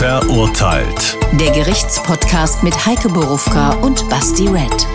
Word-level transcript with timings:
Verurteilt. 0.00 1.18
Der 1.38 1.50
Gerichtspodcast 1.50 2.62
mit 2.62 2.86
Heike 2.86 3.10
Borufka 3.10 3.74
und 3.82 4.08
Basti 4.08 4.48
Red. 4.48 4.86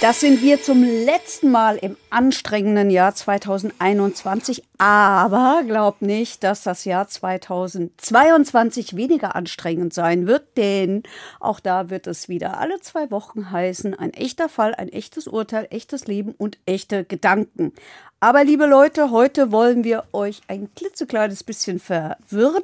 Das 0.00 0.20
sind 0.20 0.42
wir 0.42 0.62
zum 0.62 0.82
letzten 0.82 1.50
Mal 1.50 1.76
im 1.76 1.96
anstrengenden 2.08 2.88
Jahr 2.88 3.14
2021. 3.14 4.62
Aber 4.78 5.62
glaubt 5.66 6.00
nicht, 6.00 6.44
dass 6.44 6.62
das 6.62 6.84
Jahr 6.86 7.08
2022 7.08 8.96
weniger 8.96 9.34
anstrengend 9.34 9.92
sein 9.92 10.26
wird, 10.26 10.56
denn 10.56 11.02
auch 11.40 11.60
da 11.60 11.90
wird 11.90 12.06
es 12.06 12.28
wieder 12.28 12.58
alle 12.58 12.80
zwei 12.80 13.10
Wochen 13.10 13.50
heißen, 13.50 13.94
ein 13.94 14.14
echter 14.14 14.48
Fall, 14.48 14.74
ein 14.74 14.88
echtes 14.88 15.26
Urteil, 15.26 15.66
echtes 15.70 16.06
Leben 16.06 16.34
und 16.38 16.58
echte 16.66 17.04
Gedanken. 17.04 17.72
Aber 18.18 18.44
liebe 18.44 18.64
Leute, 18.64 19.10
heute 19.10 19.52
wollen 19.52 19.84
wir 19.84 20.04
euch 20.12 20.40
ein 20.48 20.74
klitzekleines 20.74 21.44
bisschen 21.44 21.78
verwirren, 21.78 22.62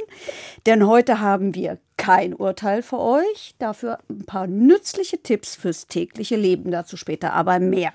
denn 0.65 0.87
heute 0.87 1.21
haben 1.21 1.55
wir 1.55 1.79
kein 1.99 2.33
Urteil 2.33 2.83
für 2.83 2.99
euch, 2.99 3.55
dafür 3.59 3.99
ein 4.09 4.25
paar 4.25 4.47
nützliche 4.47 5.23
Tipps 5.23 5.55
fürs 5.55 5.87
tägliche 5.89 6.37
Leben, 6.37 6.71
dazu 6.71 6.97
später 6.97 7.35
aber 7.35 7.59
mehr. 7.59 7.93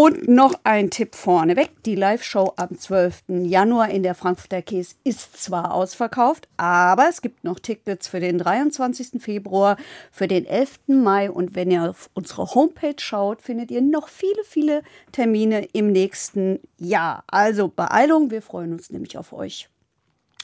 Und 0.00 0.28
noch 0.28 0.54
ein 0.62 0.90
Tipp 0.90 1.16
vorneweg. 1.16 1.82
Die 1.82 1.96
Live-Show 1.96 2.52
am 2.54 2.78
12. 2.78 3.24
Januar 3.26 3.90
in 3.90 4.04
der 4.04 4.14
Frankfurter 4.14 4.62
Käse 4.62 4.94
ist 5.02 5.42
zwar 5.42 5.74
ausverkauft, 5.74 6.46
aber 6.56 7.08
es 7.08 7.20
gibt 7.20 7.42
noch 7.42 7.58
Tickets 7.58 8.06
für 8.06 8.20
den 8.20 8.38
23. 8.38 9.20
Februar, 9.20 9.76
für 10.12 10.28
den 10.28 10.46
11. 10.46 10.78
Mai. 10.86 11.28
Und 11.28 11.56
wenn 11.56 11.72
ihr 11.72 11.90
auf 11.90 12.10
unsere 12.14 12.54
Homepage 12.54 12.94
schaut, 12.98 13.42
findet 13.42 13.72
ihr 13.72 13.82
noch 13.82 14.06
viele, 14.08 14.44
viele 14.44 14.84
Termine 15.10 15.64
im 15.72 15.90
nächsten 15.90 16.60
Jahr. 16.78 17.24
Also 17.26 17.66
Beeilung, 17.66 18.30
wir 18.30 18.40
freuen 18.40 18.74
uns 18.74 18.90
nämlich 18.90 19.18
auf 19.18 19.32
euch. 19.32 19.68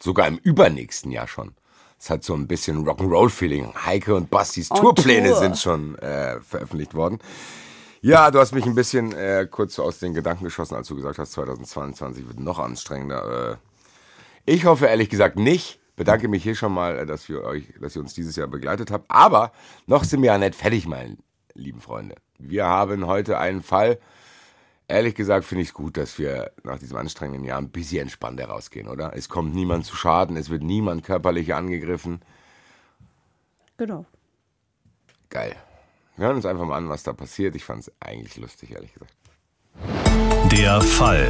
Sogar 0.02 0.26
im 0.26 0.38
übernächsten 0.38 1.12
Jahr 1.12 1.28
schon. 1.28 1.54
Es 1.96 2.10
hat 2.10 2.24
so 2.24 2.34
ein 2.34 2.48
bisschen 2.48 2.84
Rock'n'Roll-Feeling. 2.84 3.72
Heike 3.86 4.16
und 4.16 4.30
Bastis 4.30 4.68
Tourpläne 4.68 5.28
Tour. 5.28 5.38
sind 5.38 5.58
schon 5.58 5.96
äh, 6.00 6.40
veröffentlicht 6.40 6.94
worden. 6.94 7.20
Ja, 8.04 8.30
du 8.30 8.38
hast 8.38 8.52
mich 8.52 8.66
ein 8.66 8.74
bisschen 8.74 9.14
äh, 9.14 9.48
kurz 9.50 9.78
aus 9.78 9.98
den 9.98 10.12
Gedanken 10.12 10.44
geschossen, 10.44 10.74
als 10.74 10.88
du 10.88 10.94
gesagt 10.94 11.18
hast, 11.18 11.32
2022 11.32 12.28
wird 12.28 12.38
noch 12.38 12.58
anstrengender. 12.58 13.52
Äh, 13.52 13.56
ich 14.44 14.66
hoffe 14.66 14.84
ehrlich 14.84 15.08
gesagt 15.08 15.38
nicht. 15.38 15.80
Bedanke 15.96 16.28
mich 16.28 16.42
hier 16.42 16.54
schon 16.54 16.74
mal, 16.74 16.98
äh, 16.98 17.06
dass 17.06 17.30
wir 17.30 17.42
euch, 17.44 17.72
dass 17.80 17.96
ihr 17.96 18.02
uns 18.02 18.12
dieses 18.12 18.36
Jahr 18.36 18.46
begleitet 18.46 18.90
habt. 18.90 19.10
Aber 19.10 19.52
noch 19.86 20.04
sind 20.04 20.20
wir 20.20 20.26
ja 20.32 20.36
nicht 20.36 20.54
fertig, 20.54 20.86
meine 20.86 21.16
lieben 21.54 21.80
Freunde. 21.80 22.16
Wir 22.38 22.66
haben 22.66 23.06
heute 23.06 23.38
einen 23.38 23.62
Fall. 23.62 23.98
Ehrlich 24.86 25.14
gesagt 25.14 25.46
finde 25.46 25.62
ich 25.62 25.68
es 25.68 25.74
gut, 25.74 25.96
dass 25.96 26.18
wir 26.18 26.52
nach 26.62 26.78
diesem 26.78 26.98
anstrengenden 26.98 27.46
Jahr 27.46 27.56
ein 27.56 27.70
bisschen 27.70 28.02
entspannter 28.02 28.48
rausgehen, 28.50 28.88
oder? 28.88 29.16
Es 29.16 29.30
kommt 29.30 29.54
niemand 29.54 29.86
zu 29.86 29.96
Schaden, 29.96 30.36
es 30.36 30.50
wird 30.50 30.62
niemand 30.62 31.04
körperlich 31.04 31.54
angegriffen. 31.54 32.20
Genau. 33.78 34.04
Geil. 35.30 35.56
Wir 36.16 36.26
hören 36.26 36.36
uns 36.36 36.46
einfach 36.46 36.64
mal 36.64 36.76
an, 36.76 36.88
was 36.88 37.02
da 37.02 37.12
passiert. 37.12 37.56
Ich 37.56 37.64
fand 37.64 37.80
es 37.80 37.92
eigentlich 37.98 38.36
lustig, 38.36 38.70
ehrlich 38.70 38.92
gesagt. 38.94 39.12
Der 40.52 40.80
Fall. 40.80 41.28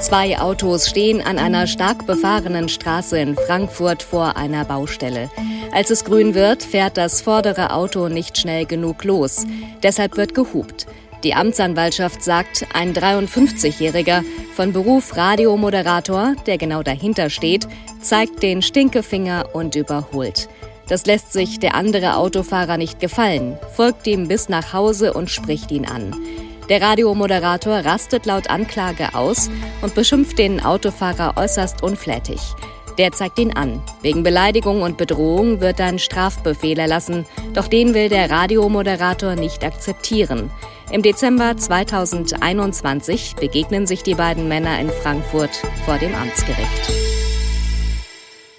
Zwei 0.00 0.38
Autos 0.38 0.88
stehen 0.88 1.20
an 1.20 1.38
einer 1.38 1.66
stark 1.66 2.06
befahrenen 2.06 2.68
Straße 2.68 3.18
in 3.18 3.34
Frankfurt 3.34 4.04
vor 4.04 4.36
einer 4.36 4.64
Baustelle. 4.64 5.28
Als 5.72 5.90
es 5.90 6.04
grün 6.04 6.34
wird, 6.34 6.62
fährt 6.62 6.96
das 6.96 7.22
vordere 7.22 7.72
Auto 7.72 8.08
nicht 8.08 8.38
schnell 8.38 8.64
genug 8.64 9.02
los. 9.02 9.44
Deshalb 9.82 10.16
wird 10.16 10.34
gehupt. 10.34 10.86
Die 11.24 11.34
Amtsanwaltschaft 11.34 12.22
sagt, 12.22 12.66
ein 12.74 12.94
53-Jähriger, 12.94 14.22
von 14.54 14.72
Beruf 14.72 15.16
Radiomoderator, 15.16 16.34
der 16.46 16.58
genau 16.58 16.82
dahinter 16.82 17.30
steht, 17.30 17.66
zeigt 18.00 18.42
den 18.42 18.62
Stinkefinger 18.62 19.48
und 19.52 19.74
überholt. 19.74 20.48
Das 20.92 21.06
lässt 21.06 21.32
sich 21.32 21.58
der 21.58 21.74
andere 21.74 22.16
Autofahrer 22.18 22.76
nicht 22.76 23.00
gefallen, 23.00 23.56
folgt 23.74 24.06
ihm 24.06 24.28
bis 24.28 24.50
nach 24.50 24.74
Hause 24.74 25.14
und 25.14 25.30
spricht 25.30 25.70
ihn 25.70 25.86
an. 25.86 26.14
Der 26.68 26.82
Radiomoderator 26.82 27.78
rastet 27.78 28.26
laut 28.26 28.50
Anklage 28.50 29.14
aus 29.14 29.48
und 29.80 29.94
beschimpft 29.94 30.36
den 30.36 30.62
Autofahrer 30.62 31.38
äußerst 31.38 31.82
unflätig. 31.82 32.42
Der 32.98 33.10
zeigt 33.10 33.38
ihn 33.38 33.54
an. 33.54 33.80
Wegen 34.02 34.22
Beleidigung 34.22 34.82
und 34.82 34.98
Bedrohung 34.98 35.62
wird 35.62 35.80
ein 35.80 35.98
Strafbefehl 35.98 36.78
erlassen, 36.78 37.24
doch 37.54 37.68
den 37.68 37.94
will 37.94 38.10
der 38.10 38.30
Radiomoderator 38.30 39.34
nicht 39.34 39.64
akzeptieren. 39.64 40.50
Im 40.90 41.00
Dezember 41.00 41.56
2021 41.56 43.36
begegnen 43.36 43.86
sich 43.86 44.02
die 44.02 44.14
beiden 44.14 44.46
Männer 44.46 44.78
in 44.78 44.90
Frankfurt 44.90 45.56
vor 45.86 45.96
dem 45.96 46.14
Amtsgericht. 46.14 47.21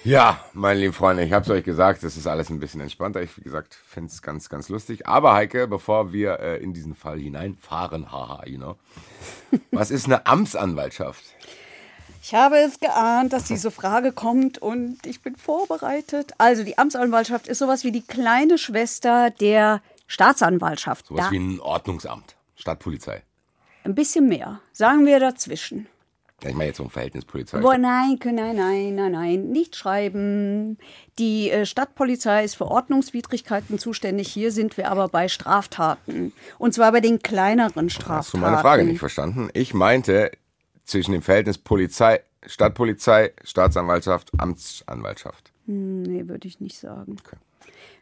Ja, 0.04 0.38
meine 0.52 0.80
lieben 0.80 0.92
Freunde, 0.92 1.24
ich 1.24 1.32
habe 1.32 1.44
es 1.44 1.50
euch 1.50 1.64
gesagt, 1.64 2.04
es 2.04 2.18
ist 2.18 2.26
alles 2.26 2.50
ein 2.50 2.60
bisschen 2.60 2.82
entspannter. 2.82 3.22
Ich, 3.22 3.38
wie 3.38 3.42
gesagt, 3.42 3.74
finde 3.86 4.10
es 4.10 4.20
ganz, 4.20 4.50
ganz 4.50 4.68
lustig. 4.68 5.06
Aber 5.06 5.32
Heike, 5.32 5.66
bevor 5.66 6.12
wir 6.12 6.40
äh, 6.40 6.62
in 6.62 6.74
diesen 6.74 6.94
Fall 6.94 7.18
hineinfahren, 7.18 8.12
haha, 8.12 8.44
you 8.44 8.58
know, 8.58 8.76
was 9.70 9.90
ist 9.90 10.04
eine 10.04 10.26
Amtsanwaltschaft? 10.26 11.24
Ich 12.22 12.34
habe 12.34 12.58
es 12.58 12.80
geahnt, 12.80 13.32
dass 13.32 13.44
diese 13.44 13.70
Frage 13.70 14.12
kommt 14.12 14.58
und 14.58 14.98
ich 15.06 15.22
bin 15.22 15.36
vorbereitet. 15.36 16.32
Also 16.36 16.64
die 16.64 16.76
Amtsanwaltschaft 16.76 17.48
ist 17.48 17.58
sowas 17.58 17.82
wie 17.82 17.92
die 17.92 18.02
kleine 18.02 18.58
Schwester 18.58 19.30
der 19.30 19.80
Staatsanwaltschaft. 20.06 21.06
Sowas 21.06 21.24
da 21.24 21.30
wie 21.30 21.38
ein 21.38 21.60
Ordnungsamt, 21.60 22.36
Stadtpolizei. 22.56 23.22
Ein 23.84 23.94
bisschen 23.94 24.28
mehr, 24.28 24.60
sagen 24.72 25.06
wir 25.06 25.18
dazwischen. 25.18 25.86
Ich 26.42 26.54
meine 26.54 26.66
jetzt 26.66 26.80
ein 26.80 26.90
Verhältnispolizei. 26.90 27.58
Boah, 27.60 27.78
nein, 27.78 28.18
nein, 28.22 28.56
nein, 28.56 28.94
nein, 28.94 29.12
nein, 29.12 29.48
nicht 29.48 29.76
schreiben. 29.76 30.78
Die 31.18 31.50
äh, 31.50 31.64
Stadtpolizei 31.64 32.44
ist 32.44 32.56
für 32.56 32.66
Ordnungswidrigkeiten 32.66 33.78
zuständig. 33.78 34.28
Hier 34.28 34.52
sind 34.52 34.76
wir 34.76 34.90
aber 34.90 35.08
bei 35.08 35.28
Straftaten. 35.28 36.32
Und 36.58 36.74
zwar 36.74 36.92
bei 36.92 37.00
den 37.00 37.20
kleineren 37.20 37.88
Straftaten. 37.88 38.18
Hast 38.18 38.34
du 38.34 38.38
meine 38.38 38.58
Frage 38.58 38.84
nicht 38.84 38.98
verstanden? 38.98 39.48
Ich 39.54 39.72
meinte 39.72 40.32
zwischen 40.84 41.12
dem 41.12 41.22
Verhältnis 41.22 41.56
Polizei, 41.56 42.20
Stadtpolizei, 42.44 43.32
Staatsanwaltschaft, 43.42 44.30
Amtsanwaltschaft. 44.36 45.52
Hm, 45.66 46.02
nee, 46.02 46.28
würde 46.28 46.46
ich 46.46 46.60
nicht 46.60 46.78
sagen. 46.78 47.16
Okay. 47.24 47.36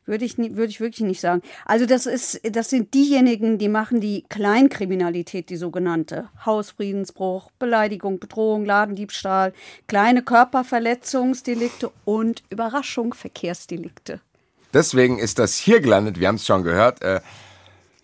Würde 0.04 0.24
ich, 0.24 0.36
würde 0.36 0.66
ich 0.66 0.80
wirklich 0.80 1.06
nicht 1.06 1.20
sagen. 1.20 1.42
Also 1.64 1.86
das 1.86 2.06
ist, 2.06 2.40
das 2.50 2.70
sind 2.70 2.92
diejenigen, 2.92 3.58
die 3.58 3.68
machen 3.68 4.00
die 4.00 4.24
Kleinkriminalität, 4.28 5.48
die 5.48 5.56
sogenannte. 5.56 6.28
Hausfriedensbruch, 6.44 7.52
Beleidigung, 7.58 8.18
Bedrohung, 8.18 8.64
Ladendiebstahl, 8.64 9.52
kleine 9.86 10.22
Körperverletzungsdelikte 10.22 11.92
und 12.04 12.42
Überraschung, 12.50 13.14
Verkehrsdelikte. 13.14 14.20
Deswegen 14.74 15.18
ist 15.18 15.38
das 15.38 15.56
hier 15.56 15.80
gelandet, 15.80 16.18
wir 16.18 16.28
haben 16.28 16.36
es 16.36 16.46
schon 16.46 16.64
gehört. 16.64 17.02
Äh, 17.02 17.20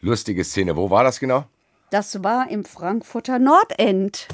lustige 0.01 0.45
Szene. 0.45 0.77
Wo 0.77 0.91
war 0.91 1.03
das 1.03 1.19
genau? 1.19 1.47
Das 1.91 2.23
war 2.23 2.51
im 2.51 2.65
Frankfurter 2.65 3.39
Nordend 3.39 4.29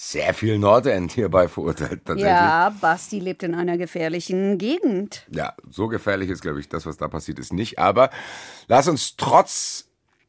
sehr 0.00 0.32
viel 0.32 0.60
Nordend 0.60 1.10
hierbei 1.10 1.48
verurteilt. 1.48 2.04
Tatsächlich. 2.04 2.24
Ja, 2.24 2.70
Basti 2.80 3.18
lebt 3.18 3.42
in 3.42 3.56
einer 3.56 3.76
gefährlichen 3.76 4.56
Gegend. 4.56 5.26
Ja, 5.28 5.54
so 5.68 5.88
gefährlich 5.88 6.30
ist, 6.30 6.40
glaube 6.40 6.60
ich, 6.60 6.68
das, 6.68 6.86
was 6.86 6.98
da 6.98 7.08
passiert 7.08 7.40
ist, 7.40 7.52
nicht. 7.52 7.80
Aber 7.80 8.10
lass 8.68 8.86
uns 8.86 9.16
trotz 9.16 9.88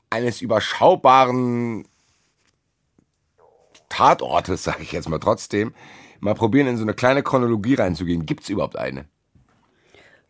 eines 0.09 0.41
überschaubaren 0.41 1.87
Tatortes, 3.89 4.63
sage 4.63 4.81
ich 4.81 4.91
jetzt 4.91 5.07
mal 5.07 5.19
trotzdem, 5.19 5.75
mal 6.19 6.33
probieren, 6.33 6.65
in 6.65 6.77
so 6.77 6.83
eine 6.83 6.95
kleine 6.95 7.21
Chronologie 7.21 7.75
reinzugehen. 7.75 8.25
Gibt 8.25 8.43
es 8.43 8.49
überhaupt 8.49 8.75
eine? 8.75 9.05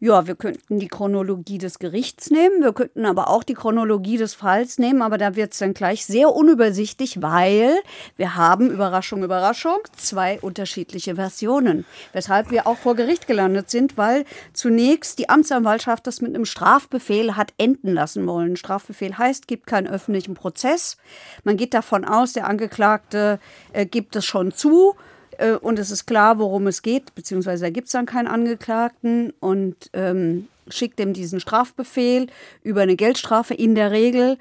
Ja, 0.02 0.28
wir 0.28 0.36
könnten 0.36 0.80
die 0.80 0.88
Chronologie 0.88 1.58
des 1.58 1.78
Gerichts 1.78 2.32
nehmen, 2.32 2.64
wir 2.64 2.72
könnten 2.72 3.06
aber 3.06 3.28
auch 3.28 3.44
die 3.44 3.54
Chronologie 3.54 4.16
des 4.16 4.34
Falls 4.34 4.80
nehmen, 4.80 5.02
aber 5.02 5.18
da 5.18 5.36
wird 5.36 5.52
es 5.52 5.60
dann 5.60 5.74
gleich 5.74 6.06
sehr 6.06 6.34
unübersichtlich, 6.34 7.22
weil 7.22 7.78
wir 8.16 8.38
haben, 8.38 8.72
Überraschung, 8.72 9.24
Überraschung, 9.26 9.80
zwei 9.98 10.40
unterschiedliche 10.40 11.16
Versionen. 11.16 11.84
Weshalb 12.14 12.50
wir 12.50 12.66
auch 12.66 12.78
vor 12.78 12.96
Gericht 12.96 13.28
gelandet 13.28 13.69
sind, 13.69 13.98
weil 13.98 14.24
zunächst 14.54 15.19
die 15.19 15.28
Amtsanwaltschaft 15.28 16.07
das 16.07 16.22
mit 16.22 16.34
einem 16.34 16.45
Strafbefehl 16.45 17.36
hat 17.36 17.54
enden 17.57 17.94
lassen 17.94 18.25
wollen. 18.25 18.56
Strafbefehl 18.56 19.18
heißt, 19.18 19.50
gibt 19.50 19.68
keinen 19.68 19.88
öffentlichen 19.88 20.34
Prozess. 20.34 20.95
Man 21.44 21.57
geht 21.57 21.74
davon 21.74 22.06
aus, 22.06 22.31
der 22.31 22.48
Angeklagte 22.48 23.38
äh, 23.74 23.86
gibt 23.86 24.16
es 24.16 24.24
schon 24.24 24.54
zu 24.54 24.95
äh, 25.39 25.53
und 25.53 25.80
es 25.80 25.91
ist 25.91 26.06
klar, 26.06 26.38
worum 26.38 26.68
es 26.68 26.81
geht, 26.81 27.15
beziehungsweise 27.15 27.65
da 27.65 27.69
gibt 27.69 27.88
es 27.88 27.94
dann 27.94 28.06
keinen 28.06 28.27
Angeklagten 28.27 29.33
und 29.39 29.89
ähm, 29.94 30.47
schickt 30.68 31.00
ihm 31.00 31.13
diesen 31.13 31.39
Strafbefehl 31.39 32.27
über 32.62 32.81
eine 32.81 32.95
Geldstrafe 32.95 33.53
in 33.53 33.75
der 33.75 33.91
Regel. 33.91 34.38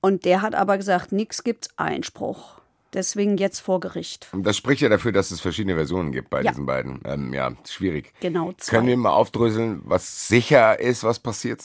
Und 0.00 0.24
der 0.24 0.42
hat 0.42 0.54
aber 0.54 0.76
gesagt, 0.76 1.12
nichts 1.12 1.44
gibt's 1.44 1.70
Einspruch. 1.76 2.60
Deswegen 2.94 3.36
jetzt 3.36 3.60
vor 3.60 3.80
Gericht. 3.80 4.28
Das 4.32 4.56
spricht 4.56 4.80
ja 4.80 4.88
dafür, 4.88 5.12
dass 5.12 5.30
es 5.30 5.40
verschiedene 5.40 5.74
Versionen 5.74 6.12
gibt 6.12 6.30
bei 6.30 6.42
Ja. 6.42 6.52
diesen 6.52 6.64
beiden. 6.66 7.00
Ähm, 7.04 7.34
ja, 7.34 7.52
schwierig. 7.68 8.12
Genau, 8.20 8.52
zwei. 8.56 8.76
Können 8.76 8.86
wir 8.88 8.96
mal 8.96 9.10
aufdröseln, 9.12 9.82
was 9.84 10.28
sicher 10.28 10.78
ist, 10.78 11.02
was 11.04 11.18
passiert? 11.18 11.60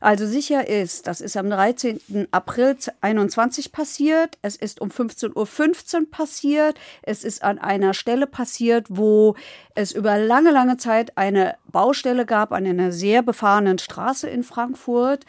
Also 0.00 0.26
sicher 0.26 0.68
ist, 0.68 1.06
das 1.06 1.20
ist 1.20 1.36
am 1.36 1.48
13. 1.48 2.00
April 2.32 2.76
21 3.00 3.72
passiert. 3.72 4.38
Es 4.42 4.56
ist 4.56 4.80
um 4.80 4.88
15.15 4.90 6.00
Uhr 6.00 6.10
passiert. 6.10 6.78
Es 7.02 7.22
ist 7.24 7.42
an 7.42 7.58
einer 7.58 7.94
Stelle 7.94 8.26
passiert, 8.26 8.86
wo 8.88 9.36
es 9.74 9.92
über 9.92 10.18
lange, 10.18 10.50
lange 10.50 10.76
Zeit 10.76 11.16
eine 11.16 11.54
Baustelle 11.70 12.26
gab 12.26 12.52
an 12.52 12.66
einer 12.66 12.92
sehr 12.92 13.22
befahrenen 13.22 13.78
Straße 13.78 14.28
in 14.28 14.42
Frankfurt. 14.42 15.24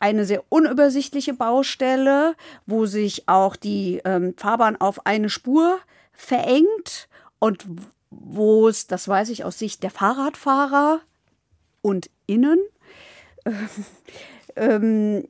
Eine 0.00 0.24
sehr 0.24 0.42
unübersichtliche 0.48 1.34
Baustelle, 1.34 2.34
wo 2.66 2.86
sich 2.86 3.28
auch 3.28 3.54
die 3.54 4.00
ähm, 4.04 4.34
Fahrbahn 4.36 4.76
auf 4.80 5.06
eine 5.06 5.28
Spur 5.28 5.78
verengt 6.12 7.08
und 7.38 7.64
wo 8.10 8.68
es, 8.68 8.86
das 8.86 9.06
weiß 9.06 9.28
ich 9.28 9.44
aus 9.44 9.58
Sicht 9.58 9.82
der 9.82 9.90
Fahrradfahrer 9.90 11.00
und 11.82 12.10
innen, 12.26 12.58
ähm, 14.56 15.24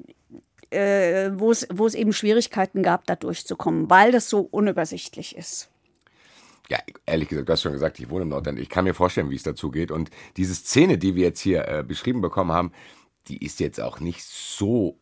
äh, 0.71 1.31
wo 1.35 1.51
es 1.51 1.95
eben 1.95 2.13
Schwierigkeiten 2.13 2.83
gab, 2.83 3.07
da 3.07 3.17
durchzukommen, 3.17 3.91
weil 3.91 4.13
das 4.13 4.31
so 4.31 4.41
unübersichtlich 4.51 5.37
ist. 5.37 5.69
Ja, 6.69 6.79
ehrlich 7.05 7.29
gesagt, 7.29 7.49
du 7.49 7.53
hast 7.53 7.63
schon 7.63 7.73
gesagt, 7.73 7.99
ich 7.99 8.09
wohne 8.11 8.23
im 8.23 8.29
Nordend. 8.29 8.61
Ich 8.61 8.69
kann 8.69 8.85
mir 8.85 8.95
vorstellen, 8.95 9.29
wie 9.31 9.35
es 9.35 9.43
dazu 9.43 9.73
geht. 9.73 9.91
Und 9.91 10.11
diese 10.37 10.55
Szene, 10.55 10.99
die 10.99 11.17
wir 11.17 11.25
jetzt 11.25 11.41
hier 11.41 11.67
äh, 11.67 11.83
beschrieben 11.83 12.21
bekommen 12.21 12.53
haben, 12.53 12.73
die 13.29 13.45
ist 13.45 13.61
jetzt 13.61 13.81
auch 13.81 14.01
nicht 14.01 14.25
so 14.25 14.99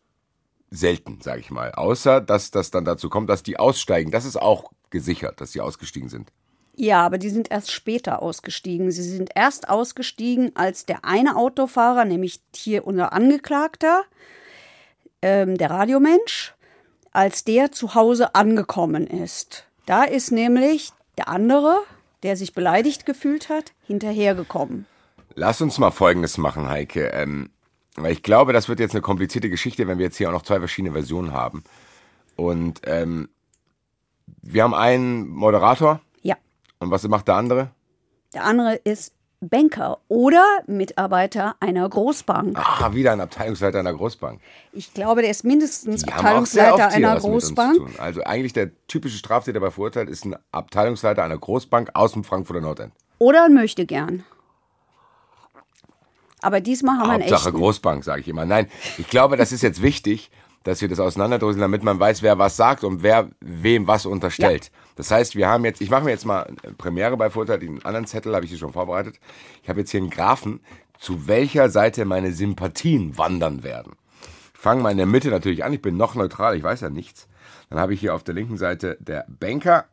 selten, 0.70 1.20
sage 1.20 1.40
ich 1.40 1.50
mal. 1.50 1.72
Außer, 1.72 2.20
dass 2.20 2.50
das 2.50 2.70
dann 2.70 2.84
dazu 2.84 3.08
kommt, 3.08 3.30
dass 3.30 3.42
die 3.42 3.58
aussteigen. 3.58 4.10
Das 4.10 4.24
ist 4.24 4.36
auch 4.36 4.70
gesichert, 4.90 5.40
dass 5.40 5.52
die 5.52 5.60
ausgestiegen 5.60 6.08
sind. 6.08 6.32
Ja, 6.76 7.04
aber 7.04 7.18
die 7.18 7.30
sind 7.30 7.50
erst 7.50 7.72
später 7.72 8.22
ausgestiegen. 8.22 8.92
Sie 8.92 9.02
sind 9.02 9.30
erst 9.34 9.68
ausgestiegen, 9.68 10.52
als 10.54 10.86
der 10.86 11.04
eine 11.04 11.36
Autofahrer, 11.36 12.04
nämlich 12.04 12.40
hier 12.54 12.86
unser 12.86 13.12
Angeklagter, 13.12 14.04
ähm, 15.20 15.58
der 15.58 15.70
Radiomensch, 15.70 16.54
als 17.10 17.42
der 17.42 17.72
zu 17.72 17.96
Hause 17.96 18.36
angekommen 18.36 19.08
ist. 19.08 19.66
Da 19.86 20.04
ist 20.04 20.30
nämlich 20.30 20.92
der 21.16 21.28
andere, 21.28 21.78
der 22.22 22.36
sich 22.36 22.54
beleidigt 22.54 23.06
gefühlt 23.06 23.48
hat, 23.48 23.72
hinterhergekommen. 23.82 24.86
Lass 25.34 25.60
uns 25.60 25.78
mal 25.78 25.90
Folgendes 25.90 26.38
machen, 26.38 26.68
Heike. 26.68 27.08
Ähm, 27.08 27.50
weil 28.02 28.12
ich 28.12 28.22
glaube, 28.22 28.52
das 28.52 28.68
wird 28.68 28.80
jetzt 28.80 28.92
eine 28.94 29.02
komplizierte 29.02 29.50
Geschichte, 29.50 29.86
wenn 29.86 29.98
wir 29.98 30.06
jetzt 30.06 30.16
hier 30.16 30.28
auch 30.28 30.32
noch 30.32 30.42
zwei 30.42 30.58
verschiedene 30.58 30.92
Versionen 30.92 31.32
haben. 31.32 31.64
Und 32.36 32.80
ähm, 32.84 33.28
wir 34.42 34.62
haben 34.62 34.74
einen 34.74 35.28
Moderator. 35.28 36.00
Ja, 36.22 36.36
Und 36.78 36.90
was 36.90 37.06
macht 37.08 37.28
der 37.28 37.34
andere? 37.36 37.70
der 38.34 38.44
andere 38.44 38.74
ist 38.84 39.14
Banker 39.40 39.98
oder 40.08 40.44
Mitarbeiter 40.66 41.54
einer 41.60 41.88
Großbank. 41.88 42.58
Ah, 42.58 42.92
wieder 42.92 43.12
ein 43.12 43.20
Abteilungsleiter 43.20 43.78
einer 43.78 43.94
Großbank. 43.94 44.40
Ich 44.72 44.92
glaube, 44.94 45.22
der 45.22 45.30
ist 45.30 45.44
mindestens 45.44 46.02
Die 46.02 46.12
Abteilungsleiter 46.12 46.88
einer 46.88 47.16
Großbank. 47.18 48.00
Also 48.00 48.22
eigentlich 48.24 48.52
der 48.52 48.70
typische 48.88 49.16
Straftäter 49.16 49.60
bei 49.60 49.70
Verurteilt 49.70 50.08
ist 50.08 50.24
ein 50.24 50.36
Abteilungsleiter 50.50 51.22
einer 51.22 51.38
Großbank 51.38 51.90
aus 51.94 52.12
dem 52.12 52.24
Frankfurter 52.24 52.60
Nordend. 52.60 52.92
Oder 53.18 53.44
ein 53.44 53.54
Möchtegern. 53.54 54.24
Aber 56.42 56.60
diesmal 56.60 56.98
haben 56.98 57.08
wir 57.08 57.14
einen 57.14 57.22
Hauptsache 57.24 57.48
echten. 57.48 57.58
Großbank, 57.58 58.04
sage 58.04 58.20
ich 58.20 58.28
immer. 58.28 58.44
Nein, 58.44 58.68
ich 58.96 59.08
glaube, 59.08 59.36
das 59.36 59.52
ist 59.52 59.62
jetzt 59.62 59.82
wichtig, 59.82 60.30
dass 60.64 60.80
wir 60.80 60.88
das 60.88 61.00
auseinanderdröseln, 61.00 61.60
damit 61.60 61.82
man 61.82 61.98
weiß, 61.98 62.22
wer 62.22 62.38
was 62.38 62.56
sagt 62.56 62.84
und 62.84 63.02
wer 63.02 63.28
wem 63.40 63.86
was 63.86 64.06
unterstellt. 64.06 64.70
Das 64.96 65.10
heißt, 65.10 65.36
wir 65.36 65.48
haben 65.48 65.64
jetzt, 65.64 65.80
ich 65.80 65.90
mache 65.90 66.04
mir 66.04 66.10
jetzt 66.10 66.26
mal 66.26 66.42
eine 66.42 66.74
Premiere 66.74 67.16
bei 67.16 67.30
Vorteil, 67.30 67.58
den 67.58 67.84
anderen 67.84 68.06
Zettel 68.06 68.34
habe 68.34 68.44
ich 68.44 68.50
hier 68.50 68.58
schon 68.58 68.72
vorbereitet. 68.72 69.18
Ich 69.62 69.68
habe 69.68 69.80
jetzt 69.80 69.90
hier 69.90 70.00
einen 70.00 70.10
Graphen, 70.10 70.60
zu 70.98 71.28
welcher 71.28 71.70
Seite 71.70 72.04
meine 72.04 72.32
Sympathien 72.32 73.16
wandern 73.16 73.62
werden. 73.62 73.94
Ich 74.52 74.60
fange 74.60 74.82
mal 74.82 74.90
in 74.90 74.98
der 74.98 75.06
Mitte 75.06 75.28
natürlich 75.28 75.64
an, 75.64 75.72
ich 75.72 75.82
bin 75.82 75.96
noch 75.96 76.14
neutral, 76.16 76.56
ich 76.56 76.62
weiß 76.62 76.80
ja 76.80 76.90
nichts. 76.90 77.28
Dann 77.70 77.78
habe 77.78 77.94
ich 77.94 78.00
hier 78.00 78.14
auf 78.14 78.24
der 78.24 78.34
linken 78.34 78.58
Seite 78.58 78.96
der 79.00 79.24
Banker 79.28 79.86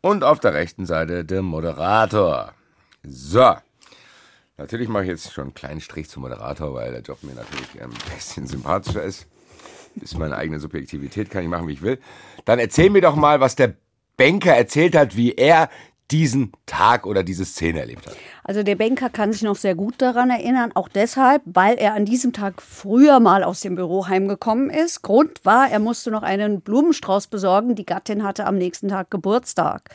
und 0.00 0.22
auf 0.22 0.38
der 0.38 0.54
rechten 0.54 0.86
Seite 0.86 1.24
der 1.24 1.42
Moderator. 1.42 2.52
So. 3.02 3.56
Natürlich 4.58 4.88
mache 4.88 5.04
ich 5.04 5.08
jetzt 5.08 5.32
schon 5.32 5.44
einen 5.44 5.54
kleinen 5.54 5.80
Strich 5.80 6.10
zum 6.10 6.22
Moderator, 6.22 6.74
weil 6.74 6.90
der 6.90 7.00
Job 7.00 7.22
mir 7.22 7.34
natürlich 7.34 7.68
ähm, 7.80 7.90
ein 7.90 8.14
bisschen 8.14 8.46
sympathischer 8.46 9.02
ist. 9.02 9.26
Ist 10.00 10.18
meine 10.18 10.36
eigene 10.36 10.60
Subjektivität, 10.60 11.30
kann 11.30 11.44
ich 11.44 11.48
machen, 11.48 11.68
wie 11.68 11.72
ich 11.72 11.82
will. 11.82 11.98
Dann 12.44 12.58
erzähl 12.58 12.90
mir 12.90 13.00
doch 13.00 13.16
mal, 13.16 13.40
was 13.40 13.56
der 13.56 13.74
Banker 14.16 14.54
erzählt 14.54 14.96
hat, 14.96 15.16
wie 15.16 15.32
er 15.32 15.70
diesen 16.10 16.52
Tag 16.66 17.06
oder 17.06 17.22
diese 17.22 17.44
Szene 17.44 17.80
erlebt 17.80 18.06
hat. 18.06 18.16
Also 18.42 18.62
der 18.62 18.76
Banker 18.76 19.10
kann 19.10 19.32
sich 19.32 19.42
noch 19.42 19.56
sehr 19.56 19.74
gut 19.74 19.96
daran 19.98 20.30
erinnern, 20.30 20.72
auch 20.74 20.88
deshalb, 20.88 21.42
weil 21.44 21.76
er 21.76 21.94
an 21.94 22.06
diesem 22.06 22.32
Tag 22.32 22.62
früher 22.62 23.20
mal 23.20 23.44
aus 23.44 23.60
dem 23.60 23.74
Büro 23.74 24.06
heimgekommen 24.06 24.70
ist. 24.70 25.02
Grund 25.02 25.44
war, 25.44 25.70
er 25.70 25.78
musste 25.78 26.10
noch 26.10 26.22
einen 26.22 26.62
Blumenstrauß 26.62 27.26
besorgen. 27.26 27.74
Die 27.74 27.86
Gattin 27.86 28.24
hatte 28.24 28.46
am 28.46 28.56
nächsten 28.56 28.88
Tag 28.88 29.10
Geburtstag. 29.10 29.90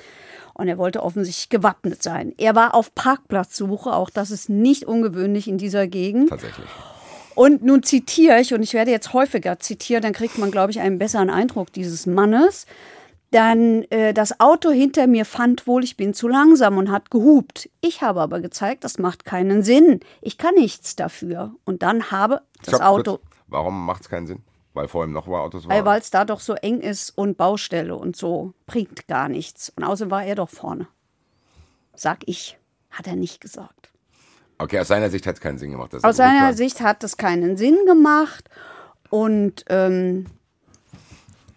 Und 0.53 0.67
er 0.67 0.77
wollte 0.77 1.01
offensichtlich 1.01 1.49
gewappnet 1.49 2.03
sein. 2.03 2.33
Er 2.37 2.55
war 2.55 2.75
auf 2.75 2.93
Parkplatzsuche, 2.93 3.93
auch 3.93 4.09
das 4.09 4.31
ist 4.31 4.49
nicht 4.49 4.85
ungewöhnlich 4.85 5.47
in 5.47 5.57
dieser 5.57 5.87
Gegend. 5.87 6.29
Tatsächlich. 6.29 6.67
Und 7.35 7.63
nun 7.63 7.81
zitiere 7.83 8.39
ich, 8.39 8.53
und 8.53 8.61
ich 8.61 8.73
werde 8.73 8.91
jetzt 8.91 9.13
häufiger 9.13 9.59
zitieren, 9.59 10.03
dann 10.03 10.13
kriegt 10.13 10.37
man, 10.37 10.51
glaube 10.51 10.71
ich, 10.71 10.79
einen 10.79 10.99
besseren 10.99 11.29
Eindruck 11.29 11.73
dieses 11.73 12.05
Mannes. 12.05 12.67
Dann 13.31 13.83
äh, 13.89 14.13
das 14.13 14.39
Auto 14.39 14.69
hinter 14.69 15.07
mir 15.07 15.25
fand 15.25 15.65
wohl, 15.65 15.83
ich 15.83 15.97
bin 15.97 16.13
zu 16.13 16.27
langsam 16.27 16.77
und 16.77 16.91
hat 16.91 17.09
gehupt. 17.09 17.69
Ich 17.81 18.03
habe 18.03 18.21
aber 18.21 18.39
gezeigt, 18.39 18.83
das 18.83 18.99
macht 18.99 19.25
keinen 19.25 19.63
Sinn. 19.63 20.01
Ich 20.21 20.37
kann 20.37 20.53
nichts 20.53 20.95
dafür. 20.95 21.55
Und 21.65 21.81
dann 21.81 22.11
habe 22.11 22.41
das 22.63 22.75
Stopp, 22.75 22.81
Auto, 22.81 23.11
kurz. 23.17 23.23
Warum 23.47 23.85
macht 23.85 24.03
es 24.03 24.09
keinen 24.09 24.27
Sinn? 24.27 24.43
Weil 24.73 24.87
vor 24.87 25.05
ihm 25.05 25.11
noch 25.11 25.27
mal 25.27 25.39
Autos 25.39 25.67
waren. 25.67 25.85
weil 25.85 26.01
es 26.01 26.09
da 26.09 26.25
doch 26.25 26.39
so 26.39 26.53
eng 26.53 26.79
ist 26.79 27.11
und 27.11 27.37
Baustelle 27.37 27.95
und 27.95 28.15
so, 28.15 28.53
bringt 28.65 29.07
gar 29.07 29.29
nichts. 29.29 29.71
Und 29.75 29.83
außerdem 29.83 30.11
war 30.11 30.23
er 30.23 30.35
doch 30.35 30.49
vorne. 30.49 30.87
Sag 31.95 32.19
ich. 32.25 32.57
Hat 32.89 33.07
er 33.07 33.15
nicht 33.15 33.41
gesagt. 33.41 33.91
Okay, 34.59 34.79
aus 34.79 34.87
seiner 34.87 35.09
Sicht 35.09 35.25
hat 35.25 35.35
es 35.35 35.41
keinen 35.41 35.57
Sinn 35.57 35.71
gemacht. 35.71 35.95
Aus 35.95 36.03
er 36.03 36.13
seiner. 36.13 36.53
Sicht 36.53 36.81
hat 36.81 37.03
es 37.03 37.17
keinen 37.17 37.57
Sinn 37.57 37.77
gemacht. 37.85 38.49
Und 39.09 39.65
ähm, 39.69 40.25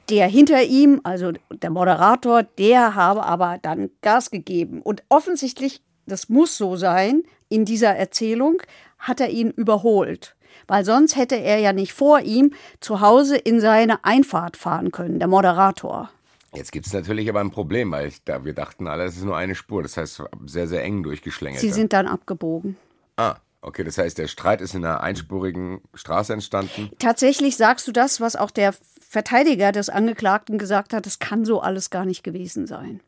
der 0.08 0.28
hinter 0.28 0.62
ihm, 0.62 1.00
also 1.04 1.32
der 1.50 1.70
Moderator, 1.70 2.42
der 2.42 2.94
habe 2.94 3.24
aber 3.24 3.58
dann 3.60 3.90
Gas 4.02 4.30
gegeben. 4.30 4.82
Und 4.82 5.02
offensichtlich, 5.08 5.82
das 6.06 6.28
muss 6.28 6.56
so 6.56 6.76
sein, 6.76 7.22
in 7.48 7.64
dieser 7.64 7.94
Erzählung 7.94 8.62
hat 8.98 9.20
er 9.20 9.30
ihn 9.30 9.50
überholt. 9.50 10.35
Weil 10.66 10.84
sonst 10.84 11.16
hätte 11.16 11.36
er 11.36 11.58
ja 11.58 11.72
nicht 11.72 11.92
vor 11.92 12.20
ihm 12.20 12.52
zu 12.80 13.00
Hause 13.00 13.36
in 13.36 13.60
seine 13.60 14.04
Einfahrt 14.04 14.56
fahren 14.56 14.90
können, 14.92 15.18
der 15.18 15.28
Moderator. 15.28 16.10
Jetzt 16.54 16.72
gibt 16.72 16.86
es 16.86 16.92
natürlich 16.92 17.28
aber 17.28 17.40
ein 17.40 17.50
Problem, 17.50 17.90
weil 17.90 18.08
ich, 18.08 18.24
da, 18.24 18.44
wir 18.44 18.54
dachten 18.54 18.86
alle, 18.86 19.04
es 19.04 19.16
ist 19.16 19.24
nur 19.24 19.36
eine 19.36 19.54
Spur. 19.54 19.82
Das 19.82 19.96
heißt, 19.96 20.22
sehr, 20.46 20.66
sehr 20.66 20.82
eng 20.82 21.02
durchgeschlängelt. 21.02 21.60
Sie 21.60 21.70
sind 21.70 21.92
dann 21.92 22.06
abgebogen. 22.06 22.76
ah, 23.16 23.36
okay, 23.60 23.84
das 23.84 23.98
heißt, 23.98 24.17
der 24.17 24.29
Streit 24.29 24.60
ist 24.60 24.74
in 24.74 24.84
einer 24.84 25.02
einspurigen 25.02 25.82
Straße 25.94 26.32
entstanden. 26.32 26.91
Tatsächlich 26.98 27.56
sagst 27.56 27.86
du 27.86 27.93
das, 27.93 28.20
was 28.20 28.36
auch 28.36 28.50
der 28.50 28.74
Verteidiger 29.08 29.72
des 29.72 29.88
Angeklagten 29.88 30.58
gesagt 30.58 30.93
hat, 30.94 31.06
es 31.06 31.19
kann 31.19 31.44
so 31.44 31.60
alles 31.60 31.91
gar 31.91 32.05
nicht 32.05 32.22
gewesen 32.22 32.67
sein. 32.67 33.00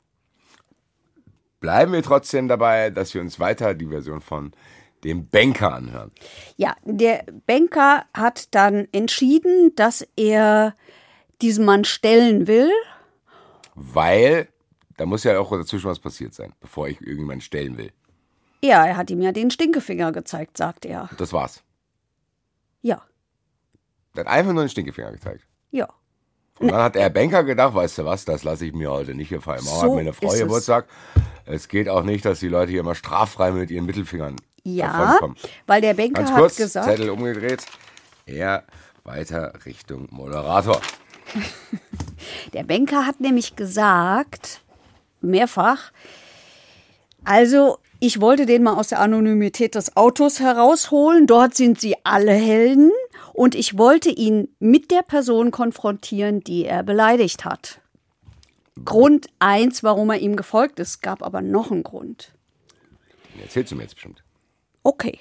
Bleiben 1.60 1.92
wir 1.92 2.02
trotzdem 2.02 2.46
dabei, 2.48 2.90
dass 2.90 3.14
wir 3.14 3.20
uns 3.20 3.40
weiter 3.40 3.74
die 3.74 3.86
Version 3.86 4.20
von 4.20 4.52
dem 5.04 5.28
Banker 5.28 5.74
anhören. 5.74 6.10
Ja, 6.56 6.76
der 6.84 7.24
Banker 7.46 8.04
hat 8.14 8.54
dann 8.54 8.88
entschieden, 8.92 9.72
dass 9.76 10.06
er 10.16 10.74
diesen 11.40 11.64
Mann 11.64 11.84
stellen 11.84 12.46
will. 12.46 12.70
Weil 13.74 14.48
da 14.96 15.06
muss 15.06 15.24
ja 15.24 15.38
auch 15.38 15.50
dazwischen 15.52 15.88
was 15.88 16.00
passiert 16.00 16.34
sein, 16.34 16.52
bevor 16.60 16.88
ich 16.88 17.00
irgendjemanden 17.00 17.40
stellen 17.42 17.78
will. 17.78 17.92
Ja, 18.62 18.84
er 18.84 18.96
hat 18.96 19.08
ihm 19.10 19.20
ja 19.20 19.30
den 19.30 19.50
Stinkefinger 19.52 20.10
gezeigt, 20.10 20.56
sagt 20.56 20.84
er. 20.84 21.08
Das 21.16 21.32
war's. 21.32 21.62
Ja, 22.82 23.02
Der 24.16 24.24
hat 24.24 24.32
einfach 24.32 24.52
nur 24.52 24.64
den 24.64 24.68
Stinkefinger 24.68 25.12
gezeigt. 25.12 25.44
ja. 25.70 25.88
Und 26.60 26.72
dann 26.72 26.82
hat 26.82 26.96
der 26.96 27.08
Banker 27.08 27.44
gedacht, 27.44 27.72
weißt 27.76 27.98
du 27.98 28.04
was, 28.04 28.24
das 28.24 28.42
lasse 28.42 28.66
ich 28.66 28.72
mir 28.72 28.90
heute 28.90 29.14
nicht 29.14 29.28
gefallen. 29.28 29.62
Morgen 29.62 29.76
So 29.78 29.82
hat 29.84 29.90
mir 29.92 30.00
eine 30.00 30.12
Frau 30.12 30.26
ist 30.26 30.34
es. 30.34 30.40
Geburtstag. 30.40 30.88
Es 31.44 31.68
geht 31.68 31.88
auch 31.88 32.02
nicht, 32.02 32.24
dass 32.24 32.40
die 32.40 32.48
Leute 32.48 32.72
hier 32.72 32.80
immer 32.80 32.96
straffrei 32.96 33.52
mit 33.52 33.70
ihren 33.70 33.86
Mittelfingern 33.86 34.34
Ja, 34.76 35.18
weil 35.66 35.80
der 35.80 35.94
Banker 35.94 36.22
Ganz 36.22 36.30
hat 36.30 36.38
kurz, 36.38 36.56
gesagt, 36.56 36.88
Zettel 36.88 37.10
umgedreht. 37.10 37.64
Er 38.26 38.64
weiter 39.04 39.52
Richtung 39.64 40.08
Moderator. 40.10 40.80
der 42.52 42.64
Banker 42.64 43.06
hat 43.06 43.20
nämlich 43.20 43.56
gesagt, 43.56 44.60
mehrfach, 45.20 45.92
also 47.24 47.78
ich 48.00 48.20
wollte 48.20 48.46
den 48.46 48.62
mal 48.62 48.74
aus 48.74 48.88
der 48.88 49.00
Anonymität 49.00 49.74
des 49.74 49.96
Autos 49.96 50.38
herausholen. 50.40 51.26
Dort 51.26 51.54
sind 51.56 51.80
sie 51.80 51.96
alle 52.04 52.32
Helden. 52.32 52.92
Und 53.32 53.54
ich 53.54 53.76
wollte 53.76 54.10
ihn 54.10 54.48
mit 54.60 54.90
der 54.90 55.02
Person 55.02 55.50
konfrontieren, 55.50 56.40
die 56.40 56.64
er 56.64 56.82
beleidigt 56.82 57.44
hat. 57.44 57.80
Grund 58.84 59.26
eins, 59.40 59.82
warum 59.82 60.10
er 60.10 60.18
ihm 60.18 60.36
gefolgt 60.36 60.78
ist. 60.78 61.02
Gab 61.02 61.22
aber 61.22 61.42
noch 61.42 61.72
einen 61.72 61.82
Grund. 61.82 62.32
Den 63.34 63.42
erzählst 63.42 63.72
du 63.72 63.76
mir 63.76 63.82
jetzt 63.82 63.94
bestimmt. 63.94 64.22
Okay. 64.88 65.18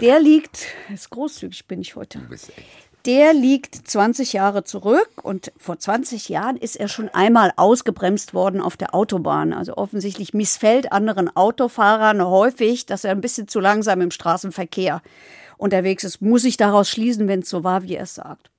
Der 0.00 0.20
liegt, 0.20 0.68
ist 0.92 1.10
großzügig 1.10 1.66
bin 1.66 1.80
ich 1.80 1.96
heute. 1.96 2.20
Du 2.20 2.28
bist 2.28 2.50
echt. 2.50 2.68
Der 3.06 3.34
liegt 3.34 3.74
20 3.74 4.32
Jahre 4.32 4.62
zurück 4.62 5.10
und 5.20 5.50
vor 5.56 5.80
20 5.80 6.28
Jahren 6.28 6.56
ist 6.56 6.76
er 6.76 6.86
schon 6.86 7.08
einmal 7.08 7.52
ausgebremst 7.56 8.34
worden 8.34 8.60
auf 8.60 8.76
der 8.76 8.94
Autobahn. 8.94 9.52
Also 9.52 9.76
offensichtlich 9.76 10.32
missfällt 10.32 10.92
anderen 10.92 11.28
Autofahrern 11.34 12.24
häufig, 12.24 12.86
dass 12.86 13.02
er 13.02 13.10
ein 13.10 13.20
bisschen 13.20 13.48
zu 13.48 13.58
langsam 13.58 14.00
im 14.00 14.12
Straßenverkehr 14.12 15.02
unterwegs 15.56 16.04
ist. 16.04 16.22
Muss 16.22 16.44
ich 16.44 16.56
daraus 16.56 16.88
schließen, 16.88 17.26
wenn 17.26 17.40
es 17.40 17.48
so 17.48 17.64
war, 17.64 17.82
wie 17.82 17.96
er 17.96 18.04
es 18.04 18.14
sagt. 18.14 18.52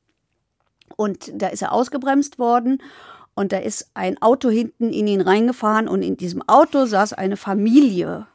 Und 0.97 1.31
da 1.33 1.47
ist 1.47 1.61
er 1.61 1.71
ausgebremst 1.71 2.39
worden 2.39 2.83
und 3.35 3.53
da 3.53 3.57
ist 3.59 3.89
ein 3.93 4.21
Auto 4.21 4.49
hinten 4.49 4.91
in 4.91 5.07
ihn 5.07 5.21
reingefahren 5.21 5.87
und 5.87 6.01
in 6.01 6.17
diesem 6.17 6.41
Auto 6.47 6.85
saß 6.85 7.13
eine 7.13 7.37
Familie. 7.37 8.27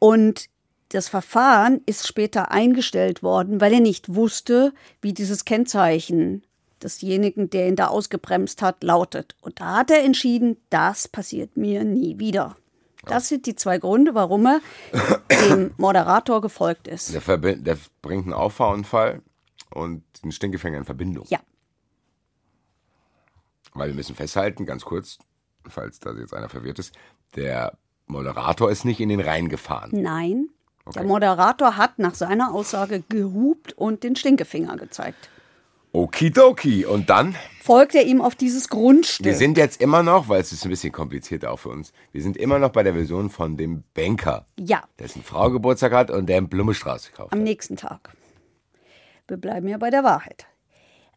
Und 0.00 0.48
das 0.94 1.08
Verfahren 1.08 1.80
ist 1.86 2.06
später 2.06 2.50
eingestellt 2.50 3.22
worden, 3.22 3.60
weil 3.60 3.72
er 3.74 3.80
nicht 3.80 4.14
wusste, 4.14 4.72
wie 5.00 5.12
dieses 5.12 5.44
Kennzeichen 5.44 6.42
desjenigen, 6.82 7.48
der 7.50 7.68
ihn 7.68 7.76
da 7.76 7.86
ausgebremst 7.88 8.60
hat, 8.62 8.82
lautet. 8.82 9.36
Und 9.40 9.60
da 9.60 9.76
hat 9.78 9.90
er 9.90 10.02
entschieden, 10.04 10.56
das 10.70 11.08
passiert 11.08 11.56
mir 11.56 11.84
nie 11.84 12.18
wieder. 12.18 12.56
Das 13.06 13.28
sind 13.28 13.44
die 13.46 13.54
zwei 13.54 13.78
Gründe, 13.78 14.14
warum 14.14 14.46
er 14.46 14.60
dem 15.48 15.74
Moderator 15.78 16.40
gefolgt 16.40 16.88
ist. 16.88 17.12
Der, 17.12 17.22
verbi- 17.22 17.56
der 17.62 17.76
bringt 18.00 18.24
einen 18.24 18.32
Auffahrunfall 18.32 19.20
und 19.74 20.02
einen 20.22 20.32
Stinkefänger 20.32 20.78
in 20.78 20.84
Verbindung. 20.84 21.26
Ja, 21.28 21.40
Weil 23.74 23.88
wir 23.88 23.94
müssen 23.94 24.14
festhalten, 24.14 24.64
ganz 24.66 24.84
kurz, 24.84 25.18
falls 25.68 25.98
da 26.00 26.12
jetzt 26.12 26.32
einer 26.34 26.48
verwirrt 26.48 26.78
ist, 26.78 26.94
der 27.36 27.76
Moderator 28.06 28.70
ist 28.70 28.84
nicht 28.84 29.00
in 29.00 29.08
den 29.08 29.20
Rhein 29.20 29.48
gefahren. 29.48 29.90
nein. 29.92 30.48
Der 30.86 31.00
Okay. 31.00 31.04
Moderator 31.04 31.76
hat 31.78 31.98
nach 31.98 32.14
seiner 32.14 32.52
Aussage 32.52 33.02
gehupt 33.08 33.72
und 33.72 34.02
den 34.02 34.16
Stinkefinger 34.16 34.76
gezeigt. 34.76 35.30
Okidoki. 35.92 36.84
Und 36.84 37.08
dann, 37.08 37.36
Folgt 37.62 37.94
er 37.94 38.02
ihm 38.04 38.20
auf 38.20 38.34
dieses 38.34 38.68
Grundstück? 38.68 39.24
wir 39.24 39.34
sind 39.34 39.56
jetzt 39.56 39.80
immer 39.80 40.02
noch, 40.02 40.28
weil 40.28 40.40
es 40.42 40.52
ist 40.52 40.64
ein 40.64 40.68
bisschen 40.68 40.92
komplizierter 40.92 41.50
auch 41.52 41.58
für 41.60 41.70
uns, 41.70 41.92
wir 42.12 42.20
sind 42.22 42.36
immer 42.36 42.58
noch 42.58 42.70
bei 42.70 42.82
der 42.82 42.92
Version 42.92 43.30
von 43.30 43.56
dem 43.56 43.84
Banker, 43.94 44.44
ja, 44.58 44.82
dessen 44.98 45.22
Frau 45.22 45.50
Geburtstag 45.50 45.92
hat 45.92 46.10
und 46.10 46.26
der 46.26 46.38
in 46.38 46.48
Blumestraße 46.48 47.12
kauft. 47.12 47.32
am 47.32 47.42
nächsten 47.42 47.76
Tag. 47.76 48.12
Wir 49.28 49.38
bleiben 49.38 49.68
ja 49.68 49.78
bei 49.78 49.88
der 49.88 50.04
Wahrheit. 50.04 50.44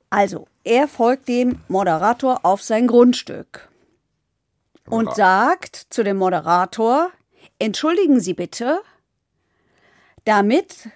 Also, 0.09 0.47
er 0.63 0.87
folgt 0.87 1.27
dem 1.27 1.59
Moderator 1.67 2.39
auf 2.45 2.61
sein 2.63 2.87
Grundstück 2.87 3.67
und 4.89 5.13
sagt 5.15 5.87
zu 5.89 6.05
dem 6.05 6.15
Moderator, 6.15 7.09
entschuldigen 7.59 8.21
Sie 8.21 8.33
bitte, 8.33 8.79
damit 10.27 10.89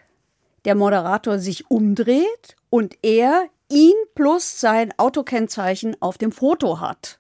der 0.65 0.75
Moderator 0.75 1.39
sich 1.39 1.71
umdreht 1.71 2.57
und 2.69 2.97
er 3.01 3.45
ihn 3.69 3.95
plus 4.13 4.59
sein 4.59 4.93
Autokennzeichen 4.97 5.95
auf 6.01 6.17
dem 6.17 6.33
Foto 6.33 6.81
hat. 6.81 7.17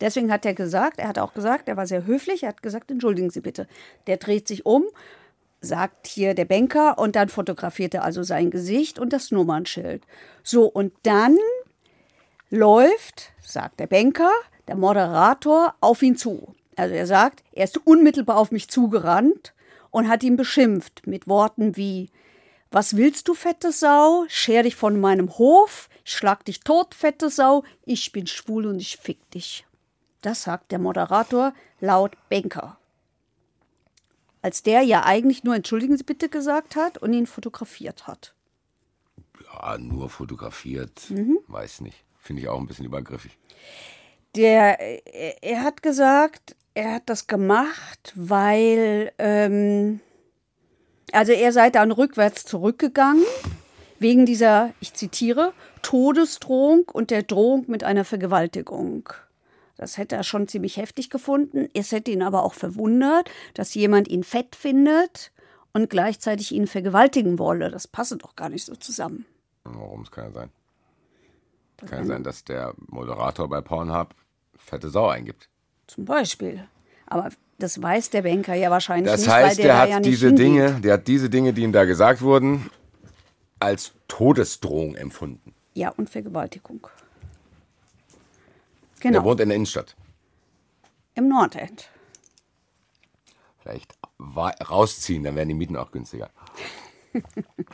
Deswegen 0.00 0.30
hat 0.30 0.44
er 0.44 0.52
gesagt, 0.52 0.98
er 0.98 1.08
hat 1.08 1.18
auch 1.18 1.32
gesagt, 1.32 1.68
er 1.68 1.78
war 1.78 1.86
sehr 1.86 2.04
höflich, 2.04 2.42
er 2.42 2.50
hat 2.50 2.62
gesagt, 2.62 2.90
entschuldigen 2.90 3.30
Sie 3.30 3.40
bitte. 3.40 3.66
Der 4.06 4.18
dreht 4.18 4.46
sich 4.46 4.66
um, 4.66 4.84
sagt 5.62 6.06
hier 6.06 6.34
der 6.34 6.44
Banker 6.44 6.98
und 6.98 7.16
dann 7.16 7.30
fotografiert 7.30 7.94
er 7.94 8.04
also 8.04 8.22
sein 8.22 8.50
Gesicht 8.50 8.98
und 8.98 9.14
das 9.14 9.30
Nummernschild. 9.30 10.02
So, 10.42 10.66
und 10.66 10.92
dann 11.02 11.38
läuft, 12.50 13.32
sagt 13.40 13.80
der 13.80 13.86
Banker, 13.86 14.30
der 14.68 14.76
Moderator 14.76 15.74
auf 15.80 16.02
ihn 16.02 16.16
zu. 16.16 16.54
Also 16.76 16.94
er 16.94 17.06
sagt, 17.06 17.42
er 17.52 17.64
ist 17.64 17.78
unmittelbar 17.86 18.36
auf 18.36 18.52
mich 18.52 18.68
zugerannt 18.68 19.54
und 19.90 20.08
hat 20.08 20.22
ihn 20.22 20.36
beschimpft 20.36 21.06
mit 21.06 21.26
Worten 21.28 21.76
wie 21.76 22.10
Was 22.70 22.96
willst 22.96 23.28
du, 23.28 23.34
fette 23.34 23.72
Sau? 23.72 24.24
Scher 24.28 24.62
dich 24.62 24.76
von 24.76 25.00
meinem 25.00 25.38
Hof, 25.38 25.88
ich 26.04 26.12
schlag 26.12 26.44
dich 26.44 26.60
tot, 26.60 26.94
fette 26.94 27.30
Sau, 27.30 27.64
ich 27.84 28.12
bin 28.12 28.26
schwul 28.26 28.66
und 28.66 28.78
ich 28.80 28.96
fick 28.98 29.30
dich. 29.30 29.64
Das 30.20 30.42
sagt 30.42 30.70
der 30.72 30.78
Moderator 30.78 31.54
laut 31.80 32.16
Banker. 32.28 32.76
Als 34.42 34.62
der 34.62 34.82
ja 34.82 35.04
eigentlich 35.04 35.44
nur 35.44 35.54
Entschuldigen 35.56 35.96
Sie 35.96 36.04
bitte 36.04 36.28
gesagt 36.28 36.76
hat 36.76 36.98
und 36.98 37.12
ihn 37.12 37.26
fotografiert 37.26 38.06
hat. 38.06 38.34
Ja, 39.52 39.78
nur 39.78 40.10
fotografiert, 40.10 41.10
Mhm. 41.10 41.38
weiß 41.48 41.80
nicht. 41.80 42.04
Finde 42.20 42.42
ich 42.42 42.48
auch 42.48 42.58
ein 42.60 42.66
bisschen 42.66 42.84
übergriffig. 42.84 43.36
Der, 44.36 44.78
er, 45.06 45.42
er 45.42 45.62
hat 45.62 45.82
gesagt, 45.82 46.54
er 46.78 46.94
hat 46.94 47.10
das 47.10 47.26
gemacht, 47.26 48.12
weil, 48.14 49.12
ähm, 49.18 49.98
also 51.10 51.32
er 51.32 51.52
sei 51.52 51.70
dann 51.70 51.90
rückwärts 51.90 52.44
zurückgegangen, 52.44 53.24
wegen 53.98 54.26
dieser, 54.26 54.72
ich 54.78 54.94
zitiere, 54.94 55.52
Todesdrohung 55.82 56.84
und 56.92 57.10
der 57.10 57.24
Drohung 57.24 57.64
mit 57.66 57.82
einer 57.82 58.04
Vergewaltigung. 58.04 59.08
Das 59.76 59.98
hätte 59.98 60.14
er 60.14 60.22
schon 60.22 60.46
ziemlich 60.46 60.76
heftig 60.76 61.10
gefunden. 61.10 61.68
Es 61.74 61.90
hätte 61.90 62.12
ihn 62.12 62.22
aber 62.22 62.44
auch 62.44 62.54
verwundert, 62.54 63.28
dass 63.54 63.74
jemand 63.74 64.06
ihn 64.06 64.22
fett 64.22 64.54
findet 64.54 65.32
und 65.72 65.90
gleichzeitig 65.90 66.52
ihn 66.52 66.68
vergewaltigen 66.68 67.40
wolle. 67.40 67.72
Das 67.72 67.88
passe 67.88 68.16
doch 68.18 68.36
gar 68.36 68.50
nicht 68.50 68.64
so 68.64 68.76
zusammen. 68.76 69.26
Warum? 69.64 70.02
Es 70.02 70.12
kann 70.12 70.26
ja 70.26 70.30
sein. 70.30 70.50
Kann 71.78 71.98
ja 71.98 72.04
sein, 72.04 72.22
dass 72.22 72.44
der 72.44 72.74
Moderator 72.86 73.48
bei 73.48 73.60
Pornhub 73.60 74.14
fette 74.56 74.90
Sau 74.90 75.08
eingibt. 75.08 75.48
Zum 75.88 76.04
Beispiel. 76.04 76.64
Aber 77.06 77.30
das 77.58 77.82
weiß 77.82 78.10
der 78.10 78.22
Banker 78.22 78.54
ja 78.54 78.70
wahrscheinlich 78.70 79.10
Das 79.10 79.22
nicht, 79.22 79.30
weil 79.30 79.44
heißt, 79.46 79.58
der, 79.58 79.64
der 79.64 79.78
hat 79.78 79.88
ja 79.88 80.00
diese 80.00 80.26
hingeht. 80.28 80.46
Dinge, 80.46 80.80
der 80.80 80.92
hat 80.94 81.08
diese 81.08 81.28
Dinge, 81.28 81.52
die 81.52 81.62
ihm 81.62 81.72
da 81.72 81.84
gesagt 81.84 82.22
wurden, 82.22 82.70
als 83.58 83.92
Todesdrohung 84.06 84.94
empfunden. 84.94 85.54
Ja, 85.74 85.88
und 85.90 86.08
Vergewaltigung. 86.08 86.86
Der 89.02 89.12
Genau, 89.12 89.24
wohnt 89.24 89.40
in 89.40 89.48
der 89.48 89.56
Innenstadt. 89.56 89.96
im 91.14 91.28
Nordend. 91.28 91.88
Vielleicht 93.62 93.92
rausziehen, 94.70 95.24
dann 95.24 95.34
werden 95.36 95.48
die 95.48 95.54
Mieten 95.54 95.76
auch 95.76 95.90
günstiger. 95.90 96.30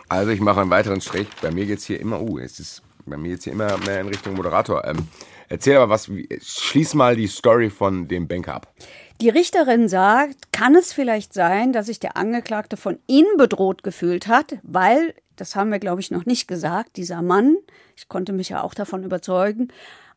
Also 0.08 0.30
ich 0.30 0.40
mache 0.40 0.60
einen 0.60 0.70
weiteren 0.70 1.00
Strich. 1.00 1.28
Bei 1.42 1.50
mir 1.50 1.66
geht's 1.66 1.84
hier 1.84 2.00
immer, 2.00 2.20
uh, 2.20 2.38
es 2.38 2.58
ist 2.60 2.82
bei 3.06 3.16
mir 3.16 3.32
jetzt 3.32 3.44
hier 3.44 3.52
immer 3.52 3.76
mehr 3.78 4.00
in 4.00 4.08
Richtung 4.08 4.34
Moderator. 4.34 4.84
Ähm, 4.86 5.08
erzähl 5.48 5.76
aber 5.76 5.90
was, 5.90 6.10
schließ 6.40 6.94
mal 6.94 7.16
die 7.16 7.26
Story 7.26 7.70
von 7.70 8.08
dem 8.08 8.28
Banker 8.28 8.54
ab. 8.54 8.74
Die 9.20 9.28
Richterin 9.28 9.88
sagt, 9.88 10.52
kann 10.52 10.74
es 10.74 10.92
vielleicht 10.92 11.32
sein, 11.32 11.72
dass 11.72 11.86
sich 11.86 12.00
der 12.00 12.16
Angeklagte 12.16 12.76
von 12.76 12.98
innen 13.06 13.36
bedroht 13.36 13.82
gefühlt 13.82 14.26
hat, 14.26 14.58
weil, 14.62 15.14
das 15.36 15.54
haben 15.54 15.70
wir 15.70 15.78
glaube 15.78 16.00
ich 16.00 16.10
noch 16.10 16.26
nicht 16.26 16.48
gesagt, 16.48 16.96
dieser 16.96 17.22
Mann, 17.22 17.56
ich 17.96 18.08
konnte 18.08 18.32
mich 18.32 18.48
ja 18.48 18.62
auch 18.62 18.74
davon 18.74 19.04
überzeugen, 19.04 19.68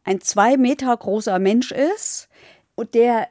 ein 0.03 0.22
zwei 0.22 0.57
Meter 0.57 0.96
großer 0.96 1.38
Mensch 1.38 1.72
ist 1.72 2.29
und 2.75 2.96
der 2.96 3.27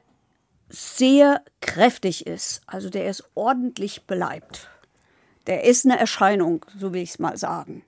sehr 0.68 1.42
kräftig 1.60 2.26
ist. 2.26 2.60
Also 2.66 2.90
der 2.90 3.08
ist 3.08 3.24
ordentlich 3.34 4.06
beleibt. 4.06 4.68
Der 5.46 5.64
ist 5.64 5.84
eine 5.84 5.98
Erscheinung, 5.98 6.66
so 6.78 6.92
will 6.92 7.02
ich 7.02 7.10
es 7.10 7.18
mal 7.18 7.36
sagen. 7.36 7.82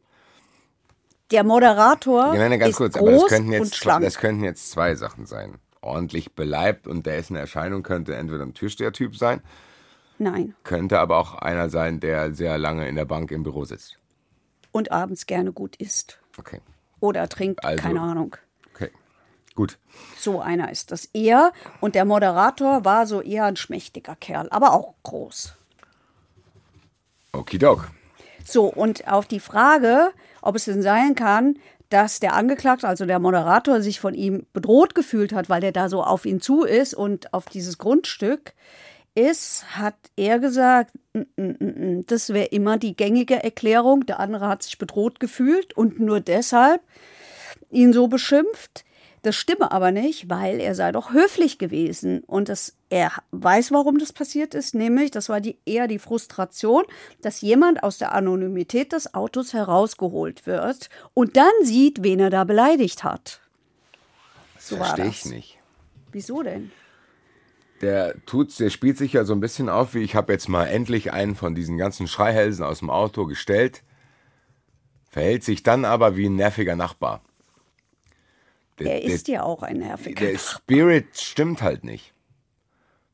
Der 1.31 1.45
Moderator 1.45 2.29
nein, 2.35 2.51
nein, 2.51 2.59
ganz 2.59 2.71
ist 2.71 2.77
kurz, 2.77 2.95
groß 2.95 3.09
aber 3.09 3.19
das 3.21 3.29
könnten, 3.29 3.49
und 3.49 3.53
jetzt, 3.53 3.71
zwei- 3.71 3.77
schlank. 3.77 4.05
das 4.05 4.19
könnten 4.19 4.45
jetzt 4.45 4.71
zwei 4.71 4.95
Sachen 4.95 5.27
sein. 5.27 5.59
Ordentlich 5.81 6.33
beleibt 6.35 6.87
und 6.87 7.07
der 7.07 7.19
ist 7.19 7.31
eine 7.31 7.39
Erscheinung, 7.39 7.83
könnte 7.83 8.15
entweder 8.17 8.43
ein 8.45 8.55
Türstehertyp 8.55 9.17
sein, 9.17 9.43
Nein. 10.19 10.55
könnte 10.65 10.99
aber 10.99 11.19
auch 11.19 11.35
einer 11.35 11.69
sein, 11.71 12.01
der 12.01 12.35
sehr 12.35 12.59
lange 12.59 12.89
in 12.89 12.97
der 12.97 13.05
Bank 13.05 13.31
im 13.31 13.43
Büro 13.43 13.65
sitzt. 13.65 13.99
Und 14.73 14.91
abends 14.91 15.27
gerne 15.27 15.53
gut 15.53 15.77
isst. 15.77 16.19
Okay, 16.39 16.61
Oder 17.01 17.29
trinkt, 17.29 17.65
Also- 17.65 17.83
keine 17.83 18.01
Ahnung. 18.01 18.37
okay, 18.75 18.91
gut. 19.55 19.79
So 20.19 20.41
einer 20.41 20.71
ist 20.73 20.91
das 20.93 21.05
eher. 21.07 21.53
Und 21.81 21.95
der 21.95 22.05
Moderator 22.05 22.85
war 22.85 23.07
so 23.07 23.21
eher 23.21 23.45
ein 23.45 23.57
schmächtiger 23.57 24.17
Kerl, 24.17 24.49
aber 24.51 24.73
auch 24.73 24.95
groß. 25.05 25.55
Okidok. 27.33 27.89
So, 28.45 28.67
und 28.67 29.07
auf 29.07 29.27
die 29.27 29.41
Frage, 29.41 30.11
ob 30.43 30.57
es 30.57 30.65
denn 30.67 30.83
sein 30.83 31.15
kann, 31.15 31.59
dass 31.89 32.21
der 32.21 32.35
Angeklagte, 32.35 32.87
also 32.87 33.07
der 33.07 33.19
Moderator, 33.19 33.81
sich 33.81 34.01
von 34.01 34.15
ihm 34.15 34.47
bedroht 34.53 34.95
gefühlt 34.95 35.33
hat, 35.33 35.49
weil 35.49 35.61
der 35.61 35.73
da 35.73 35.89
so 35.89 36.03
auf 36.03 36.27
ihn 36.27 36.41
zu 36.41 36.65
ist 36.65 36.95
und 36.95 37.33
auf 37.33 37.47
dieses 37.47 37.79
Grundstück 37.79 38.53
ist, 39.15 39.65
hat 39.77 39.97
er 40.17 40.39
gesagt, 40.39 40.93
"Mm, 41.15 41.21
mm, 41.37 41.99
mm, 41.99 42.05
das 42.07 42.29
wäre 42.29 42.47
immer 42.47 42.77
die 42.79 42.95
gängige 42.95 43.43
Erklärung. 43.43 44.07
Der 44.07 44.21
andere 44.21 44.49
hat 44.49 44.63
sich 44.63 44.79
bedroht 44.79 45.19
gefühlt 45.19 45.77
und 45.77 45.99
nur 45.99 46.21
deshalb 46.21 46.83
ihn 47.71 47.93
so 47.93 48.07
beschimpft. 48.09 48.85
Das 49.29 49.37
stimme 49.37 49.73
aber 49.73 49.91
nicht, 49.91 50.31
weil 50.31 50.59
er 50.59 50.75
sei 50.75 50.91
doch 50.91 51.13
höflich 51.13 51.59
gewesen 51.59 52.21
und 52.21 52.49
das, 52.49 52.79
er 52.89 53.13
weiß, 53.31 53.73
warum 53.73 53.99
das 53.99 54.11
passiert 54.11 54.55
ist, 54.55 54.75
nämlich 54.75 55.11
das 55.11 55.29
war 55.29 55.43
die, 55.43 55.59
eher 55.67 55.87
die 55.87 55.99
Frustration, 55.99 56.85
dass 57.21 57.43
jemand 57.43 57.83
aus 57.83 57.99
der 57.99 58.15
Anonymität 58.15 58.95
des 58.95 59.13
Autos 59.13 59.53
herausgeholt 59.53 60.47
wird 60.47 60.89
und 61.13 61.37
dann 61.37 61.53
sieht, 61.63 62.03
wen 62.03 62.21
er 62.21 62.31
da 62.31 62.45
beleidigt 62.45 63.05
hat. 63.05 63.43
So 64.59 64.77
Verstehe 64.77 65.09
ich 65.09 65.27
nicht. 65.27 65.59
Wieso 66.11 66.43
denn? 66.43 66.71
Der 67.83 68.15
tut's, 68.25 68.57
der 68.57 68.71
spielt 68.71 68.97
sich 68.97 69.13
ja 69.13 69.25
so 69.25 69.35
ein 69.35 69.41
bisschen 69.41 69.69
auf, 69.69 69.93
wie 69.93 70.05
ich 70.05 70.15
habe 70.15 70.33
jetzt 70.33 70.49
mal 70.49 70.65
endlich 70.65 71.13
einen 71.13 71.37
von 71.37 71.55
diesen 71.55 71.77
ganzen 71.77 72.09
Schreihälsen 72.09 72.65
aus 72.65 72.79
dem 72.79 72.89
Auto 72.89 73.27
gestellt, 73.27 73.83
verhält 75.11 75.45
sich 75.45 75.63
dann 75.63 75.85
aber 75.85 76.17
wie 76.17 76.31
ein 76.31 76.37
nerviger 76.37 76.77
Nachbar. 76.77 77.21
Der, 78.79 79.03
Er 79.03 79.03
ist 79.03 79.29
ja 79.29 79.43
auch 79.43 79.63
ein 79.63 79.79
nerviger. 79.79 80.25
der 80.27 80.39
Spirit 80.39 81.07
stimmt 81.19 81.63
halt 81.63 81.85
nicht. 81.85 82.13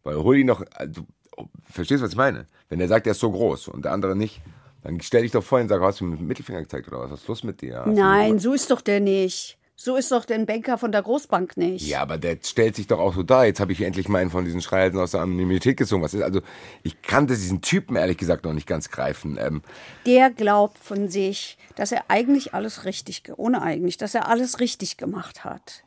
Weil 0.02 0.16
hol 0.16 0.36
ihn 0.36 0.46
doch, 0.46 0.62
also, 0.74 1.02
du 1.36 1.48
verstehst, 1.64 2.02
was 2.02 2.10
ich 2.10 2.16
meine? 2.16 2.46
Wenn 2.68 2.78
der 2.78 2.88
sagt, 2.88 3.06
er 3.06 3.12
ist 3.12 3.20
so 3.20 3.30
groß 3.30 3.68
und 3.68 3.84
der 3.84 3.92
andere 3.92 4.14
nicht, 4.14 4.40
dann 4.82 5.00
stell 5.00 5.22
dich 5.22 5.32
doch 5.32 5.42
vor 5.42 5.60
und 5.60 5.68
sag, 5.68 5.80
hast 5.80 6.00
du 6.00 6.04
mir 6.04 6.10
mit 6.12 6.20
dem 6.20 6.26
Mittelfinger 6.26 6.60
gezeigt 6.60 6.88
oder 6.88 7.00
was? 7.00 7.10
Was 7.10 7.20
ist 7.22 7.28
los 7.28 7.42
mit 7.44 7.62
dir? 7.62 7.78
Hast 7.78 7.86
du 7.86 7.92
Nein, 7.92 8.38
so 8.38 8.52
ist 8.52 8.70
doch 8.70 8.82
der 8.82 9.00
nicht. 9.00 9.58
So 9.76 9.96
ist 9.96 10.12
doch 10.12 10.24
der 10.24 10.38
Banker 10.38 10.78
von 10.78 10.92
der 10.92 11.02
Großbank 11.02 11.56
nicht. 11.56 11.84
Ja, 11.86 12.00
aber 12.02 12.16
der 12.16 12.38
stellt 12.42 12.76
sich 12.76 12.86
doch 12.86 13.00
auch 13.00 13.12
so 13.14 13.24
dar. 13.24 13.44
Jetzt 13.44 13.58
habe 13.58 13.72
ich 13.72 13.80
endlich 13.82 14.08
mal 14.08 14.20
einen 14.20 14.30
von 14.30 14.44
diesen 14.44 14.60
Schreihälsen 14.62 15.00
aus 15.00 15.10
der 15.10 15.20
Anonymität 15.22 15.76
gezogen. 15.76 16.02
Was 16.02 16.14
ist 16.14 16.22
also? 16.22 16.42
Ich 16.84 17.02
kannte 17.02 17.34
diesen 17.34 17.60
Typen 17.60 17.96
ehrlich 17.96 18.16
gesagt 18.16 18.44
noch 18.44 18.52
nicht 18.52 18.68
ganz 18.68 18.88
greifen. 18.90 19.36
Ähm, 19.36 19.62
Der 20.06 20.30
glaubt 20.30 20.78
von 20.78 21.08
sich, 21.08 21.58
dass 21.74 21.90
er 21.90 22.04
eigentlich 22.06 22.54
alles 22.54 22.84
richtig, 22.84 23.24
ohne 23.36 23.62
eigentlich, 23.62 23.96
dass 23.96 24.14
er 24.14 24.28
alles 24.28 24.60
richtig 24.60 24.96
gemacht 24.96 25.44
hat. 25.44 25.82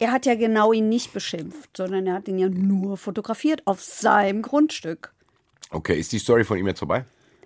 Er 0.00 0.10
hat 0.10 0.26
ja 0.26 0.34
genau 0.34 0.72
ihn 0.72 0.88
nicht 0.88 1.12
beschimpft, 1.12 1.76
sondern 1.76 2.08
er 2.08 2.14
hat 2.14 2.26
ihn 2.26 2.38
ja 2.38 2.48
nur 2.48 2.96
fotografiert 2.96 3.64
auf 3.66 3.80
seinem 3.80 4.42
Grundstück. 4.42 5.12
okay, 5.70 5.98
ist 6.00 6.10
die 6.10 6.18
Story 6.18 6.42
von 6.42 6.58
ihm 6.58 6.66
jetzt 6.66 6.80
vorbei? 6.80 7.04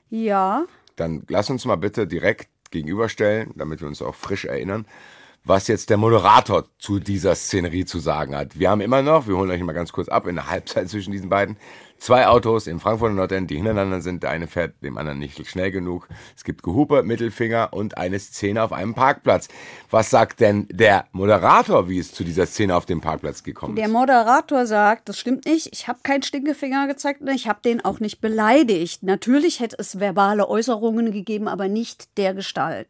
Ja, 0.08 0.64
Dann 0.96 1.24
lass 1.28 1.50
uns 1.50 1.66
mal 1.66 1.76
bitte 1.76 2.06
direkt 2.06 2.48
gegenüberstellen, 2.76 3.52
damit 3.56 3.80
wir 3.80 3.88
uns 3.88 4.02
auch 4.02 4.14
frisch 4.14 4.44
erinnern, 4.44 4.86
was 5.44 5.68
jetzt 5.68 5.90
der 5.90 5.96
Moderator 5.96 6.64
zu 6.78 6.98
dieser 6.98 7.34
Szenerie 7.34 7.84
zu 7.84 7.98
sagen 8.00 8.34
hat. 8.34 8.58
Wir 8.58 8.70
haben 8.70 8.80
immer 8.80 9.02
noch, 9.02 9.28
wir 9.28 9.36
holen 9.36 9.50
euch 9.50 9.62
mal 9.62 9.72
ganz 9.72 9.92
kurz 9.92 10.08
ab, 10.08 10.26
in 10.26 10.34
der 10.34 10.50
Halbzeit 10.50 10.88
zwischen 10.88 11.12
diesen 11.12 11.28
beiden, 11.28 11.56
zwei 11.98 12.26
Autos 12.26 12.66
in 12.66 12.80
Frankfurt 12.80 13.10
und 13.10 13.16
Nordend, 13.16 13.50
die 13.50 13.56
hintereinander 13.56 14.00
sind. 14.00 14.22
Der 14.22 14.30
eine 14.30 14.46
fährt 14.46 14.74
dem 14.82 14.98
anderen 14.98 15.18
nicht 15.18 15.46
schnell 15.46 15.70
genug. 15.70 16.08
Es 16.36 16.44
gibt 16.44 16.62
Gehupe, 16.62 17.02
Mittelfinger 17.02 17.72
und 17.72 17.96
eine 17.98 18.18
Szene 18.18 18.62
auf 18.62 18.72
einem 18.72 18.94
Parkplatz. 18.94 19.48
Was 19.90 20.10
sagt 20.10 20.40
denn 20.40 20.66
der 20.70 21.06
Moderator, 21.12 21.88
wie 21.88 21.98
es 21.98 22.12
zu 22.12 22.24
dieser 22.24 22.46
Szene 22.46 22.76
auf 22.76 22.86
dem 22.86 23.00
Parkplatz 23.00 23.42
gekommen 23.42 23.76
der 23.76 23.86
ist? 23.86 23.92
Moderator 23.92 24.66
sagt, 24.66 25.08
das 25.08 25.18
stimmt 25.18 25.46
nicht, 25.46 25.68
ich 25.72 25.88
habe 25.88 25.98
keinen 26.02 26.22
Stinkefinger 26.22 26.86
gezeigt 26.86 27.20
und 27.20 27.28
ich 27.28 27.48
habe 27.48 27.60
den 27.64 27.84
auch 27.84 28.00
nicht 28.00 28.20
beleidigt. 28.20 29.02
Natürlich 29.02 29.60
hätte 29.60 29.76
es 29.78 30.00
verbale 30.00 30.48
Äußerungen 30.48 31.12
gegeben, 31.12 31.48
aber 31.48 31.68
nicht 31.68 32.16
der 32.16 32.34
Gestalt. 32.34 32.88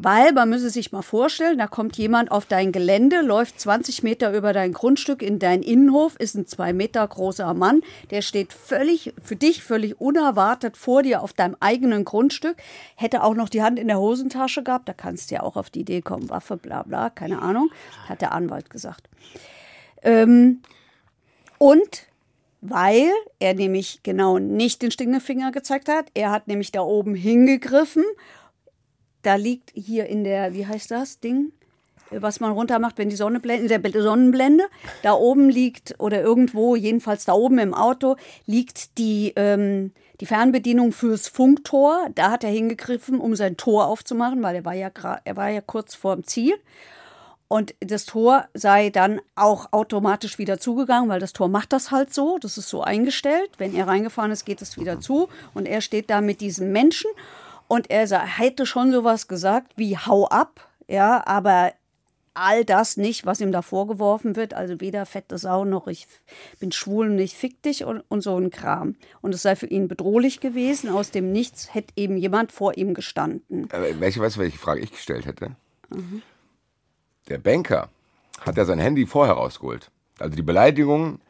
Weil 0.00 0.32
man 0.32 0.48
müsse 0.48 0.70
sich 0.70 0.92
mal 0.92 1.02
vorstellen, 1.02 1.58
da 1.58 1.66
kommt 1.66 1.96
jemand 1.96 2.30
auf 2.30 2.46
dein 2.46 2.70
Gelände, 2.70 3.20
läuft 3.20 3.58
20 3.58 4.04
Meter 4.04 4.32
über 4.32 4.52
dein 4.52 4.72
Grundstück 4.72 5.22
in 5.22 5.40
deinen 5.40 5.64
Innenhof, 5.64 6.14
ist 6.20 6.36
ein 6.36 6.46
zwei 6.46 6.72
Meter 6.72 7.04
großer 7.04 7.52
Mann, 7.52 7.80
der 8.12 8.22
steht 8.22 8.52
völlig, 8.52 9.12
für 9.20 9.34
dich 9.34 9.64
völlig 9.64 10.00
unerwartet 10.00 10.76
vor 10.76 11.02
dir 11.02 11.20
auf 11.20 11.32
deinem 11.32 11.56
eigenen 11.58 12.04
Grundstück, 12.04 12.58
hätte 12.94 13.24
auch 13.24 13.34
noch 13.34 13.48
die 13.48 13.60
Hand 13.60 13.80
in 13.80 13.88
der 13.88 13.98
Hosentasche 13.98 14.62
gehabt, 14.62 14.88
da 14.88 14.92
kannst 14.92 15.32
du 15.32 15.34
ja 15.34 15.42
auch 15.42 15.56
auf 15.56 15.68
die 15.68 15.80
Idee 15.80 16.00
kommen, 16.00 16.30
Waffe, 16.30 16.56
bla 16.56 16.84
bla, 16.84 17.10
keine 17.10 17.42
Ahnung, 17.42 17.68
hat 18.08 18.20
der 18.20 18.30
Anwalt 18.30 18.70
gesagt. 18.70 19.08
Ähm, 20.02 20.60
und 21.58 22.06
weil 22.60 23.10
er 23.38 23.54
nämlich 23.54 24.00
genau 24.02 24.38
nicht 24.38 24.82
den 24.82 24.90
Stinkefinger 24.90 25.52
gezeigt 25.52 25.88
hat, 25.88 26.06
er 26.14 26.30
hat 26.30 26.48
nämlich 26.48 26.72
da 26.72 26.82
oben 26.82 27.14
hingegriffen. 27.14 28.04
Da 29.28 29.34
liegt 29.34 29.72
hier 29.74 30.06
in 30.06 30.24
der, 30.24 30.54
wie 30.54 30.66
heißt 30.66 30.90
das 30.90 31.20
Ding? 31.20 31.52
Was 32.08 32.40
man 32.40 32.50
runter 32.50 32.78
macht, 32.78 32.96
wenn 32.96 33.10
die 33.10 33.16
Sonne 33.16 33.40
blendet, 33.40 33.70
in 33.70 33.92
der 33.92 34.02
Sonnenblende. 34.02 34.64
Da 35.02 35.12
oben 35.12 35.50
liegt, 35.50 35.96
oder 35.98 36.22
irgendwo, 36.22 36.76
jedenfalls 36.76 37.26
da 37.26 37.34
oben 37.34 37.58
im 37.58 37.74
Auto, 37.74 38.16
liegt 38.46 38.96
die, 38.96 39.34
ähm, 39.36 39.92
die 40.22 40.24
Fernbedienung 40.24 40.92
fürs 40.92 41.28
Funktor. 41.28 42.08
Da 42.14 42.30
hat 42.30 42.42
er 42.42 42.48
hingegriffen, 42.48 43.20
um 43.20 43.36
sein 43.36 43.58
Tor 43.58 43.88
aufzumachen, 43.88 44.42
weil 44.42 44.54
er 44.56 44.64
war 44.64 44.72
ja, 44.72 44.90
er 45.22 45.36
war 45.36 45.50
ja 45.50 45.60
kurz 45.60 45.94
vorm 45.94 46.24
Ziel. 46.24 46.54
Und 47.48 47.74
das 47.80 48.06
Tor 48.06 48.48
sei 48.54 48.88
dann 48.88 49.20
auch 49.34 49.74
automatisch 49.74 50.38
wieder 50.38 50.58
zugegangen, 50.58 51.10
weil 51.10 51.20
das 51.20 51.34
Tor 51.34 51.48
macht 51.48 51.74
das 51.74 51.90
halt 51.90 52.14
so. 52.14 52.38
Das 52.38 52.56
ist 52.56 52.70
so 52.70 52.80
eingestellt. 52.80 53.50
Wenn 53.58 53.74
er 53.74 53.88
reingefahren 53.88 54.32
ist, 54.32 54.46
geht 54.46 54.62
es 54.62 54.78
wieder 54.78 55.00
zu. 55.00 55.28
Und 55.52 55.66
er 55.66 55.82
steht 55.82 56.08
da 56.08 56.22
mit 56.22 56.40
diesem 56.40 56.72
Menschen. 56.72 57.10
Und 57.68 57.90
er 57.90 58.08
hätte 58.08 58.66
schon 58.66 58.90
sowas 58.90 59.28
gesagt 59.28 59.74
wie 59.76 59.96
hau 59.96 60.26
ab. 60.26 60.68
Ja, 60.88 61.26
aber 61.26 61.72
all 62.38 62.64
das 62.64 62.96
nicht, 62.96 63.26
was 63.26 63.40
ihm 63.40 63.52
da 63.52 63.62
vorgeworfen 63.62 64.36
wird. 64.36 64.54
Also 64.54 64.80
weder 64.80 65.04
fette 65.06 65.38
Sau 65.38 65.64
noch 65.64 65.86
ich 65.86 66.06
bin 66.60 66.72
schwul 66.72 67.10
und 67.10 67.18
ich 67.18 67.36
fick 67.36 67.62
dich 67.62 67.84
und, 67.84 68.02
und 68.08 68.22
so 68.22 68.38
ein 68.38 68.50
Kram. 68.50 68.96
Und 69.20 69.34
es 69.34 69.42
sei 69.42 69.56
für 69.56 69.66
ihn 69.66 69.88
bedrohlich 69.88 70.40
gewesen. 70.40 70.88
Aus 70.90 71.10
dem 71.10 71.32
Nichts 71.32 71.74
hätte 71.74 71.92
eben 71.96 72.16
jemand 72.16 72.52
vor 72.52 72.76
ihm 72.76 72.94
gestanden. 72.94 73.68
Welche, 73.70 74.20
weißt 74.20 74.36
du, 74.36 74.40
welche 74.40 74.58
Frage 74.58 74.80
ich 74.80 74.92
gestellt 74.92 75.26
hätte? 75.26 75.56
Der 77.28 77.38
Banker 77.38 77.90
hat 78.40 78.56
ja 78.56 78.64
sein 78.64 78.78
Handy 78.78 79.06
vorher 79.06 79.34
rausgeholt. 79.34 79.90
Also 80.18 80.34
die 80.34 80.42
Beleidigungen 80.42 81.20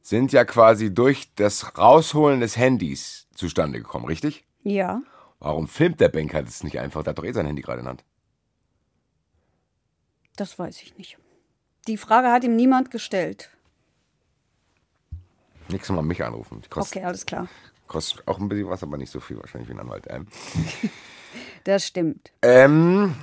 sind 0.00 0.32
ja 0.32 0.44
quasi 0.44 0.92
durch 0.92 1.30
das 1.36 1.76
Rausholen 1.78 2.40
des 2.40 2.56
Handys 2.56 3.26
zustande 3.34 3.78
gekommen, 3.78 4.06
richtig? 4.06 4.44
Ja. 4.62 5.02
Warum 5.44 5.66
filmt 5.66 5.98
der 6.00 6.08
Banker 6.08 6.40
das 6.44 6.62
nicht 6.62 6.78
einfach? 6.78 7.02
Der 7.02 7.10
hat 7.10 7.18
doch 7.18 7.24
eh 7.24 7.32
sein 7.32 7.46
Handy 7.46 7.62
gerade 7.62 7.80
in 7.80 7.88
Hand. 7.88 8.04
Das 10.36 10.56
weiß 10.56 10.80
ich 10.82 10.96
nicht. 10.96 11.18
Die 11.88 11.96
Frage 11.96 12.28
hat 12.30 12.44
ihm 12.44 12.54
niemand 12.54 12.92
gestellt. 12.92 13.50
Nächstes 15.68 15.94
Mal 15.94 16.02
mich 16.02 16.22
anrufen. 16.22 16.62
Kostet, 16.70 16.98
Okay, 16.98 17.06
alles 17.06 17.26
klar. 17.26 17.48
kostet 17.88 18.26
auch 18.28 18.38
ein 18.38 18.48
bisschen 18.48 18.68
was, 18.68 18.84
aber 18.84 18.96
nicht 18.96 19.10
so 19.10 19.18
viel 19.18 19.36
wahrscheinlich 19.38 19.68
wie 19.68 19.74
ein 19.74 19.80
Anwalt. 19.80 20.04
Ähm, 20.08 20.26
Das 21.64 21.86
stimmt. 21.86 22.30
ähm, 22.42 23.14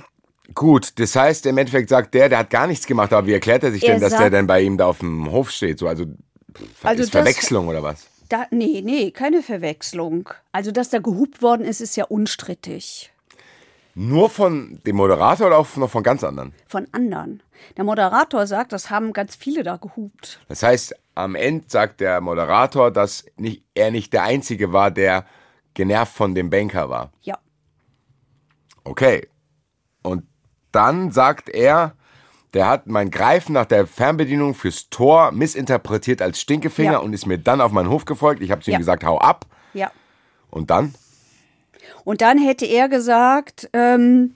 gut, 0.54 0.98
das 0.98 1.14
heißt, 1.16 1.46
im 1.46 1.56
Endeffekt 1.58 1.88
sagt 1.88 2.12
der, 2.12 2.28
der 2.28 2.38
hat 2.38 2.50
gar 2.50 2.66
nichts 2.66 2.86
gemacht, 2.86 3.12
aber 3.14 3.26
wie 3.26 3.32
erklärt 3.32 3.62
er 3.62 3.70
sich 3.72 3.82
Er 3.84 3.92
denn, 3.94 4.00
dass 4.02 4.16
der 4.16 4.28
denn 4.30 4.46
bei 4.46 4.60
ihm 4.62 4.76
da 4.76 4.86
auf 4.86 4.98
dem 4.98 5.30
Hof 5.30 5.50
steht? 5.50 5.78
So, 5.78 5.86
also, 5.88 6.04
Also 6.82 7.02
ist 7.02 7.14
das- 7.14 7.22
Verwechslung 7.22 7.68
oder 7.68 7.82
was? 7.82 8.08
Da, 8.30 8.46
nee, 8.52 8.80
nee, 8.82 9.10
keine 9.10 9.42
Verwechslung. 9.42 10.30
Also, 10.52 10.70
dass 10.70 10.88
da 10.88 11.00
gehupt 11.00 11.42
worden 11.42 11.66
ist, 11.66 11.80
ist 11.80 11.96
ja 11.96 12.04
unstrittig. 12.04 13.12
Nur 13.96 14.30
von 14.30 14.80
dem 14.86 14.96
Moderator 14.96 15.48
oder 15.48 15.58
auch 15.58 15.76
noch 15.76 15.90
von 15.90 16.04
ganz 16.04 16.22
anderen? 16.22 16.54
Von 16.68 16.86
anderen. 16.92 17.42
Der 17.76 17.82
Moderator 17.82 18.46
sagt, 18.46 18.72
das 18.72 18.88
haben 18.88 19.12
ganz 19.12 19.34
viele 19.34 19.64
da 19.64 19.76
gehupt. 19.76 20.40
Das 20.48 20.62
heißt, 20.62 20.94
am 21.16 21.34
Ende 21.34 21.64
sagt 21.66 22.00
der 22.00 22.20
Moderator, 22.20 22.92
dass 22.92 23.26
nicht, 23.36 23.64
er 23.74 23.90
nicht 23.90 24.12
der 24.12 24.22
Einzige 24.22 24.72
war, 24.72 24.92
der 24.92 25.26
genervt 25.74 26.14
von 26.14 26.36
dem 26.36 26.50
Banker 26.50 26.88
war. 26.88 27.10
Ja. 27.22 27.36
Okay. 28.84 29.28
Und 30.02 30.22
dann 30.70 31.10
sagt 31.10 31.48
er, 31.48 31.96
der 32.54 32.68
hat 32.68 32.86
mein 32.86 33.10
Greifen 33.10 33.52
nach 33.52 33.66
der 33.66 33.86
Fernbedienung 33.86 34.54
fürs 34.54 34.88
Tor 34.90 35.32
missinterpretiert 35.32 36.20
als 36.22 36.40
Stinkefinger 36.40 36.92
Ja. 36.92 36.98
und 36.98 37.12
ist 37.12 37.26
mir 37.26 37.38
dann 37.38 37.60
auf 37.60 37.72
meinen 37.72 37.88
Hof 37.90 38.04
gefolgt. 38.04 38.42
Ich 38.42 38.50
habe 38.50 38.62
zu 38.62 38.70
ihm 38.70 38.74
Ja. 38.74 38.78
gesagt, 38.78 39.04
hau 39.04 39.18
ab. 39.18 39.46
Ja. 39.74 39.90
Und 40.50 40.70
dann? 40.70 40.94
Und 42.04 42.20
dann 42.22 42.38
hätte 42.38 42.66
er 42.66 42.88
gesagt, 42.88 43.68
ähm, 43.72 44.34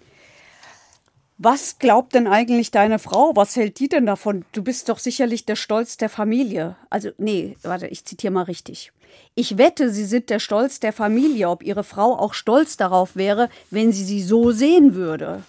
was 1.39 1.79
glaubt 1.81 2.15
denn 2.15 2.27
eigentlich 2.29 2.71
deine 2.71 2.99
Frau? 3.01 3.33
Was 3.35 3.57
hält 3.57 3.81
die 3.81 3.89
denn 3.89 4.07
davon? 4.07 4.45
Du 4.53 4.63
bist 4.63 4.89
doch 4.89 4.99
sicherlich 5.01 5.45
der 5.45 5.57
Stolz 5.57 5.97
der 5.97 6.09
Familie. 6.09 6.77
Also, 6.91 7.11
nee, 7.19 7.57
warte, 7.63 7.89
ich 7.89 8.05
zitiere 8.05 8.33
mal 8.33 8.43
richtig. 8.45 8.93
Ich 9.35 9.59
wette, 9.59 9.91
Sie 9.93 10.05
sind 10.05 10.31
der 10.31 10.39
Stolz 10.39 10.79
der 10.81 10.93
Familie, 10.93 11.49
ob 11.49 11.63
Ihre 11.65 11.83
Frau 11.85 12.17
auch 12.17 12.35
stolz 12.35 12.77
darauf 12.77 13.17
wäre, 13.17 13.49
wenn 13.71 13.93
sie 13.93 14.05
sie 14.05 14.23
so 14.23 14.53
sehen 14.53 14.95
würde. 14.95 15.43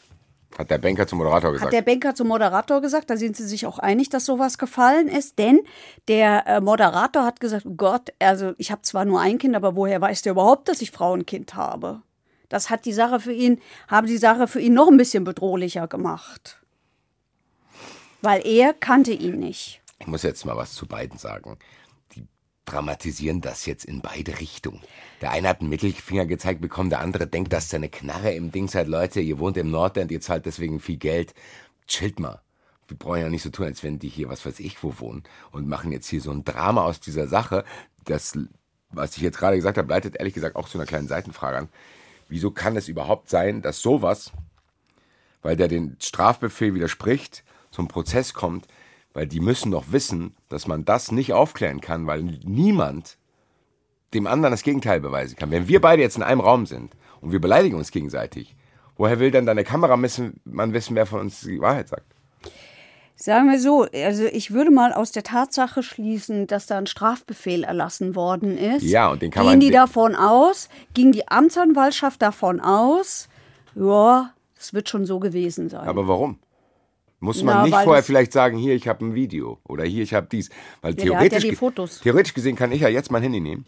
Hat 0.57 0.69
der 0.69 0.77
Banker 0.77 1.05
zum 1.05 1.17
Moderator 1.17 1.51
gesagt. 1.51 1.67
Hat 1.67 1.73
der 1.73 1.81
Banker 1.81 2.15
zum 2.15 2.27
Moderator 2.29 2.81
gesagt, 2.81 3.09
da 3.09 3.17
sind 3.17 3.35
sie 3.35 3.45
sich 3.45 3.65
auch 3.65 3.77
einig, 3.77 4.09
dass 4.09 4.25
sowas 4.25 4.57
gefallen 4.57 5.07
ist, 5.09 5.37
denn 5.37 5.59
der 6.07 6.47
äh, 6.47 6.61
Moderator 6.61 7.25
hat 7.25 7.41
gesagt, 7.41 7.65
Gott, 7.75 8.13
also 8.19 8.53
ich 8.57 8.71
habe 8.71 8.81
zwar 8.83 9.03
nur 9.03 9.19
ein 9.19 9.37
Kind, 9.37 9.55
aber 9.55 9.75
woher 9.75 9.99
weiß 9.99 10.21
der 10.21 10.31
überhaupt, 10.31 10.69
dass 10.69 10.81
ich 10.81 10.91
Frau 10.91 11.11
und 11.11 11.27
Kind 11.27 11.55
habe? 11.55 12.01
Das 12.47 12.69
hat 12.69 12.85
die 12.85 12.93
Sache 12.93 13.19
für 13.19 13.33
ihn, 13.33 13.59
haben 13.89 14.07
die 14.07 14.17
Sache 14.17 14.47
für 14.47 14.61
ihn 14.61 14.73
noch 14.73 14.87
ein 14.87 14.97
bisschen 14.97 15.23
bedrohlicher 15.23 15.87
gemacht. 15.87 16.61
Weil 18.21 18.45
er 18.45 18.73
kannte 18.73 19.11
ihn 19.11 19.39
nicht. 19.39 19.81
ich 19.99 20.07
muss 20.07 20.23
jetzt 20.23 20.45
mal 20.45 20.55
was 20.55 20.73
zu 20.73 20.85
beiden 20.87 21.17
sagen. 21.17 21.57
Die 22.15 22.27
dramatisieren 22.65 23.41
das 23.41 23.65
jetzt 23.65 23.83
in 23.85 24.01
beide 24.01 24.39
Richtungen. 24.39 24.81
Der 25.25 25.31
eine 25.31 25.49
hat 25.49 25.61
einen 25.61 25.71
Mittelfinger 25.71 26.27
gezeigt 26.27 26.61
bekommen, 26.61 26.91
der 26.91 26.99
andere 26.99 27.25
denkt, 27.25 27.51
dass 27.51 27.67
seine 27.67 27.89
Knarre 27.89 28.33
im 28.33 28.51
Ding 28.51 28.67
seid. 28.67 28.87
Leute, 28.87 29.21
ihr 29.21 29.39
wohnt 29.39 29.57
im 29.57 29.71
Nordend, 29.71 30.11
ihr 30.11 30.21
zahlt 30.21 30.45
deswegen 30.45 30.79
viel 30.79 30.97
Geld. 30.97 31.33
Chillt 31.87 32.19
mal. 32.19 32.43
Wir 32.87 32.95
brauchen 32.95 33.21
ja 33.21 33.29
nicht 33.29 33.41
so 33.41 33.49
tun, 33.49 33.65
als 33.65 33.81
wenn 33.81 33.97
die 33.97 34.07
hier, 34.07 34.29
was 34.29 34.45
weiß 34.45 34.59
ich, 34.59 34.83
wo 34.83 34.99
wohnen 34.99 35.23
und 35.51 35.67
machen 35.67 35.91
jetzt 35.91 36.07
hier 36.09 36.21
so 36.21 36.29
ein 36.29 36.45
Drama 36.45 36.83
aus 36.83 36.99
dieser 36.99 37.27
Sache. 37.27 37.65
Das, 38.03 38.37
was 38.91 39.17
ich 39.17 39.23
jetzt 39.23 39.39
gerade 39.39 39.55
gesagt 39.55 39.79
habe, 39.79 39.89
leitet 39.89 40.15
ehrlich 40.15 40.35
gesagt 40.35 40.55
auch 40.55 40.69
zu 40.69 40.77
einer 40.77 40.85
kleinen 40.85 41.07
Seitenfrage 41.07 41.57
an. 41.57 41.69
Wieso 42.29 42.51
kann 42.51 42.75
es 42.75 42.87
überhaupt 42.87 43.27
sein, 43.27 43.63
dass 43.63 43.79
sowas, 43.79 44.31
weil 45.41 45.55
der 45.55 45.69
den 45.69 45.97
Strafbefehl 45.99 46.75
widerspricht, 46.75 47.43
zum 47.71 47.87
Prozess 47.87 48.35
kommt, 48.35 48.67
weil 49.15 49.25
die 49.25 49.39
müssen 49.39 49.71
doch 49.71 49.85
wissen, 49.91 50.35
dass 50.49 50.67
man 50.67 50.85
das 50.85 51.11
nicht 51.11 51.33
aufklären 51.33 51.81
kann, 51.81 52.05
weil 52.05 52.21
niemand 52.21 53.17
dem 54.13 54.27
anderen 54.27 54.51
das 54.51 54.63
Gegenteil 54.63 54.99
beweisen 54.99 55.35
kann. 55.35 55.51
Wenn 55.51 55.67
wir 55.67 55.81
beide 55.81 56.01
jetzt 56.01 56.17
in 56.17 56.23
einem 56.23 56.41
Raum 56.41 56.65
sind 56.65 56.93
und 57.21 57.31
wir 57.31 57.39
beleidigen 57.41 57.75
uns 57.75 57.91
gegenseitig, 57.91 58.55
woher 58.97 59.19
will 59.19 59.31
dann 59.31 59.45
deine 59.45 59.63
Kamera 59.63 60.01
wissen, 60.01 60.39
man 60.45 60.73
wissen, 60.73 60.95
wer 60.95 61.05
von 61.05 61.21
uns 61.21 61.41
die 61.41 61.59
Wahrheit 61.59 61.89
sagt? 61.89 62.05
Sagen 63.17 63.49
wir 63.49 63.59
so, 63.59 63.87
also 63.93 64.25
ich 64.25 64.51
würde 64.51 64.71
mal 64.71 64.91
aus 64.91 65.13
der 65.13 65.23
Tatsache 65.23 65.83
schließen, 65.83 66.47
dass 66.47 66.65
da 66.65 66.77
ein 66.77 66.85
Strafbefehl 66.85 67.63
erlassen 67.63 68.13
worden 68.13 68.57
ist. 68.57 68.83
Ja, 68.83 69.09
und 69.09 69.21
den 69.21 69.31
kann 69.31 69.47
Gehen 69.47 69.61
die 69.61 69.71
davon 69.71 70.15
aus? 70.15 70.67
Ging 70.93 71.13
die 71.13 71.25
Amtsanwaltschaft 71.29 72.21
davon 72.21 72.59
aus? 72.59 73.29
Ja, 73.73 74.33
es 74.59 74.73
wird 74.73 74.89
schon 74.89 75.05
so 75.05 75.19
gewesen 75.19 75.69
sein. 75.69 75.87
Aber 75.87 76.09
warum? 76.09 76.39
Muss 77.21 77.41
man 77.41 77.55
Na, 77.55 77.63
nicht 77.63 77.83
vorher 77.85 78.03
vielleicht 78.03 78.33
sagen, 78.33 78.57
hier, 78.57 78.75
ich 78.75 78.87
habe 78.89 79.05
ein 79.05 79.15
Video 79.15 79.59
oder 79.67 79.85
hier, 79.85 80.03
ich 80.03 80.13
habe 80.13 80.27
dies. 80.29 80.49
Weil 80.81 80.93
Ja, 80.99 81.05
ja 81.05 81.19
theoretisch, 81.19 81.55
Fotos. 81.57 82.01
theoretisch 82.01 82.33
gesehen 82.33 82.57
kann 82.57 82.73
ich 82.73 82.81
ja 82.81 82.89
jetzt 82.89 83.11
mein 83.11 83.23
Handy 83.23 83.39
nehmen, 83.39 83.65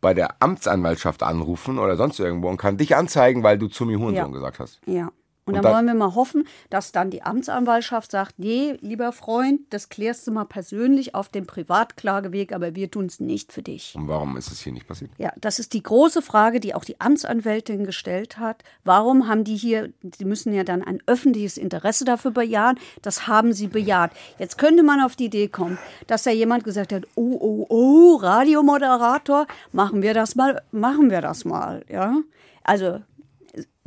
bei 0.00 0.14
der 0.14 0.40
Amtsanwaltschaft 0.40 1.22
anrufen 1.22 1.78
oder 1.78 1.96
sonst 1.96 2.18
irgendwo 2.20 2.48
und 2.48 2.56
kann 2.56 2.76
dich 2.76 2.94
anzeigen, 2.96 3.42
weil 3.42 3.58
du 3.58 3.68
zu 3.68 3.84
mir 3.84 3.98
Hurensohn 3.98 4.14
Ja. 4.14 4.26
gesagt 4.28 4.58
hast. 4.58 4.80
Ja. 4.86 5.10
Und, 5.48 5.54
Und 5.54 5.54
dann, 5.56 5.62
dann- 5.64 5.72
wollen 5.74 5.86
wir 5.86 5.94
mal 6.06 6.14
hoffen, 6.14 6.46
dass 6.70 6.92
dann 6.92 7.10
die 7.10 7.22
Amtsanwaltschaft 7.22 8.10
sagt, 8.10 8.38
nee, 8.38 8.76
lieber 8.80 9.12
Freund, 9.12 9.60
das 9.70 9.88
klärst 9.88 10.26
du 10.26 10.30
mal 10.32 10.44
persönlich 10.44 11.14
auf 11.14 11.28
dem 11.30 11.46
Privatklageweg, 11.46 12.52
aber 12.52 12.74
wir 12.74 12.90
tun 12.90 13.06
es 13.06 13.18
nicht 13.18 13.52
für 13.52 13.62
dich. 13.62 13.94
Und 13.96 14.08
warum 14.08 14.36
ist 14.36 14.52
es 14.52 14.60
hier 14.60 14.72
nicht 14.72 14.86
passiert? 14.86 15.10
Ja, 15.18 15.32
das 15.40 15.58
ist 15.58 15.72
die 15.72 15.82
große 15.82 16.20
Frage, 16.22 16.60
die 16.60 16.74
auch 16.74 16.84
die 16.84 17.00
Amtsanwältin 17.00 17.84
gestellt 17.84 18.38
hat. 18.38 18.62
Warum 18.84 19.26
haben 19.26 19.44
die 19.44 19.56
hier, 19.56 19.90
die 20.02 20.24
müssen 20.26 20.52
ja 20.52 20.64
dann 20.64 20.82
ein 20.82 21.02
öffentliches 21.06 21.56
Interesse 21.56 22.04
dafür 22.04 22.30
bejahen. 22.30 22.78
Das 23.02 23.26
haben 23.26 23.52
sie 23.54 23.68
bejaht. 23.68 24.10
Jetzt 24.38 24.58
könnte 24.58 24.82
man 24.82 25.00
auf 25.00 25.16
die 25.16 25.24
Idee 25.26 25.48
kommen, 25.48 25.78
dass 26.06 26.24
da 26.24 26.30
jemand 26.30 26.64
gesagt 26.64 26.92
hat, 26.92 27.04
oh, 27.14 27.38
oh, 27.40 27.66
oh, 27.70 28.16
Radiomoderator, 28.16 29.46
machen 29.72 30.02
wir 30.02 30.12
das 30.14 30.34
mal, 30.34 30.62
machen 30.72 31.10
wir 31.10 31.20
das 31.22 31.44
mal, 31.44 31.84
ja. 31.88 32.16
Also, 32.64 33.00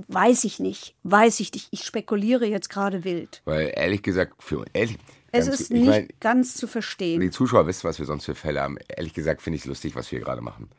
weiß 0.07 0.43
ich 0.45 0.59
nicht, 0.59 0.95
weiß 1.03 1.39
ich 1.39 1.53
nicht. 1.53 1.67
Ich 1.71 1.83
spekuliere 1.83 2.45
jetzt 2.45 2.69
gerade 2.69 3.03
wild. 3.03 3.41
Weil 3.45 3.71
ehrlich 3.75 4.01
gesagt, 4.03 4.41
für 4.43 4.65
ehrlich, 4.73 4.97
Es 5.31 5.45
ganz- 5.47 5.59
ist 5.59 5.71
ich 5.71 5.77
nicht 5.77 5.87
mein, 5.87 6.07
ganz 6.19 6.55
zu 6.55 6.67
verstehen. 6.67 7.21
die 7.21 7.31
Zuschauer 7.31 7.67
wissen, 7.67 7.87
was 7.87 7.99
wir 7.99 8.05
sonst 8.05 8.25
für 8.25 8.35
Fälle 8.35 8.61
haben. 8.61 8.77
Ehrlich 8.95 9.13
gesagt 9.13 9.41
finde 9.41 9.55
ich 9.57 9.63
es 9.63 9.67
lustig, 9.67 9.95
was 9.95 10.11
wir 10.11 10.19
gerade 10.19 10.41
machen. 10.41 10.69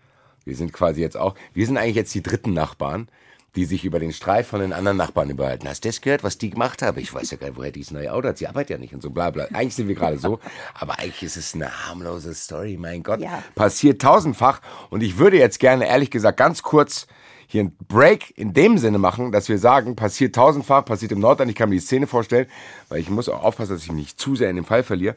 Wir 0.44 0.56
sind 0.56 0.72
quasi 0.72 1.00
jetzt 1.00 1.16
auch, 1.16 1.34
wir 1.54 1.66
sind 1.66 1.76
eigentlich 1.76 1.96
jetzt 1.96 2.14
die 2.14 2.22
dritten 2.22 2.52
Nachbarn, 2.52 3.08
die 3.54 3.66
sich 3.66 3.84
über 3.84 4.00
den 4.00 4.14
Streit 4.14 4.46
von 4.46 4.60
den 4.60 4.72
anderen 4.72 4.96
Nachbarn 4.96 5.28
überhalten. 5.28 5.68
Hast 5.68 5.84
du 5.84 5.88
das 5.90 6.00
gehört, 6.00 6.24
was 6.24 6.38
die 6.38 6.48
gemacht 6.48 6.80
haben? 6.80 6.98
Ich 6.98 7.12
weiß 7.12 7.30
ja 7.32 7.36
gar 7.36 7.48
nicht, 7.48 7.58
woher 7.58 7.70
dieses 7.70 7.90
neue 7.90 8.10
Auto 8.10 8.28
hat. 8.28 8.38
Sie 8.38 8.46
arbeitet 8.46 8.70
ja 8.70 8.78
nicht 8.78 8.94
und 8.94 9.02
so 9.02 9.10
bla 9.10 9.30
bla. 9.30 9.44
Eigentlich 9.52 9.74
sind 9.74 9.88
wir 9.88 9.94
gerade 9.94 10.18
so, 10.18 10.40
aber 10.72 10.98
eigentlich 10.98 11.22
ist 11.22 11.36
es 11.36 11.54
eine 11.54 11.86
harmlose 11.86 12.32
Story. 12.34 12.78
Mein 12.80 13.02
Gott, 13.02 13.20
Ja. 13.20 13.42
passiert 13.54 14.00
tausendfach. 14.00 14.62
Und 14.88 15.02
ich 15.02 15.18
würde 15.18 15.36
jetzt 15.36 15.60
gerne, 15.60 15.86
ehrlich 15.86 16.10
gesagt, 16.10 16.38
ganz 16.38 16.62
kurz 16.62 17.06
hier 17.52 17.60
einen 17.60 17.76
Break 17.86 18.36
in 18.36 18.54
dem 18.54 18.78
Sinne 18.78 18.98
machen, 18.98 19.30
dass 19.30 19.48
wir 19.48 19.58
sagen, 19.58 19.94
passiert 19.94 20.34
tausendfach, 20.34 20.84
passiert 20.84 21.12
im 21.12 21.20
Nordland. 21.20 21.50
Ich 21.50 21.56
kann 21.56 21.68
mir 21.68 21.76
die 21.76 21.80
Szene 21.80 22.06
vorstellen, 22.06 22.46
weil 22.88 23.00
ich 23.00 23.10
muss 23.10 23.28
auch 23.28 23.42
aufpassen, 23.42 23.74
dass 23.74 23.82
ich 23.82 23.92
mich 23.92 24.06
nicht 24.06 24.20
zu 24.20 24.34
sehr 24.34 24.50
in 24.50 24.56
den 24.56 24.64
Fall 24.64 24.82
verliere. 24.82 25.14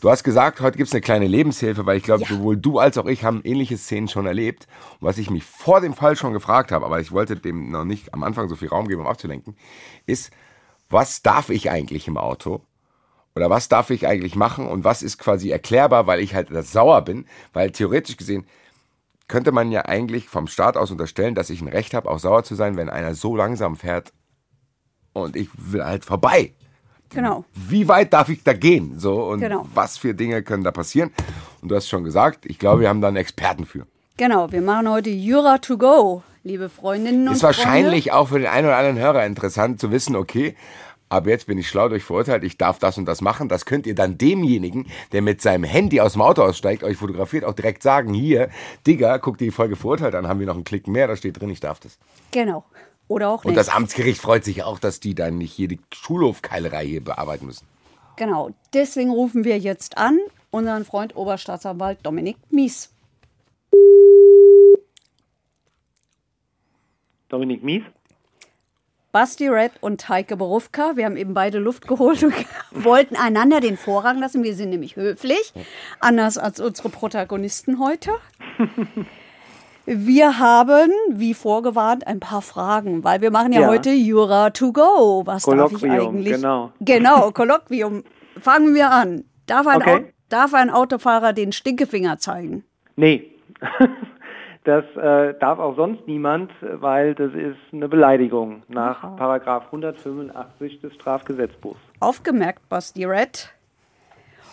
Du 0.00 0.10
hast 0.10 0.22
gesagt, 0.22 0.60
heute 0.60 0.76
gibt 0.76 0.88
es 0.88 0.92
eine 0.92 1.00
kleine 1.00 1.26
Lebenshilfe, 1.26 1.84
weil 1.86 1.96
ich 1.96 2.04
glaube, 2.04 2.24
sowohl 2.26 2.56
du 2.56 2.78
als 2.78 2.96
auch 2.96 3.06
ich 3.06 3.24
haben 3.24 3.40
ähnliche 3.42 3.76
Szenen 3.76 4.06
schon 4.06 4.26
erlebt. 4.26 4.68
Und 5.00 5.08
was 5.08 5.18
ich 5.18 5.30
mich 5.30 5.44
vor 5.44 5.80
dem 5.80 5.94
Fall 5.94 6.14
schon 6.14 6.32
gefragt 6.32 6.72
habe, 6.72 6.84
aber 6.84 7.00
ich 7.00 7.10
wollte 7.10 7.36
dem 7.36 7.70
noch 7.70 7.84
nicht 7.84 8.14
am 8.14 8.22
Anfang 8.22 8.48
so 8.48 8.54
viel 8.54 8.68
Raum 8.68 8.86
geben, 8.86 9.00
um 9.00 9.06
abzulenken, 9.06 9.56
ist, 10.06 10.30
was 10.90 11.22
darf 11.22 11.48
ich 11.48 11.70
eigentlich 11.70 12.06
im 12.06 12.18
Auto? 12.18 12.60
Oder 13.34 13.50
was 13.50 13.68
darf 13.68 13.90
ich 13.90 14.06
eigentlich 14.06 14.36
machen 14.36 14.68
und 14.68 14.84
was 14.84 15.02
ist 15.02 15.18
quasi 15.18 15.50
erklärbar, 15.50 16.06
weil 16.06 16.20
ich 16.20 16.34
halt 16.34 16.50
sauer 16.66 17.02
bin? 17.02 17.26
Weil 17.52 17.72
theoretisch 17.72 18.16
gesehen 18.16 18.46
könnte 19.28 19.52
man 19.52 19.72
ja 19.72 19.82
eigentlich 19.86 20.28
vom 20.28 20.46
Staat 20.46 20.76
aus 20.76 20.90
unterstellen, 20.90 21.34
dass 21.34 21.50
ich 21.50 21.60
ein 21.62 21.68
Recht 21.68 21.94
habe, 21.94 22.10
auch 22.10 22.18
sauer 22.18 22.44
zu 22.44 22.54
sein, 22.54 22.76
wenn 22.76 22.90
einer 22.90 23.14
so 23.14 23.36
langsam 23.36 23.76
fährt 23.76 24.12
und 25.12 25.36
ich 25.36 25.48
will 25.56 25.84
halt 25.84 26.04
vorbei. 26.04 26.52
Genau. 27.10 27.44
Wie 27.54 27.86
weit 27.88 28.12
darf 28.12 28.28
ich 28.28 28.42
da 28.42 28.52
gehen? 28.52 28.98
So 28.98 29.24
und 29.24 29.40
Genau. 29.40 29.66
was 29.72 29.96
für 29.98 30.14
Dinge 30.14 30.42
können 30.42 30.64
da 30.64 30.72
passieren? 30.72 31.10
Und 31.62 31.70
du 31.70 31.76
hast 31.76 31.88
schon 31.88 32.04
gesagt, 32.04 32.44
ich 32.46 32.58
glaube, 32.58 32.82
wir 32.82 32.88
haben 32.88 33.00
da 33.00 33.08
einen 33.08 33.16
Experten 33.16 33.66
für. 33.66 33.86
Genau, 34.16 34.50
wir 34.52 34.62
machen 34.62 34.88
heute 34.90 35.10
Jura 35.10 35.58
to 35.58 35.78
go, 35.78 36.22
liebe 36.42 36.68
Freundinnen 36.68 37.28
und 37.28 37.34
Ist 37.34 37.42
wahrscheinlich 37.42 38.12
auch 38.12 38.28
für 38.28 38.38
den 38.38 38.48
einen 38.48 38.66
oder 38.66 38.76
anderen 38.76 38.98
Hörer 38.98 39.24
interessant 39.26 39.80
zu 39.80 39.90
wissen, 39.90 40.16
okay, 40.16 40.56
aber 41.14 41.30
jetzt 41.30 41.46
bin 41.46 41.58
ich 41.58 41.68
schlau 41.68 41.88
durch 41.88 42.02
verurteilt, 42.02 42.44
ich 42.44 42.58
darf 42.58 42.78
das 42.78 42.98
und 42.98 43.06
das 43.06 43.20
machen. 43.20 43.48
Das 43.48 43.64
könnt 43.64 43.86
ihr 43.86 43.94
dann 43.94 44.18
demjenigen, 44.18 44.86
der 45.12 45.22
mit 45.22 45.40
seinem 45.40 45.64
Handy 45.64 46.00
aus 46.00 46.12
dem 46.12 46.22
Auto 46.22 46.42
aussteigt, 46.42 46.82
euch 46.82 46.96
fotografiert, 46.96 47.44
auch 47.44 47.54
direkt 47.54 47.82
sagen, 47.82 48.12
hier, 48.12 48.50
Digga, 48.86 49.18
guck 49.18 49.38
dir 49.38 49.46
die 49.46 49.50
Folge 49.50 49.76
verurteilt 49.76 50.14
an, 50.14 50.28
haben 50.28 50.40
wir 50.40 50.46
noch 50.46 50.54
einen 50.54 50.64
Klick 50.64 50.88
mehr, 50.88 51.06
da 51.06 51.16
steht 51.16 51.40
drin, 51.40 51.50
ich 51.50 51.60
darf 51.60 51.80
das. 51.80 51.98
Genau. 52.32 52.64
Oder 53.06 53.28
auch 53.28 53.44
Und 53.44 53.52
nicht. 53.52 53.58
das 53.58 53.68
Amtsgericht 53.68 54.20
freut 54.20 54.44
sich 54.44 54.62
auch, 54.62 54.78
dass 54.78 54.98
die 54.98 55.14
dann 55.14 55.38
nicht 55.38 55.52
hier 55.52 55.68
die 55.68 55.78
Schulhofkeilerei 55.92 56.86
hier 56.86 57.04
bearbeiten 57.04 57.46
müssen. 57.46 57.66
Genau. 58.16 58.50
Deswegen 58.72 59.10
rufen 59.10 59.44
wir 59.44 59.58
jetzt 59.58 59.98
an 59.98 60.18
unseren 60.50 60.84
Freund 60.84 61.14
Oberstaatsanwalt 61.16 61.98
Dominik 62.02 62.36
Mies. 62.50 62.90
Dominik 67.28 67.62
Mies. 67.62 67.82
Basti 69.14 69.46
Red 69.46 69.70
und 69.80 70.08
Heike 70.08 70.36
Borufka, 70.36 70.96
wir 70.96 71.04
haben 71.04 71.16
eben 71.16 71.34
beide 71.34 71.60
Luft 71.60 71.86
geholt 71.86 72.24
und 72.24 72.34
wollten 72.72 73.14
einander 73.14 73.60
den 73.60 73.76
Vorrang 73.76 74.18
lassen. 74.18 74.42
Wir 74.42 74.56
sind 74.56 74.70
nämlich 74.70 74.96
höflich, 74.96 75.52
anders 76.00 76.36
als 76.36 76.58
unsere 76.58 76.88
Protagonisten 76.88 77.78
heute. 77.78 78.10
Wir 79.86 80.40
haben, 80.40 80.90
wie 81.10 81.32
vorgewarnt, 81.32 82.08
ein 82.08 82.18
paar 82.18 82.42
Fragen, 82.42 83.04
weil 83.04 83.20
wir 83.20 83.30
machen 83.30 83.52
ja, 83.52 83.60
Ja. 83.60 83.68
heute 83.68 83.90
Jura 83.92 84.50
to 84.50 84.72
go. 84.72 85.22
Was 85.24 85.44
darf 85.44 85.70
ich 85.70 85.78
Kolloquium, 85.78 86.16
eigentlich? 86.16 86.34
genau. 86.34 86.72
Genau, 86.80 87.30
Kolloquium. 87.30 88.02
Fangen 88.40 88.74
wir 88.74 88.90
an. 88.90 89.22
Darf 89.46 89.68
ein, 89.68 89.76
Okay. 89.76 89.94
Au 89.94 90.00
darf 90.28 90.54
ein 90.54 90.70
Autofahrer 90.70 91.32
den 91.32 91.52
Stinkefinger 91.52 92.18
zeigen? 92.18 92.64
Nee. 92.96 93.30
Das 94.64 94.84
äh, 94.96 95.34
darf 95.40 95.58
auch 95.58 95.76
sonst 95.76 96.06
niemand, 96.06 96.50
weil 96.62 97.14
das 97.14 97.34
ist 97.34 97.58
eine 97.72 97.86
Beleidigung 97.86 98.62
nach 98.68 99.14
Paragraph 99.16 99.66
185 99.66 100.80
des 100.80 100.94
Strafgesetzbuchs. 100.94 101.78
Aufgemerkt, 102.00 102.66
Basti 102.70 103.04
Red. 103.04 103.50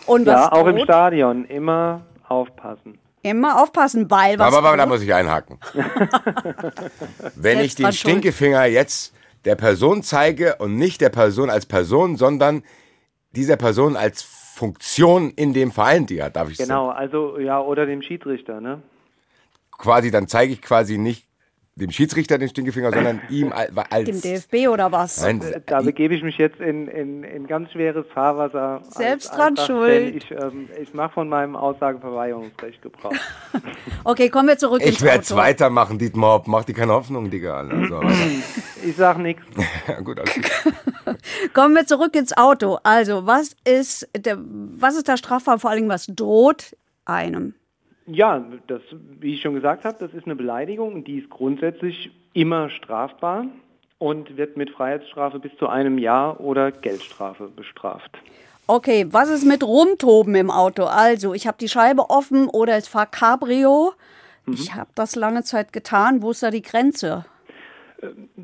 Und 0.06 0.26
Ja, 0.26 0.52
auch 0.52 0.66
im? 0.66 0.78
Stadion 0.80 1.46
immer 1.46 2.02
aufpassen. 2.28 2.98
Immer 3.22 3.62
aufpassen, 3.62 4.10
weil 4.10 4.38
was 4.38 4.54
Aber, 4.54 4.66
aber 4.66 4.76
da 4.76 4.84
muss 4.84 5.00
ich 5.02 5.14
einhaken. 5.14 5.58
Wenn 7.36 7.60
ich 7.60 7.74
den. 7.74 7.92
Stinkefinger 7.92 8.64
jetzt 8.66 9.14
der 9.44 9.54
Person 9.54 10.02
zeige 10.02 10.56
und 10.56 10.76
nicht 10.76 11.00
der 11.00 11.08
Person 11.08 11.48
als 11.48 11.64
Person, 11.64 12.16
sondern 12.16 12.64
dieser 13.30 13.56
Person 13.56 13.96
als 13.96 14.22
Funktion 14.22 15.30
in 15.30 15.54
dem 15.54 15.70
Verein, 15.70 16.06
die 16.06 16.22
hat, 16.22 16.36
darf 16.36 16.50
ich 16.50 16.58
Genau, 16.58 16.90
also 16.90 17.38
ja, 17.38 17.60
oder 17.60 17.86
dem 17.86 18.02
Schiedsrichter, 18.02 18.60
ne? 18.60 18.82
Quasi, 19.78 20.10
dann 20.10 20.28
zeige 20.28 20.52
ich 20.52 20.62
quasi 20.62 20.98
nicht 20.98 21.26
dem 21.74 21.90
Schiedsrichter 21.90 22.36
den 22.36 22.50
Stinkefinger, 22.50 22.92
sondern 22.92 23.22
ihm 23.30 23.50
al- 23.50 23.70
als. 23.88 24.04
Dem 24.04 24.20
DFB 24.20 24.68
oder 24.68 24.92
was? 24.92 25.22
Nein, 25.22 25.40
Da 25.64 25.80
begebe 25.80 26.14
ich 26.14 26.22
mich 26.22 26.36
jetzt 26.36 26.60
in, 26.60 26.86
in, 26.86 27.24
in 27.24 27.46
ganz 27.46 27.72
schweres 27.72 28.04
Fahrwasser. 28.12 28.82
als 28.84 28.94
Selbst 28.94 29.30
dran 29.34 29.56
schuld. 29.56 30.14
Ich, 30.16 30.30
ähm, 30.30 30.68
ich 30.80 30.92
mache 30.92 31.14
von 31.14 31.30
meinem 31.30 31.56
Aussageverweigerungsrecht 31.56 32.82
Gebrauch. 32.82 33.12
Okay, 34.04 34.28
kommen 34.30 34.48
wir 34.48 34.58
zurück 34.58 34.82
ich 34.84 35.00
werde 35.00 35.20
es 35.20 35.34
weitermachen, 35.34 35.96
Dietmar 35.98 36.34
Hopp. 36.34 36.48
Mach 36.48 36.64
dir 36.64 36.74
keine 36.74 36.92
Hoffnung, 36.92 37.30
Digga. 37.30 37.58
Also. 37.58 38.00
Ich 38.84 38.96
sag 38.96 39.18
nichts. 39.18 39.42
gut, 40.04 40.18
alles. 40.18 40.34
Kommen 41.54 41.74
wir 41.76 41.86
zurück 41.86 42.16
ins 42.16 42.36
Auto. 42.36 42.78
Also, 42.82 43.26
was 43.26 43.54
ist 43.64 44.08
der, 44.16 44.38
was 44.40 44.96
ist 44.96 45.06
der 45.06 45.16
Straffall? 45.16 45.60
Vor 45.60 45.70
allem, 45.70 45.88
was 45.88 46.06
droht 46.08 46.76
einem? 47.04 47.54
Ja, 48.06 48.44
das, 48.66 48.82
wie 49.20 49.34
ich 49.34 49.42
schon 49.42 49.54
gesagt 49.54 49.84
habe, 49.84 49.96
das 49.98 50.12
ist 50.12 50.26
eine 50.26 50.36
Beleidigung 50.36 50.94
und 50.94 51.06
die 51.06 51.18
ist 51.18 51.30
grundsätzlich 51.30 52.10
immer 52.32 52.70
strafbar 52.70 53.46
und 53.98 54.36
wird 54.36 54.56
mit 54.56 54.70
Freiheitsstrafe 54.70 55.38
bis 55.38 55.56
zu 55.58 55.68
einem 55.68 55.98
Jahr 55.98 56.40
oder 56.40 56.72
Geldstrafe 56.72 57.48
bestraft. 57.48 58.10
Okay, 58.66 59.06
was 59.10 59.28
ist 59.28 59.44
mit 59.44 59.62
Rumtoben 59.62 60.34
im 60.34 60.50
Auto? 60.50 60.84
Also, 60.84 61.34
ich 61.34 61.46
habe 61.46 61.58
die 61.60 61.68
Scheibe 61.68 62.10
offen 62.10 62.48
oder 62.48 62.78
ich 62.78 62.86
fahre 62.86 63.08
Cabrio. 63.10 63.92
Mhm. 64.46 64.54
Ich 64.54 64.74
habe 64.74 64.90
das 64.94 65.14
lange 65.14 65.42
Zeit 65.42 65.72
getan. 65.72 66.22
Wo 66.22 66.30
ist 66.30 66.42
da 66.42 66.50
die 66.50 66.62
Grenze? 66.62 67.24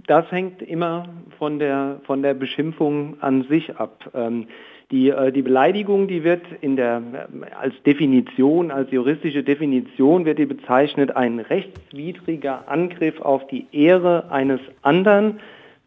Das 0.06 0.30
hängt 0.30 0.62
immer 0.62 1.08
von 1.38 1.58
der, 1.58 2.00
von 2.04 2.22
der 2.22 2.34
Beschimpfung 2.34 3.20
an 3.20 3.44
sich 3.48 3.76
ab. 3.76 4.10
Ähm, 4.14 4.46
die, 4.90 5.10
äh, 5.10 5.32
die 5.32 5.42
Beleidigung, 5.42 6.08
die 6.08 6.24
wird 6.24 6.42
in 6.60 6.76
der, 6.76 6.96
ähm, 6.96 7.44
als 7.60 7.74
Definition, 7.82 8.70
als 8.70 8.90
juristische 8.90 9.42
Definition 9.42 10.24
wird 10.24 10.38
die 10.38 10.46
bezeichnet 10.46 11.14
ein 11.16 11.40
rechtswidriger 11.40 12.68
Angriff 12.68 13.20
auf 13.20 13.46
die 13.48 13.66
Ehre 13.72 14.30
eines 14.30 14.60
anderen 14.82 15.40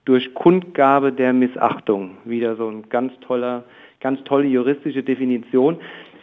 durch 0.06 0.34
Kundgabe 0.34 1.12
der 1.12 1.34
Missachtung. 1.34 2.18
Wieder 2.26 2.56
so 2.56 2.68
ein 2.68 2.90
ganz 2.90 3.14
toller 3.22 3.64
ganz 4.02 4.24
tolle 4.24 4.48
juristische 4.48 5.04
Definition. 5.04 5.78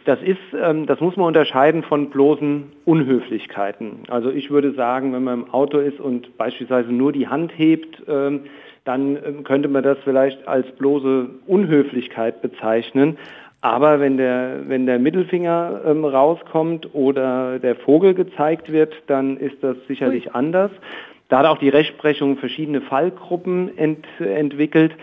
Das 0.05 0.21
ist, 0.21 0.37
ähm, 0.59 0.85
das 0.85 0.99
muss 0.99 1.15
man 1.17 1.27
unterscheiden 1.27 1.83
von 1.83 2.09
bloßen 2.09 2.71
Unhöflichkeiten. 2.85 4.03
Also 4.07 4.29
ich 4.29 4.49
würde 4.49 4.73
sagen, 4.73 5.13
wenn 5.13 5.23
man 5.23 5.43
im 5.43 5.53
Auto 5.53 5.79
ist 5.79 5.99
und 5.99 6.37
beispielsweise 6.37 6.91
nur 6.91 7.11
die 7.11 7.27
Hand 7.27 7.51
hebt, 7.57 8.01
ähm, 8.07 8.41
dann 8.89 9.19
ähm, 9.23 9.43
könnte 9.43 9.69
man 9.69 9.83
das 9.83 9.99
vielleicht 10.03 10.47
als 10.47 10.65
bloße 10.77 11.29
Unhöflichkeit 11.45 12.41
bezeichnen. 12.41 13.19
Aber 13.61 13.99
wenn 13.99 14.17
der, 14.17 14.61
wenn 14.67 14.87
der 14.87 14.97
Mittelfinger 14.97 15.81
ähm, 15.85 16.03
rauskommt 16.05 16.95
oder 16.95 17.59
der 17.59 17.75
Vogel 17.75 18.15
gezeigt 18.15 18.71
wird, 18.71 18.95
dann 19.05 19.37
ist 19.37 19.57
das 19.61 19.77
sicherlich 19.87 20.27
Ui. 20.27 20.31
anders. 20.33 20.71
Da 21.27 21.39
hat 21.39 21.45
auch 21.45 21.59
die 21.59 21.69
Rechtsprechung 21.69 22.37
verschiedene 22.37 22.81
Fallgruppen 22.81 23.77
ent, 23.77 24.07
entwickelt. 24.19 24.93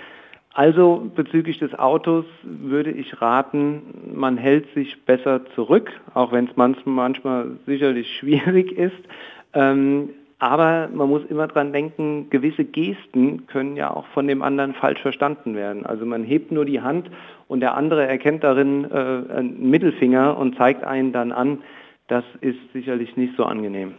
Also 0.53 1.09
bezüglich 1.15 1.61
des 1.61 1.79
Autos 1.79 2.25
würde 2.43 2.91
ich 2.91 3.23
raten, 3.23 3.83
man 4.13 4.37
hält 4.37 4.67
sich 4.75 5.05
besser 5.05 5.43
zurück, 5.55 5.93
auch 6.15 6.33
wenn 6.33 6.47
es 6.47 6.57
manchmal 6.87 7.53
sicherlich 7.67 8.09
schwierig 8.19 8.73
ist. 8.73 8.97
Ähm, 9.53 10.09
aber 10.39 10.89
man 10.93 11.09
muss 11.09 11.23
immer 11.29 11.47
dran 11.47 11.73
denken, 11.73 12.29
gewisse 12.31 12.65
Gesten 12.65 13.47
können 13.47 13.77
ja 13.77 13.91
auch 13.91 14.07
von 14.09 14.27
dem 14.27 14.43
anderen 14.43 14.75
falsch 14.75 15.01
verstanden 15.01 15.55
werden. 15.55 15.87
Also 15.87 16.05
man 16.05 16.25
hebt 16.25 16.53
nur 16.53 16.65
die 16.65 16.81
Hand 16.81 17.11
und 17.49 17.61
der 17.61 17.75
andere 17.75 18.07
erkennt 18.07 18.45
darin 18.45 18.85
äh, 18.85 19.33
einen 19.33 19.71
Mittelfinger 19.71 20.37
und 20.37 20.57
zeigt 20.57 20.85
einen 20.85 21.13
dann 21.13 21.33
an. 21.33 21.63
Das 22.09 22.25
ist 22.41 22.59
sicherlich 22.73 23.17
nicht 23.17 23.35
so 23.37 23.45
angenehm. 23.45 23.95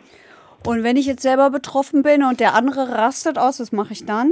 Und 0.65 0.84
wenn 0.84 0.95
ich 0.95 1.06
jetzt 1.06 1.21
selber 1.21 1.50
betroffen 1.50 2.04
bin 2.04 2.23
und 2.23 2.39
der 2.39 2.56
andere 2.56 2.89
rastet 2.89 3.38
aus, 3.38 3.60
was 3.60 3.71
mache 3.71 3.93
ich 3.93 4.06
dann? 4.06 4.32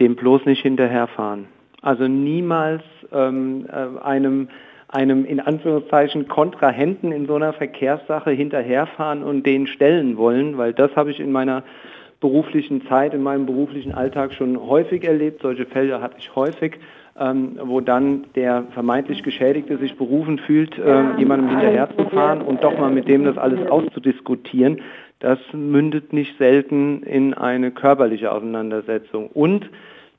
dem 0.00 0.16
bloß 0.16 0.44
nicht 0.44 0.62
hinterherfahren. 0.62 1.46
Also 1.82 2.08
niemals 2.08 2.82
ähm, 3.12 3.66
äh, 3.68 4.02
einem, 4.02 4.48
einem 4.96 5.26
in 5.26 5.40
Anführungszeichen 5.40 6.26
Kontrahenten 6.26 7.12
in 7.12 7.26
so 7.26 7.34
einer 7.34 7.52
Verkehrssache 7.52 8.30
hinterherfahren 8.30 9.22
und 9.22 9.44
den 9.44 9.66
stellen 9.66 10.16
wollen, 10.16 10.56
weil 10.56 10.72
das 10.72 10.96
habe 10.96 11.10
ich 11.10 11.20
in 11.20 11.32
meiner 11.32 11.64
beruflichen 12.20 12.86
Zeit, 12.86 13.12
in 13.12 13.22
meinem 13.22 13.44
beruflichen 13.44 13.92
Alltag 13.92 14.32
schon 14.32 14.58
häufig 14.58 15.04
erlebt. 15.04 15.42
Solche 15.42 15.66
Fälle 15.66 16.00
hatte 16.00 16.16
ich 16.18 16.34
häufig, 16.34 16.78
ähm, 17.20 17.58
wo 17.62 17.82
dann 17.82 18.24
der 18.36 18.64
vermeintlich 18.72 19.22
Geschädigte 19.22 19.76
sich 19.76 19.96
berufen 19.98 20.38
fühlt, 20.38 20.78
äh, 20.78 21.18
jemandem 21.18 21.50
hinterherzufahren 21.50 22.40
und 22.40 22.64
doch 22.64 22.78
mal 22.78 22.90
mit 22.90 23.06
dem 23.06 23.26
das 23.26 23.36
alles 23.36 23.68
auszudiskutieren. 23.70 24.80
Das 25.18 25.38
mündet 25.52 26.14
nicht 26.14 26.38
selten 26.38 27.02
in 27.02 27.34
eine 27.34 27.70
körperliche 27.70 28.32
Auseinandersetzung. 28.32 29.28
Und 29.28 29.68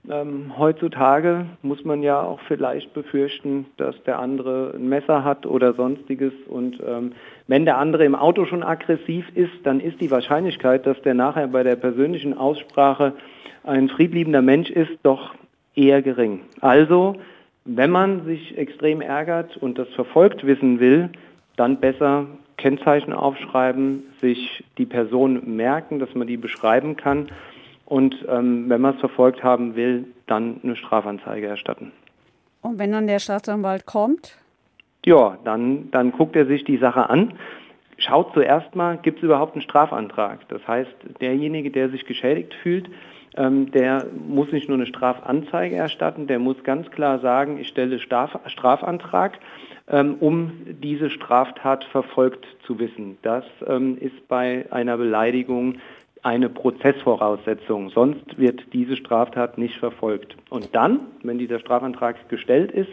ähm, 0.10 0.54
heutzutage 0.58 1.46
muss 1.62 1.84
man 1.84 2.02
ja 2.02 2.22
auch 2.22 2.40
vielleicht 2.48 2.94
befürchten, 2.94 3.66
dass 3.78 4.02
der 4.04 4.20
andere 4.20 4.74
ein 4.76 4.88
Messer 4.88 5.24
hat 5.24 5.46
oder 5.46 5.74
sonstiges. 5.74 6.34
Und 6.48 6.80
ähm, 6.86 7.12
wenn 7.48 7.66
der 7.66 7.78
andere 7.78 8.06
im 8.06 8.16
Auto 8.16 8.46
schon 8.46 8.64
aggressiv 8.64 9.26
ist, 9.36 9.54
dann 9.64 9.80
ist 9.80 10.00
die 10.00 10.12
Wahrscheinlichkeit, 10.12 10.86
dass 10.86 11.02
der 11.02 11.14
nachher 11.14 11.48
bei 11.48 11.64
der 11.64 11.76
persönlichen 11.76 12.38
Aussprache 12.38 13.14
ein 13.64 13.90
friedliebender 13.90 14.42
Mensch 14.42 14.70
ist, 14.70 14.98
doch 15.04 15.36
eher 15.76 16.02
gering. 16.02 16.42
Also, 16.62 17.16
wenn 17.66 17.92
man 17.92 18.26
sich 18.26 18.58
extrem 18.58 19.02
ärgert 19.02 19.58
und 19.58 19.78
das 19.78 19.90
verfolgt 19.90 20.46
wissen 20.46 20.80
will, 20.80 21.10
dann 21.58 21.80
besser 21.80 22.28
Kennzeichen 22.56 23.14
aufschreiben, 23.14 24.04
sich 24.22 24.64
die 24.78 24.86
Person 24.86 25.56
merken, 25.56 26.00
dass 26.00 26.16
man 26.16 26.28
die 26.28 26.38
beschreiben 26.38 26.96
kann 26.96 27.28
und 27.88 28.16
ähm, 28.30 28.70
wenn 28.70 28.82
man 28.82 28.96
es 28.96 29.00
verfolgt 29.00 29.44
haben 29.44 29.76
will, 29.76 30.06
dann 30.28 30.60
eine 30.64 30.76
Strafanzeige 30.76 31.48
erstatten. 31.48 31.92
Und 32.62 32.80
wenn 32.80 32.92
dann 32.92 33.08
der 33.08 33.20
Staatsanwalt 33.20 33.86
kommt? 33.86 34.38
Ja, 35.06 35.38
dann, 35.46 35.90
dann 35.92 36.12
guckt 36.12 36.36
er 36.36 36.46
sich 36.46 36.66
die 36.66 36.78
Sache 36.78 37.10
an, 37.10 37.34
schaut 37.98 38.34
zuerst 38.34 38.76
mal, 38.76 38.98
gibt 38.98 39.20
es 39.20 39.24
überhaupt 39.24 39.54
einen 39.54 39.62
Strafantrag? 39.62 40.48
Das 40.50 40.68
heißt, 40.68 40.92
derjenige, 41.22 41.72
der 41.72 41.90
sich 41.90 42.06
geschädigt 42.06 42.54
fühlt, 42.62 42.90
ähm, 43.38 43.72
der 43.72 44.06
muss 44.28 44.52
nicht 44.52 44.68
nur 44.68 44.78
eine 44.78 44.86
Strafanzeige 44.86 45.78
erstatten, 45.78 46.28
der 46.28 46.40
muss 46.40 46.62
ganz 46.64 46.92
klar 46.92 47.20
sagen, 47.20 47.58
ich 47.58 47.70
stelle 47.70 48.00
Straf 48.00 48.38
Strafantrag 48.48 49.40
ähm, 49.90 50.16
um 50.20 50.52
diese 50.66 51.10
Straftat 51.10 51.86
verfolgt 51.86 52.46
zu 52.66 52.78
wissen. 52.80 53.18
Das 53.22 53.46
ähm, 53.66 53.98
ist 54.00 54.28
bei 54.28 54.66
einer 54.72 54.98
Beleidigung 54.98 55.76
eine 56.28 56.50
Prozessvoraussetzung. 56.50 57.90
Sonst 57.90 58.38
wird 58.38 58.62
diese 58.74 58.98
Straftat 58.98 59.58
nicht 59.58 59.78
verfolgt. 59.78 60.36
Und 60.50 60.76
dann, 60.76 61.00
wenn 61.24 61.38
dieser 61.38 61.60
Strafantrag 61.60 62.28
gestellt 62.28 62.72
ist, 62.72 62.90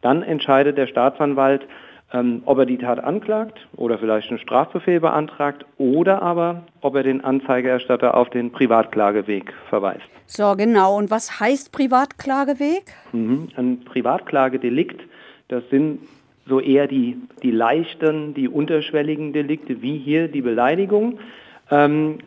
dann 0.00 0.22
entscheidet 0.22 0.78
der 0.78 0.86
Staatsanwalt, 0.86 1.68
ähm, 2.14 2.42
ob 2.46 2.56
er 2.60 2.64
die 2.64 2.78
Tat 2.78 3.04
anklagt 3.04 3.58
oder 3.76 3.98
vielleicht 3.98 4.30
einen 4.30 4.38
Strafbefehl 4.38 5.00
beantragt 5.00 5.66
oder 5.76 6.22
aber, 6.22 6.62
ob 6.80 6.94
er 6.96 7.02
den 7.02 7.22
Anzeigerstatter 7.22 8.16
auf 8.16 8.30
den 8.30 8.52
Privatklageweg 8.52 9.52
verweist. 9.68 10.08
So, 10.24 10.54
genau. 10.56 10.96
Und 10.96 11.10
was 11.10 11.40
heißt 11.40 11.72
Privatklageweg? 11.72 12.84
Mhm. 13.12 13.48
Ein 13.56 13.80
Privatklagedelikt, 13.84 15.02
das 15.48 15.62
sind 15.68 16.00
so 16.46 16.58
eher 16.58 16.86
die, 16.86 17.18
die 17.42 17.50
leichten, 17.50 18.32
die 18.32 18.48
unterschwelligen 18.48 19.34
Delikte, 19.34 19.82
wie 19.82 19.98
hier 19.98 20.28
die 20.28 20.40
Beleidigung. 20.40 21.18
Ähm, 21.70 22.20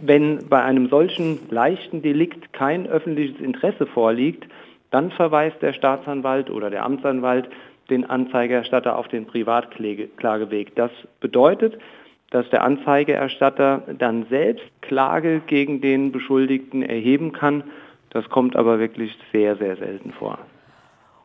wenn 0.00 0.48
bei 0.48 0.62
einem 0.62 0.88
solchen 0.88 1.38
leichten 1.50 2.02
Delikt 2.02 2.52
kein 2.52 2.86
öffentliches 2.86 3.40
Interesse 3.40 3.86
vorliegt, 3.86 4.46
dann 4.90 5.10
verweist 5.10 5.60
der 5.62 5.72
Staatsanwalt 5.72 6.50
oder 6.50 6.70
der 6.70 6.84
Amtsanwalt 6.84 7.48
den 7.90 8.08
Anzeigerstatter 8.08 8.96
auf 8.96 9.08
den 9.08 9.26
Privatklageweg. 9.26 10.74
Das 10.74 10.90
bedeutet, 11.20 11.78
dass 12.30 12.48
der 12.50 12.62
Anzeigerstatter 12.62 13.82
dann 13.98 14.26
selbst 14.28 14.64
Klage 14.80 15.40
gegen 15.46 15.80
den 15.80 16.12
Beschuldigten 16.12 16.82
erheben 16.82 17.32
kann. 17.32 17.64
Das 18.10 18.28
kommt 18.28 18.56
aber 18.56 18.78
wirklich 18.78 19.16
sehr, 19.32 19.56
sehr 19.56 19.76
selten 19.76 20.12
vor. 20.12 20.38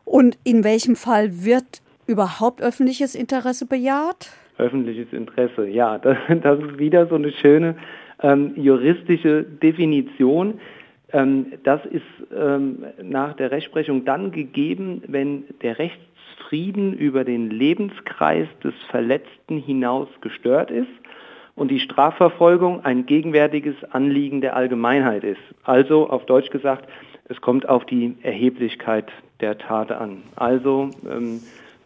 Und 0.04 0.38
in 0.44 0.64
welchem 0.64 0.96
Fall 0.96 1.44
wird 1.44 1.82
überhaupt 2.06 2.60
öffentliches 2.60 3.14
Interesse 3.14 3.66
bejaht? 3.66 4.30
Öffentliches 4.58 5.12
Interesse, 5.12 5.66
ja, 5.68 5.98
das, 5.98 6.16
das 6.42 6.58
ist 6.60 6.78
wieder 6.78 7.06
so 7.06 7.14
eine 7.14 7.32
schöne 7.32 7.76
ähm, 8.22 8.52
juristische 8.56 9.42
Definition. 9.42 10.60
Ähm, 11.12 11.52
das 11.64 11.84
ist 11.86 12.02
ähm, 12.36 12.84
nach 13.02 13.34
der 13.34 13.50
Rechtsprechung 13.50 14.04
dann 14.04 14.32
gegeben, 14.32 15.02
wenn 15.06 15.44
der 15.62 15.78
Rechtsfrieden 15.78 16.94
über 16.94 17.24
den 17.24 17.50
Lebenskreis 17.50 18.48
des 18.62 18.74
Verletzten 18.90 19.58
hinaus 19.58 20.08
gestört 20.20 20.70
ist 20.70 20.88
und 21.56 21.70
die 21.70 21.80
Strafverfolgung 21.80 22.84
ein 22.84 23.06
gegenwärtiges 23.06 23.74
Anliegen 23.90 24.40
der 24.40 24.56
Allgemeinheit 24.56 25.24
ist. 25.24 25.40
Also 25.64 26.08
auf 26.08 26.26
Deutsch 26.26 26.50
gesagt, 26.50 26.88
es 27.28 27.40
kommt 27.40 27.68
auf 27.68 27.84
die 27.86 28.16
Erheblichkeit 28.22 29.06
der 29.40 29.58
Tat 29.58 29.92
an. 29.92 30.22
Also 30.36 30.90
ähm, 31.08 31.40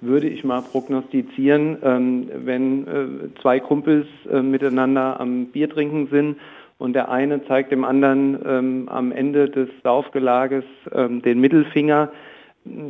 würde 0.05 0.29
ich 0.29 0.45
mal 0.45 0.63
prognostizieren, 0.63 1.79
ähm, 1.83 2.31
wenn 2.45 2.87
äh, 2.87 3.41
zwei 3.41 3.61
Kumpels 3.61 4.07
äh, 4.31 4.43
miteinander 4.43 5.21
am 5.21 5.47
Bier 5.47 5.69
trinken 5.69 6.09
sind 6.11 6.37
und 6.79 6.95
der 6.95 7.11
eine 7.11 7.45
zeigt 7.47 7.73
dem 7.73 7.85
anderen 7.85 8.39
ähm, 8.47 8.89
am 8.89 9.13
Ende 9.13 9.49
des 9.49 9.69
Saufgelages 9.83 10.65
ähm, 10.93 11.23
den 11.23 11.41
Mittelfinger, 11.41 12.11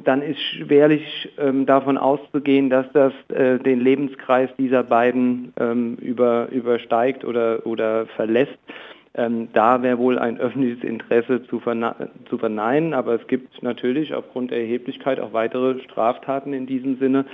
dann 0.04 0.22
ist 0.22 0.40
schwerlich 0.40 1.32
davon 1.66 1.98
auszugehen, 1.98 2.70
dass 2.70 2.86
das 2.92 3.12
äh, 3.30 3.58
den 3.58 3.80
Lebenskreis 3.80 4.48
dieser 4.56 4.84
beiden 4.84 5.52
über, 6.00 6.46
übersteigt 6.52 7.24
oder 7.24 8.06
verlässt. 8.14 8.56
Ähm, 9.16 9.48
da 9.52 9.82
wäre 9.82 9.98
wohl 9.98 10.18
ein 10.18 10.38
öffentliches 10.38 10.82
Interesse 10.82 11.44
zu, 11.46 11.60
zu, 12.28 12.38
verneinen, 12.38 12.94
aber 12.94 13.14
es 13.14 13.26
gibt 13.28 13.62
natürlich 13.62 14.12
aufgrund 14.12 14.50
der 14.50 14.58
Erheblichkeit 14.58 15.20
auch 15.20 15.32
weitere 15.32 15.80
Straftaten 15.84 16.52
in 16.52 16.66
diesem 16.66 16.98
Sinne, 16.98 17.24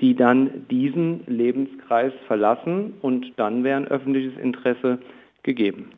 die 0.00 0.16
dann 0.16 0.66
diesen 0.70 1.24
Lebenskreis 1.26 2.12
verlassen 2.26 2.94
und 3.00 3.32
dann 3.36 3.62
wäre 3.62 3.76
ein 3.76 3.86
öffentliches 3.86 4.36
Interesse 4.40 4.98
gegeben. 5.44 5.92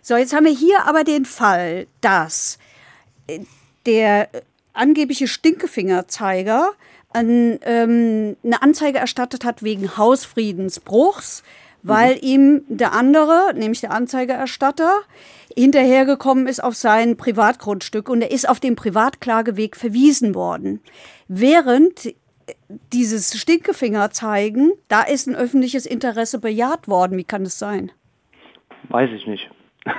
So, 0.00 0.16
jetzt 0.16 0.34
haben 0.34 0.46
wir 0.46 0.52
hier 0.52 0.86
aber 0.86 1.02
den 1.02 1.24
Fall, 1.24 1.86
dass 2.00 2.58
äh, 3.26 3.40
der 3.84 4.28
angebliche 4.74 5.26
Stinkefingerzeiger 5.26 6.70
an, 7.12 7.58
ähm, 7.62 8.36
eine 8.44 8.62
Anzeige 8.62 8.98
erstattet 8.98 9.44
hat 9.44 9.62
wegen 9.62 9.96
Hausfriedensbruchs 9.96 11.42
weil 11.88 12.14
mhm. 12.14 12.20
ihm 12.22 12.62
der 12.68 12.92
andere, 12.92 13.52
nämlich 13.54 13.80
der 13.80 13.92
Anzeigerstatter, 13.92 14.92
hinterhergekommen 15.56 16.46
ist 16.46 16.62
auf 16.62 16.74
sein 16.74 17.16
Privatgrundstück 17.16 18.08
und 18.08 18.22
er 18.22 18.30
ist 18.30 18.48
auf 18.48 18.60
dem 18.60 18.76
Privatklageweg 18.76 19.76
verwiesen 19.76 20.34
worden. 20.34 20.80
Während 21.26 22.14
dieses 22.92 23.38
Stinkefinger 23.38 24.10
zeigen, 24.10 24.70
da 24.88 25.02
ist 25.02 25.26
ein 25.26 25.34
öffentliches 25.34 25.86
Interesse 25.86 26.40
bejaht 26.40 26.88
worden. 26.88 27.18
Wie 27.18 27.24
kann 27.24 27.44
das 27.44 27.58
sein? 27.58 27.90
Weiß 28.88 29.10
ich 29.14 29.26
nicht. 29.26 29.50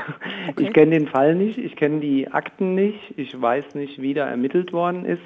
Okay. 0.50 0.64
Ich 0.64 0.74
kenne 0.74 0.92
den 0.92 1.08
Fall 1.08 1.36
nicht, 1.36 1.60
ich 1.60 1.76
kenne 1.76 2.00
die 2.00 2.28
Akten 2.28 2.74
nicht, 2.74 3.00
ich 3.18 3.40
weiß 3.40 3.76
nicht, 3.76 4.02
wie 4.02 4.16
da 4.16 4.28
ermittelt 4.28 4.74
worden 4.74 5.06
ist. 5.06 5.22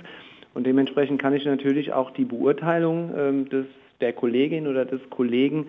Und 0.54 0.68
dementsprechend 0.68 1.22
kann 1.22 1.34
ich 1.34 1.46
natürlich 1.46 1.94
auch 1.94 2.12
die 2.12 2.26
Beurteilung 2.26 3.12
ähm, 3.18 3.50
des, 3.50 3.66
der 4.02 4.12
Kollegin 4.12 4.68
oder 4.68 4.84
des 4.84 5.00
Kollegen 5.10 5.68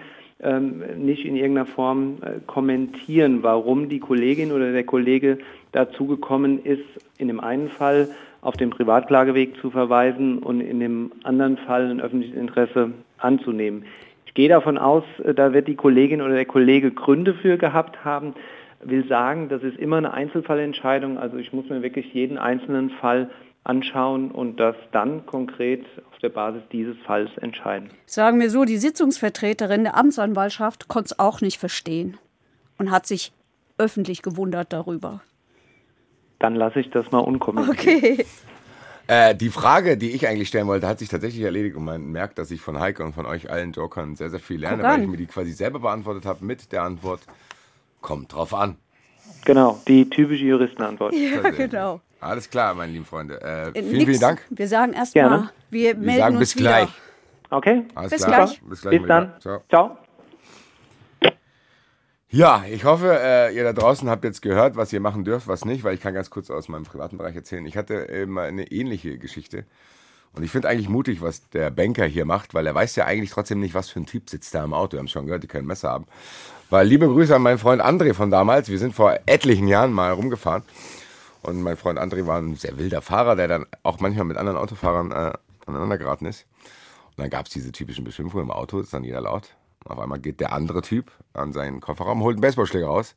nicht 0.51 1.25
in 1.25 1.37
irgendeiner 1.37 1.67
Form 1.67 2.19
äh, 2.23 2.41
kommentieren, 2.47 3.43
warum 3.43 3.89
die 3.89 4.01
Kollegin 4.01 4.53
oder 4.53 4.73
der 4.73 4.85
Kollege 4.85 5.39
dazu 5.73 6.07
gekommen 6.07 6.65
ist, 6.65 6.85
in 7.19 7.29
dem 7.29 7.41
einen 7.41 7.69
Fall 7.69 8.09
auf 8.43 8.57
den 8.57 8.71
Privatklageweg 8.71 9.57
zu 9.61 9.71
verweisen 9.71 10.39
und 10.39 10.61
in 10.61 10.81
dem 10.81 11.13
anderen 11.23 11.57
Fall 11.57 11.91
ein 11.91 12.01
öffentliches 12.01 12.37
Interesse 12.37 12.91
anzunehmen. 13.19 13.85
Ich 14.27 14.35
gehe 14.35 14.49
davon 14.49 14.79
aus, 14.79 15.05
äh, 15.25 15.35
da 15.35 15.53
wird 15.53 15.69
die 15.69 15.77
Kollegin 15.77 16.21
oder 16.21 16.35
der 16.35 16.45
Kollege 16.45 16.91
Gründe 16.91 17.35
für 17.35 17.57
gehabt 17.57 18.05
haben, 18.05 18.35
will 18.83 19.07
sagen, 19.07 19.49
das 19.49 19.63
ist 19.63 19.79
immer 19.79 19.97
eine 19.97 20.13
Einzelfallentscheidung. 20.13 21.19
Also 21.19 21.39
ich 21.39 21.53
muss 21.53 21.69
mir 21.69 21.83
wirklich 21.83 22.13
jeden 22.13 22.37
einzelnen 22.37 22.91
Fall 22.91 23.31
anschauen 23.65 24.31
und 24.31 24.61
das 24.61 24.77
dann 24.93 25.27
konkret 25.27 25.85
auf 26.13 26.19
der 26.19 26.29
Basis 26.29 26.63
dieses 26.71 26.97
Falls 27.07 27.31
entscheiden. 27.39 27.91
Sagen 28.07 28.39
wir 28.39 28.51
so, 28.51 28.65
die 28.65 28.77
Sitzungsvertreterin 28.77 29.85
der 29.85 29.97
Amtsanwaltschaft 29.97 30.89
konnte 30.89 31.07
es 31.13 31.19
auch 31.19 31.41
nicht 31.41 31.59
verstehen 31.59 32.19
und 32.79 32.91
hat 32.91 33.07
sich 33.07 33.33
öffentlich 33.79 34.23
gewundert 34.23 34.73
darüber. 34.73 35.23
Dann 36.39 36.55
lasse 36.55 36.81
ich 36.81 36.91
das 36.91 37.11
mal 37.11 37.21
unkommentiert. 37.21 37.79
Okay. 37.79 38.27
Äh, 39.07 39.35
die 39.35 39.51
Frage, 39.51 39.99
die 39.99 40.13
ich 40.13 40.27
eigentlich 40.27 40.49
stellen 40.49 40.67
wollte, 40.67 40.89
hat 40.89 40.99
sich 40.99 41.09
tatsächlich 41.09 41.43
erledigt 41.43 41.77
und 41.77 41.85
man 41.85 42.11
merkt, 42.11 42.39
dass 42.39 42.51
ich 42.51 42.63
von 42.63 42.81
Heike 42.81 43.05
und 43.05 43.15
von 43.15 43.27
euch 43.27 43.51
allen 43.51 43.73
Jokern 43.73 44.17
sehr, 44.17 44.31
sehr 44.31 44.41
viel 44.41 44.61
lerne, 44.61 44.83
weil 44.83 45.03
ich 45.03 45.09
mir 45.09 45.19
die 45.19 45.27
quasi 45.27 45.53
selber 45.53 45.79
beantwortet 45.81 46.25
habe 46.25 46.45
mit 46.45 46.73
der 46.73 46.83
Antwort, 46.83 47.21
kommt 48.01 48.33
drauf 48.33 48.55
an. 48.55 48.77
Genau, 49.45 49.79
die 49.87 50.09
typische 50.09 50.45
Juristenantwort. 50.45 51.15
Ja, 51.15 51.51
genau. 51.51 52.01
Alles 52.25 52.49
klar, 52.49 52.75
meine 52.75 52.91
lieben 52.93 53.05
Freunde. 53.05 53.41
Äh, 53.43 53.69
Äh, 53.69 53.73
vielen, 53.83 53.89
nix. 53.93 54.05
vielen 54.07 54.21
Dank. 54.21 54.43
Wir 54.51 54.67
sagen 54.69 54.93
erst 54.95 55.13
Gerne. 55.13 55.37
mal, 55.37 55.51
wir, 55.71 55.91
Wir 55.91 55.95
melden 55.97 56.21
sagen 56.21 56.37
uns 56.37 56.41
bis 56.41 56.57
wieder. 56.57 56.69
gleich. 56.71 56.89
Okay? 57.51 57.85
Alles 57.95 58.11
Bis 58.13 58.25
klar. 58.25 58.45
gleich. 58.47 58.63
Bis, 58.63 58.81
gleich 58.81 58.99
Bis 58.99 59.09
dann. 59.09 59.33
Ciao. 59.41 59.63
Ciao. 59.69 59.99
Ja, 62.31 62.65
ich 62.69 62.85
hoffe, 62.85 63.17
äh, 63.21 63.55
ihr 63.55 63.63
da 63.63 63.73
draußen 63.73 64.09
habt 64.11 64.25
jetzt 64.25 64.43
gehört, 64.43 64.75
was 64.75 64.93
ihr 64.93 64.99
machen 65.01 65.25
dürft, 65.25 65.47
was 65.47 65.65
nicht, 65.65 65.85
weil 65.85 65.95
ich 65.95 66.01
kann 66.01 66.15
ganz 66.15 66.31
kurz 66.31 66.51
aus 66.51 66.69
meinem 66.69 66.83
privaten 66.85 67.17
Bereich 67.17 67.37
erzählen. 67.37 67.65
Ich 67.67 67.77
hatte 67.77 68.27
mal 68.27 68.49
eine 68.49 68.73
ähnliche 68.73 69.19
Geschichte. 69.19 69.65
Und 70.33 70.43
ich 70.43 70.51
finde 70.51 70.69
eigentlich 70.69 70.89
mutig, 70.89 71.23
was 71.23 71.49
der 71.51 71.71
Banker 71.71 72.07
hier 72.07 72.25
macht, 72.25 72.55
weil 72.55 72.67
er 72.67 72.75
weiß 72.75 72.97
ja 72.97 73.05
eigentlich 73.05 73.31
trotzdem 73.31 73.61
nicht, 73.61 73.75
was 73.75 73.89
für 73.89 74.01
ein 74.01 74.07
Typ 74.07 74.29
sitzt 74.29 74.53
da 74.53 74.65
im 74.65 74.75
Auto. 74.75 74.95
Wir 74.95 74.99
haben 74.99 75.07
schon 75.09 75.27
gehört, 75.27 75.45
die 75.45 75.47
können 75.47 75.69
Messer 75.69 75.91
haben. 75.91 76.07
Weil 76.71 76.89
liebe 76.89 77.07
Grüße 77.07 77.37
an 77.37 77.43
meinen 77.43 77.59
Freund 77.59 77.81
André 77.81 78.15
von 78.15 78.31
damals. 78.31 78.69
Wir 78.69 78.81
sind 78.81 78.95
vor 78.97 79.17
etlichen 79.27 79.69
Jahren 79.69 79.93
mal 79.93 80.11
rumgefahren. 80.11 80.65
Und 81.45 81.63
mein 81.63 81.77
Freund 81.77 81.99
André 81.99 82.27
war 82.27 82.39
ein 82.39 82.57
sehr 82.57 82.79
wilder 82.79 83.03
Fahrer, 83.03 83.37
der 83.37 83.49
dann 83.49 83.67
auch 83.83 84.01
manchmal 84.01 84.25
mit 84.25 84.39
anderen 84.39 84.57
Autofahrern 84.59 85.11
äh, 85.13 85.33
aneinander 85.67 85.99
geraten 85.99 86.27
ist. 86.27 86.47
Und 87.11 87.19
dann 87.19 87.31
gab 87.31 87.47
es 87.47 87.53
diese 87.53 87.71
typischen 87.71 88.05
Beschimpfungen 88.05 88.47
im 88.47 88.51
Auto, 88.51 88.81
ist 88.81 88.95
dann 88.95 89.05
jeder 89.05 89.21
laut. 89.21 89.55
Auf 89.87 89.99
einmal 89.99 90.19
geht 90.19 90.41
der 90.41 90.53
andere 90.53 90.81
Typ 90.81 91.13
an 91.35 91.53
seinen 91.53 91.81
Kofferraum, 91.81 92.23
holt 92.23 92.37
einen 92.37 92.41
Baseballschläger 92.41 92.87
raus. 92.87 93.15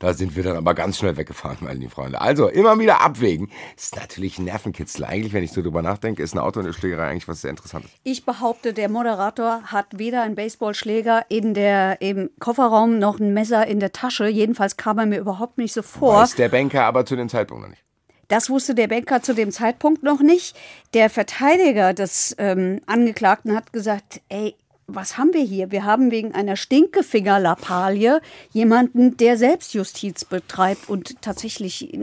Da 0.00 0.14
sind 0.14 0.34
wir 0.34 0.42
dann 0.42 0.56
aber 0.56 0.74
ganz 0.74 0.98
schnell 0.98 1.16
weggefahren, 1.16 1.58
meine 1.60 1.78
lieben 1.78 1.92
Freunde. 1.92 2.20
Also 2.20 2.48
immer 2.48 2.78
wieder 2.80 3.00
abwägen. 3.02 3.50
Ist 3.76 3.94
natürlich 3.94 4.38
ein 4.38 4.44
Nervenkitzel. 4.44 5.04
Eigentlich, 5.04 5.32
wenn 5.32 5.44
ich 5.44 5.52
so 5.52 5.62
drüber 5.62 5.80
nachdenke, 5.80 6.22
ist 6.22 6.34
ein 6.34 6.40
Auto 6.40 6.58
und 6.58 6.66
eine 6.66 6.74
Schlägerei 6.74 7.08
eigentlich 7.08 7.28
was 7.28 7.42
sehr 7.42 7.50
Interessantes. 7.50 7.90
Ich 8.02 8.24
behaupte, 8.24 8.72
der 8.72 8.88
Moderator 8.88 9.62
hat 9.64 9.86
weder 9.96 10.22
einen 10.22 10.34
Baseballschläger 10.34 11.26
in 11.28 11.54
der, 11.54 12.00
im 12.00 12.30
Kofferraum 12.40 12.98
noch 12.98 13.20
ein 13.20 13.32
Messer 13.32 13.66
in 13.68 13.78
der 13.78 13.92
Tasche. 13.92 14.26
Jedenfalls 14.26 14.76
kam 14.76 14.98
er 14.98 15.06
mir 15.06 15.20
überhaupt 15.20 15.56
nicht 15.58 15.72
so 15.72 15.82
vor. 15.82 16.14
Weiß 16.14 16.34
der 16.34 16.48
Banker 16.48 16.84
aber 16.84 17.06
zu 17.06 17.14
dem 17.14 17.28
Zeitpunkt 17.28 17.62
noch 17.62 17.70
nicht. 17.70 17.84
Das 18.28 18.50
wusste 18.50 18.74
der 18.74 18.88
Banker 18.88 19.22
zu 19.22 19.34
dem 19.34 19.50
Zeitpunkt 19.50 20.02
noch 20.02 20.20
nicht. 20.20 20.54
Der 20.92 21.08
Verteidiger 21.08 21.94
des 21.94 22.34
ähm, 22.38 22.80
Angeklagten 22.86 23.56
hat 23.56 23.72
gesagt, 23.72 24.20
ey, 24.28 24.54
was 24.88 25.18
haben 25.18 25.34
wir 25.34 25.42
hier? 25.42 25.70
Wir 25.70 25.84
haben 25.84 26.10
wegen 26.10 26.34
einer 26.34 26.56
Stinkefinger-Lappalie 26.56 28.20
jemanden, 28.50 29.16
der 29.18 29.36
Selbstjustiz 29.36 30.24
betreibt. 30.24 30.88
Und 30.88 31.20
tatsächlich 31.20 31.96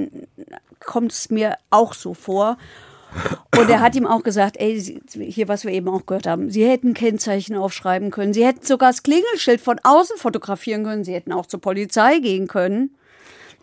kommt 0.79 1.11
es 1.11 1.31
mir 1.31 1.57
auch 1.71 1.93
so 1.95 2.13
vor. 2.13 2.57
Und 3.57 3.69
er 3.69 3.79
hat 3.79 3.95
ihm 3.95 4.05
auch 4.05 4.23
gesagt, 4.23 4.57
ey, 4.59 5.01
hier, 5.13 5.47
was 5.47 5.63
wir 5.63 5.71
eben 5.71 5.87
auch 5.87 6.05
gehört 6.05 6.27
haben, 6.27 6.51
Sie 6.51 6.67
hätten 6.67 6.93
Kennzeichen 6.93 7.55
aufschreiben 7.55 8.11
können. 8.11 8.33
Sie 8.33 8.45
hätten 8.45 8.65
sogar 8.65 8.89
das 8.91 9.01
Klingelschild 9.03 9.61
von 9.61 9.79
außen 9.81 10.17
fotografieren 10.17 10.83
können. 10.83 11.03
Sie 11.03 11.13
hätten 11.13 11.31
auch 11.31 11.47
zur 11.47 11.61
Polizei 11.61 12.19
gehen 12.19 12.47
können. 12.47 12.95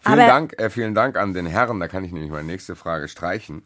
Vielen 0.01 0.19
Aber- 0.19 0.27
Dank, 0.27 0.59
äh, 0.59 0.69
vielen 0.69 0.95
Dank 0.95 1.17
an 1.17 1.33
den 1.33 1.47
Herren. 1.47 1.79
Da 1.79 1.87
kann 1.87 2.03
ich 2.03 2.11
nämlich 2.11 2.33
meine 2.33 2.47
nächste 2.49 2.75
Frage 2.75 3.07
streichen. 3.07 3.63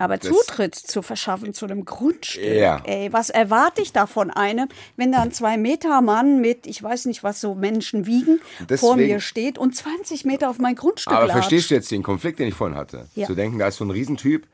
Aber 0.00 0.16
Das- 0.16 0.30
Zutritt 0.30 0.74
zu 0.74 1.02
verschaffen 1.02 1.52
zu 1.54 1.66
einem 1.66 1.84
Grundstück, 1.84 2.42
Ja. 2.42 2.80
ey, 2.84 3.12
was 3.12 3.28
erwarte 3.30 3.82
ich 3.82 3.92
da 3.92 4.06
von 4.06 4.30
einem, 4.30 4.68
wenn 4.96 5.12
da 5.12 5.22
ein 5.22 5.30
Zwei-Meter-Mann 5.32 6.40
mit, 6.40 6.66
ich 6.66 6.82
weiß 6.82 7.04
nicht, 7.04 7.22
was 7.22 7.40
so 7.40 7.54
Menschen 7.54 8.06
wiegen, 8.06 8.38
vor 8.56 8.66
Deswegen- 8.66 8.96
mir 8.96 9.20
steht 9.20 9.58
und 9.58 9.76
20 9.76 10.24
Meter 10.24 10.48
auf 10.50 10.58
mein 10.58 10.74
Grundstück 10.74 11.12
Aber 11.12 11.26
latscht. 11.26 11.34
verstehst 11.40 11.70
du 11.70 11.74
jetzt 11.74 11.90
den 11.90 12.02
Konflikt, 12.02 12.38
den 12.38 12.48
ich 12.48 12.54
vorhin 12.54 12.76
hatte? 12.76 13.08
Ja. 13.14 13.26
Zu 13.26 13.34
denken, 13.34 13.58
da 13.58 13.68
ist 13.68 13.76
so 13.76 13.84
ein 13.84 13.90
Riesentyp, 13.90 14.46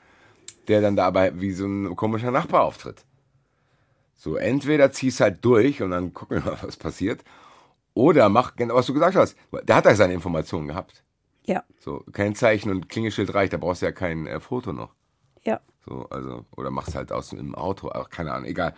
der 0.68 0.80
dann 0.80 0.96
da 0.96 1.06
aber 1.06 1.40
wie 1.40 1.52
so 1.52 1.64
ein 1.66 1.94
komischer 1.94 2.30
Nachbar 2.32 2.62
auftritt. 2.64 3.04
So, 4.16 4.37
entweder 4.37 4.90
zieh's 4.92 5.20
halt 5.20 5.44
durch 5.44 5.82
und 5.82 5.90
dann 5.92 6.12
gucken 6.12 6.38
wir 6.38 6.44
mal, 6.52 6.59
was 6.62 6.76
passiert. 6.76 7.22
Oder 7.94 8.28
mach 8.28 8.56
genau, 8.56 8.74
was 8.74 8.87
du 8.87 8.94
gesagt 8.94 9.14
hast. 9.16 9.37
Der 9.62 9.76
hat 9.76 9.85
ja 9.85 9.94
seine 9.94 10.12
Informationen 10.14 10.68
gehabt. 10.68 11.02
Ja, 11.44 11.62
So, 11.78 12.02
Kennzeichen 12.12 12.72
und 12.72 12.88
Klingelschild 12.88 13.32
reicht, 13.32 13.52
da 13.52 13.56
brauchst 13.59 13.80
du 13.82 13.87
ja 13.87 13.92
kein 13.92 14.26
äh, 14.26 14.40
Foto 14.40 14.72
noch. 14.72 14.90
Ja. 15.46 15.61
So, 15.88 16.06
also, 16.11 16.44
oder 16.56 16.72
machst 16.72 16.96
halt 16.96 17.12
aus 17.12 17.30
dem 17.30 17.54
Auto, 17.54 17.90
ach, 17.92 18.11
keine 18.11 18.32
Ahnung, 18.32 18.48
egal. 18.48 18.74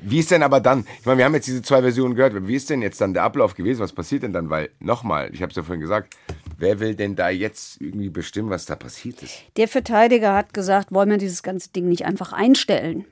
Wie 0.00 0.18
ist 0.18 0.32
denn 0.32 0.42
aber 0.42 0.60
dann, 0.60 0.86
ich 0.98 1.06
meine, 1.06 1.18
wir 1.18 1.24
haben 1.24 1.34
jetzt 1.34 1.46
diese 1.46 1.62
zwei 1.62 1.82
Versionen 1.82 2.16
gehört, 2.16 2.34
wie 2.48 2.56
ist 2.56 2.68
denn 2.68 2.82
jetzt 2.82 3.00
dann 3.00 3.14
der 3.14 3.22
Ablauf 3.22 3.54
gewesen, 3.54 3.80
was 3.80 3.92
passiert 3.92 4.24
denn 4.24 4.32
dann? 4.32 4.50
Weil, 4.50 4.70
nochmal, 4.80 5.32
ich 5.32 5.40
habe 5.40 5.50
es 5.50 5.56
ja 5.56 5.62
vorhin 5.62 5.80
gesagt, 5.80 6.16
wer 6.56 6.80
will 6.80 6.96
denn 6.96 7.14
da 7.14 7.28
jetzt 7.28 7.80
irgendwie 7.80 8.10
bestimmen, 8.10 8.50
was 8.50 8.66
da 8.66 8.74
passiert 8.74 9.22
ist? 9.22 9.36
Der 9.56 9.68
Verteidiger 9.68 10.34
hat 10.34 10.52
gesagt, 10.52 10.92
wollen 10.92 11.10
wir 11.10 11.18
dieses 11.18 11.44
ganze 11.44 11.70
Ding 11.70 11.88
nicht 11.88 12.04
einfach 12.04 12.32
einstellen? 12.32 13.04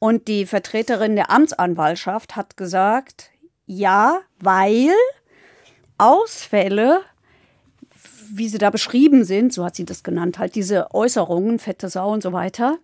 Und 0.00 0.26
die 0.26 0.46
Vertreterin 0.46 1.14
der 1.14 1.30
Amtsanwaltschaft 1.30 2.34
hat 2.34 2.56
gesagt, 2.56 3.30
ja, 3.66 4.22
weil 4.40 4.90
Ausfälle, 5.98 7.02
wie 8.32 8.48
sie 8.48 8.58
da 8.58 8.70
beschrieben 8.70 9.24
sind, 9.24 9.52
so 9.52 9.64
hat 9.64 9.76
sie 9.76 9.84
das 9.84 10.02
genannt, 10.02 10.38
halt 10.38 10.54
diese 10.54 10.92
Äußerungen, 10.94 11.58
fette 11.58 11.88
Sau 11.88 12.12
und 12.12 12.22
so 12.22 12.32
weiter, 12.32 12.78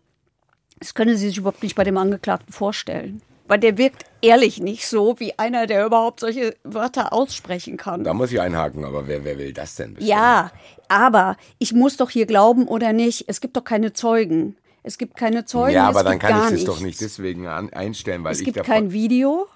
das 0.79 0.95
könne 0.95 1.17
sie 1.17 1.29
sich 1.29 1.39
überhaupt 1.39 1.63
nicht 1.63 1.75
bei 1.77 1.85
dem 1.85 1.97
Angeklagten 1.97 2.53
vorstellen. 2.53 3.23
Weil 3.49 3.61
der 3.61 3.79
wirkt 3.79 4.05
ehrlich 4.23 4.61
nicht 4.61 4.89
so 4.89 5.21
wie 5.21 5.39
einer, 5.39 5.69
der 5.69 5.87
überhaupt 5.87 6.19
solche 6.21 6.57
Wörter 6.65 7.13
aussprechen 7.13 7.77
kann. 7.77 8.03
Da 8.03 8.13
muss 8.13 8.33
ich 8.33 8.41
einhaken, 8.41 8.85
aber 8.85 9.07
wer, 9.07 9.25
wer 9.25 9.39
will 9.39 9.53
das 9.53 9.77
denn 9.77 9.95
bestimmen? 9.95 10.11
Ja, 10.11 10.51
aber 10.89 11.37
ich 11.59 11.73
muss 11.73 11.97
doch 11.97 12.11
hier 12.11 12.27
glauben 12.27 12.67
oder 12.67 12.93
nicht. 12.93 13.27
Es 13.29 13.41
gibt 13.41 13.57
doch 13.57 13.63
keine 13.63 13.93
Zeugen. 13.93 14.57
Es 14.83 14.99
gibt 14.99 15.17
keine 15.17 15.45
Zeugen. 15.45 15.75
Ja, 15.75 15.89
aber 15.89 16.01
es 16.01 16.05
dann 16.07 16.19
kann 16.19 16.31
ich 16.31 16.43
das 16.43 16.51
nichts. 16.53 16.67
doch 16.67 16.81
nicht 16.81 17.01
deswegen 17.01 17.47
einstellen, 17.47 18.25
weil 18.25 18.33
Es 18.33 18.41
ich 18.41 18.47
gibt 18.47 18.57
davon, 18.57 18.73
kein 18.75 18.93
Video. 18.93 19.47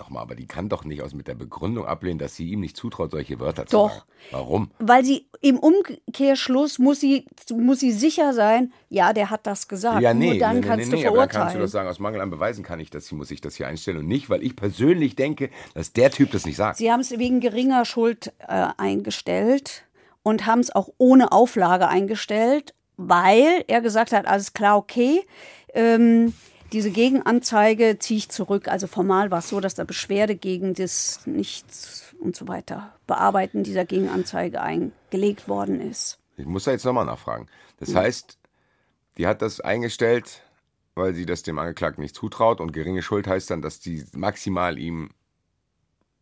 Nochmal, 0.00 0.22
aber 0.22 0.34
die 0.34 0.46
kann 0.46 0.70
doch 0.70 0.86
nicht 0.86 1.02
aus 1.02 1.12
mit 1.12 1.28
der 1.28 1.34
Begründung 1.34 1.84
ablehnen, 1.84 2.18
dass 2.18 2.34
sie 2.34 2.48
ihm 2.48 2.60
nicht 2.60 2.74
zutraut, 2.74 3.10
solche 3.10 3.38
Wörter 3.38 3.66
zu 3.66 3.76
Doch. 3.76 3.90
sagen. 3.90 4.02
Warum? 4.30 4.70
Weil 4.78 5.04
sie 5.04 5.26
im 5.42 5.58
Umkehrschluss 5.58 6.78
muss 6.78 7.00
sie, 7.00 7.26
muss 7.54 7.80
sie 7.80 7.92
sicher 7.92 8.32
sein, 8.32 8.72
ja, 8.88 9.12
der 9.12 9.28
hat 9.28 9.46
das 9.46 9.68
gesagt. 9.68 10.00
Ja, 10.00 10.14
nee, 10.14 10.30
Nur 10.30 10.38
dann 10.38 10.60
nee, 10.60 10.66
kannst 10.66 10.86
nee, 10.86 10.96
du 10.96 11.02
nee, 11.02 11.06
aber 11.06 11.18
dann 11.18 11.28
verurteilen. 11.28 11.42
kannst 11.42 11.54
du 11.56 11.58
doch 11.60 11.68
sagen, 11.68 11.88
aus 11.90 11.98
Mangel 11.98 12.22
an 12.22 12.30
Beweisen 12.30 12.64
kann 12.64 12.80
ich 12.80 12.88
das, 12.88 13.08
hier 13.08 13.18
muss 13.18 13.30
ich 13.30 13.42
das 13.42 13.56
hier 13.56 13.68
einstellen 13.68 13.98
und 13.98 14.06
nicht, 14.06 14.30
weil 14.30 14.42
ich 14.42 14.56
persönlich 14.56 15.16
denke, 15.16 15.50
dass 15.74 15.92
der 15.92 16.10
Typ 16.10 16.30
das 16.30 16.46
nicht 16.46 16.56
sagt. 16.56 16.78
Sie 16.78 16.90
haben 16.90 17.00
es 17.00 17.10
wegen 17.10 17.40
geringer 17.40 17.84
Schuld 17.84 18.32
äh, 18.48 18.68
eingestellt 18.78 19.84
und 20.22 20.46
haben 20.46 20.60
es 20.60 20.74
auch 20.74 20.88
ohne 20.96 21.30
Auflage 21.30 21.88
eingestellt, 21.88 22.72
weil 22.96 23.64
er 23.68 23.82
gesagt 23.82 24.12
hat, 24.12 24.26
alles 24.26 24.54
klar, 24.54 24.78
okay, 24.78 25.26
ähm, 25.74 26.32
diese 26.72 26.90
Gegenanzeige 26.90 27.98
ziehe 27.98 28.18
ich 28.18 28.28
zurück. 28.28 28.68
Also 28.68 28.86
formal 28.86 29.30
war 29.30 29.38
es 29.38 29.48
so, 29.48 29.60
dass 29.60 29.74
da 29.74 29.84
Beschwerde 29.84 30.36
gegen 30.36 30.74
das 30.74 31.26
Nichts 31.26 32.14
und 32.20 32.36
so 32.36 32.48
weiter 32.48 32.92
Bearbeiten 33.06 33.62
dieser 33.62 33.84
Gegenanzeige 33.84 34.60
eingelegt 34.60 35.48
worden 35.48 35.80
ist. 35.80 36.18
Ich 36.36 36.46
muss 36.46 36.64
da 36.64 36.70
jetzt 36.70 36.84
nochmal 36.84 37.06
nachfragen. 37.06 37.48
Das 37.78 37.94
heißt, 37.94 38.38
die 39.18 39.26
hat 39.26 39.42
das 39.42 39.60
eingestellt, 39.60 40.42
weil 40.94 41.14
sie 41.14 41.26
das 41.26 41.42
dem 41.42 41.58
Angeklagten 41.58 42.02
nicht 42.02 42.14
zutraut 42.14 42.60
und 42.60 42.72
geringe 42.72 43.02
Schuld 43.02 43.26
heißt 43.26 43.50
dann, 43.50 43.62
dass 43.62 43.80
die 43.80 44.04
maximal 44.12 44.78
ihm 44.78 45.10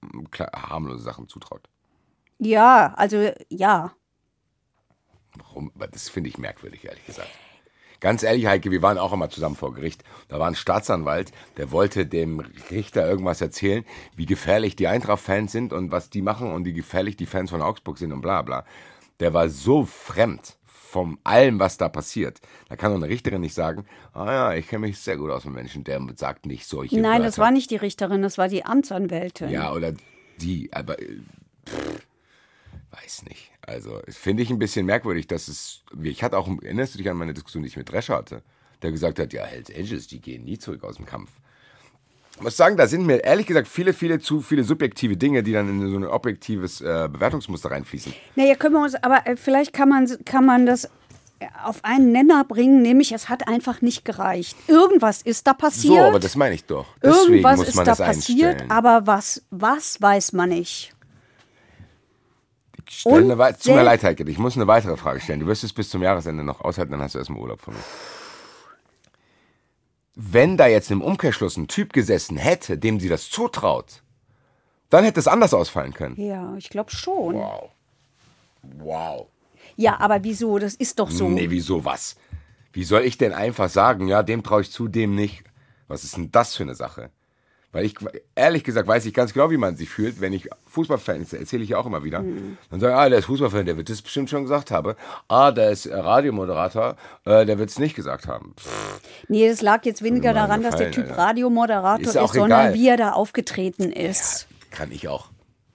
mm, 0.01 0.25
harmlose 0.55 1.03
Sachen 1.03 1.29
zutraut. 1.29 1.68
Ja, 2.39 2.95
also 2.97 3.31
ja. 3.49 3.93
Warum? 5.37 5.73
Das 5.93 6.09
finde 6.09 6.31
ich 6.31 6.39
merkwürdig, 6.39 6.85
ehrlich 6.85 7.05
gesagt. 7.07 7.31
Ganz 8.01 8.23
ehrlich, 8.23 8.47
Heike, 8.47 8.71
wir 8.71 8.83
waren 8.83 8.99
auch 8.99 9.13
immer 9.13 9.29
zusammen 9.29 9.57
vor 9.57 9.75
Gericht. 9.75 10.05
Da 10.29 10.39
war 10.39 10.47
ein 10.47 10.55
Staatsanwalt, 10.55 11.33
der 11.57 11.73
wollte 11.73 12.07
dem 12.07 12.41
Richter 12.71 13.09
irgendwas 13.09 13.41
erzählen, 13.41 13.85
wie 14.15 14.27
gefährlich 14.27 14.77
die 14.77 14.87
Eintracht-Fans 14.87 15.51
sind 15.51 15.73
und 15.73 15.91
was 15.91 16.11
die 16.11 16.23
machen 16.23 16.53
und 16.53 16.65
wie 16.65 16.73
gefährlich 16.73 17.17
die 17.17 17.27
Fans 17.27 17.51
von 17.51 17.63
Augsburg 17.63 17.99
sind 17.99 18.13
und 18.13 18.21
bla 18.21 18.43
bla. 18.43 18.65
Der 19.19 19.35
war 19.35 19.49
so 19.49 19.85
fremd, 19.85 20.59
vom 20.89 21.19
allem, 21.23 21.59
was 21.59 21.77
da 21.77 21.89
passiert. 21.89 22.41
Da 22.69 22.77
kann 22.77 22.91
doch 22.91 22.97
eine 22.97 23.09
Richterin 23.09 23.43
nicht 23.43 23.55
sagen, 23.55 23.85
ah 24.15 24.27
ja, 24.27 24.55
ich 24.55 24.69
kenne 24.69 24.87
mich 24.87 24.99
sehr 24.99 25.17
gut 25.17 25.31
aus 25.31 25.45
mit 25.45 25.55
Menschen, 25.55 25.85
der 25.85 26.01
sagt 26.17 26.47
nicht 26.47 26.67
solche 26.67 26.97
Nein, 26.97 27.05
Wörter. 27.05 27.25
das 27.25 27.39
war 27.39 27.51
nicht 27.51 27.71
die 27.71 27.77
Richterin, 27.77 28.23
das 28.23 28.39
war 28.39 28.49
die 28.49 28.65
Amtsanwältin. 28.65 29.51
Ja, 29.51 29.73
oder 29.73 29.93
die, 30.41 30.71
aber 30.73 30.99
äh, 30.99 31.21
pff, 31.67 32.08
weiß 32.91 33.24
nicht. 33.24 33.51
Also, 33.66 34.01
finde 34.09 34.43
ich 34.43 34.51
ein 34.51 34.59
bisschen 34.59 34.86
merkwürdig, 34.86 35.26
dass 35.26 35.49
es. 35.49 35.82
Ich 36.03 36.22
hatte 36.22 36.39
auch, 36.39 36.49
erinnerst 36.62 36.95
du 36.95 36.99
dich 36.99 37.11
an 37.11 37.16
meine 37.16 37.34
Diskussion, 37.34 37.62
die 37.62 37.68
ich 37.68 37.76
mit 37.76 37.91
Drescher 37.91 38.16
hatte, 38.16 38.43
der 38.82 38.93
gesagt 38.93 39.18
hat, 39.18 39.32
ja, 39.32 39.45
Hells 39.45 39.70
Angels, 39.74 40.07
die 40.07 40.20
gehen 40.20 40.45
nie 40.45 40.59
zurück 40.59 40.84
aus 40.84 40.97
dem 40.97 41.07
Kampf. 41.07 41.30
Ich 42.36 42.43
muss 42.43 42.57
sagen, 42.57 42.76
da 42.76 42.86
sind 42.86 43.05
mir 43.05 43.16
ehrlich 43.24 43.47
gesagt 43.47 43.66
viele, 43.66 43.93
viele 43.93 44.20
zu 44.20 44.41
viele 44.41 44.62
subjektive 44.62 45.16
Dinge, 45.16 45.43
die 45.43 45.53
dann 45.53 45.68
in 45.68 45.91
so 45.91 45.97
ein 45.97 46.05
objektives 46.05 46.80
äh, 46.80 47.09
Bewertungsmuster 47.11 47.72
reinfließen. 47.72 48.12
Naja, 48.36 48.55
können 48.55 48.74
wir 48.74 48.82
uns, 48.82 48.95
aber 48.95 49.26
äh, 49.26 49.34
vielleicht 49.34 49.72
kann 49.72 49.89
man, 49.89 50.07
kann 50.24 50.47
man 50.47 50.64
das 50.64 50.84
äh, 51.41 51.47
auf 51.64 51.84
einen 51.84 52.12
Nenner 52.12 52.45
bringen, 52.45 52.80
nämlich 52.80 53.11
es 53.11 53.28
hat 53.28 53.49
einfach 53.49 53.82
nicht 53.82 54.05
gereicht. 54.05 54.57
Irgendwas 54.68 55.22
ist 55.22 55.49
da 55.49 55.53
passiert. 55.53 55.95
So, 55.95 56.01
aber 56.01 56.20
das 56.20 56.36
meine 56.36 56.55
ich 56.55 56.64
doch. 56.64 56.86
Deswegen 57.03 57.32
Irgendwas 57.32 57.57
muss 57.59 57.68
ist 57.70 57.74
man 57.74 57.84
da 57.86 57.95
passiert, 57.97 58.51
einstellen. 58.51 58.70
aber 58.70 59.07
was, 59.09 59.43
was 59.51 60.01
weiß 60.01 60.32
man 60.32 60.51
nicht. 60.51 60.93
Stell 62.91 63.12
Und 63.12 63.30
eine, 63.30 63.59
tut 63.59 63.74
mir 63.74 63.82
leid, 63.82 64.03
Heike, 64.03 64.28
ich 64.28 64.39
muss 64.39 64.57
eine 64.57 64.66
weitere 64.66 64.97
Frage 64.97 65.20
stellen. 65.20 65.41
Du 65.41 65.47
wirst 65.47 65.64
es 65.64 65.72
bis 65.72 65.91
zum 65.91 66.03
Jahresende 66.03 66.43
noch 66.43 66.61
aushalten, 66.61 66.93
dann 66.93 67.03
hast 67.03 67.14
du 67.14 67.18
erstmal 67.18 67.41
Urlaub 67.41 67.61
von 67.61 67.74
mir. 67.74 67.80
Wenn 70.14 70.57
da 70.57 70.66
jetzt 70.66 70.91
im 70.91 71.03
Umkehrschluss 71.03 71.57
ein 71.57 71.68
Typ 71.68 71.93
gesessen 71.93 72.39
hätte, 72.39 72.78
dem 72.78 72.99
sie 72.99 73.09
das 73.09 73.30
zutraut, 73.30 74.03
dann 74.91 75.05
hätte 75.05 75.20
es 75.20 75.28
anders 75.28 75.55
ausfallen 75.55 75.93
können. 75.95 76.16
Ja, 76.20 76.55
ich 76.57 76.70
glaube 76.70 76.91
schon. 76.91 77.34
Wow. 77.36 77.70
Wow. 78.62 79.26
Ja, 79.76 80.01
aber 80.01 80.24
wieso? 80.24 80.59
Das 80.59 80.74
ist 80.74 80.99
doch 80.99 81.11
so. 81.11 81.28
Nee, 81.28 81.51
wieso 81.51 81.84
was? 81.84 82.16
Wie 82.72 82.84
soll 82.84 83.03
ich 83.03 83.18
denn 83.18 83.32
einfach 83.32 83.68
sagen, 83.68 84.09
ja, 84.09 84.22
dem 84.22 84.43
traue 84.43 84.62
ich 84.62 84.72
zu, 84.72 84.89
dem 84.89 85.14
nicht? 85.14 85.45
Was 85.86 86.05
ist 86.05 86.16
denn 86.16 86.32
das 86.32 86.57
für 86.57 86.64
eine 86.64 86.74
Sache? 86.74 87.11
Weil 87.71 87.85
ich, 87.85 87.95
ehrlich 88.35 88.64
gesagt, 88.64 88.89
weiß 88.89 89.05
ich 89.05 89.12
ganz 89.12 89.35
genau, 89.35 89.51
wie 89.51 89.59
man 89.59 89.77
sich 89.77 89.91
fühlt, 89.91 90.23
wenn 90.23 90.33
ich 90.33 90.49
Fußballfan, 90.69 91.21
das 91.21 91.35
erzähle 91.35 91.62
ich 91.64 91.71
ja 91.71 91.79
auch 91.79 91.85
immer 91.85 92.03
wieder, 92.03 92.25
dann 92.71 92.81
sage 92.81 92.95
ich, 92.95 92.99
ah, 92.99 93.09
der 93.11 93.19
ist 93.19 93.27
Fußballfan, 93.27 93.66
der 93.66 93.77
wird 93.77 93.91
das 93.91 94.01
bestimmt 94.01 94.31
schon 94.31 94.43
gesagt 94.43 94.71
haben. 94.71 94.95
Ah, 95.29 95.51
der 95.51 95.71
ist 95.71 95.85
äh, 95.85 95.95
Radiomoderator, 95.95 96.97
äh, 97.27 97.45
der 97.45 97.59
wird 97.59 97.69
es 97.69 97.79
nicht 97.79 97.95
gesagt 97.95 98.27
haben. 98.27 98.55
Pff, 98.59 99.01
Nee, 99.29 99.49
das 99.49 99.61
lag 99.61 99.85
jetzt 99.85 100.03
weniger 100.03 100.33
daran, 100.33 100.62
dass 100.62 100.77
der 100.77 100.89
gefallen, 100.89 101.07
Typ 101.09 101.11
Alter. 101.19 101.29
Radiomoderator 101.29 102.01
Ist 102.01 102.16
ist, 102.16 102.33
sondern 102.33 102.61
egal. 102.61 102.75
wie 102.75 102.89
er 102.89 102.97
da 102.97 103.12
aufgetreten 103.12 103.93
ist. 103.93 104.47
kann 104.71 104.91
ich 104.91 105.09
auch. 105.09 105.29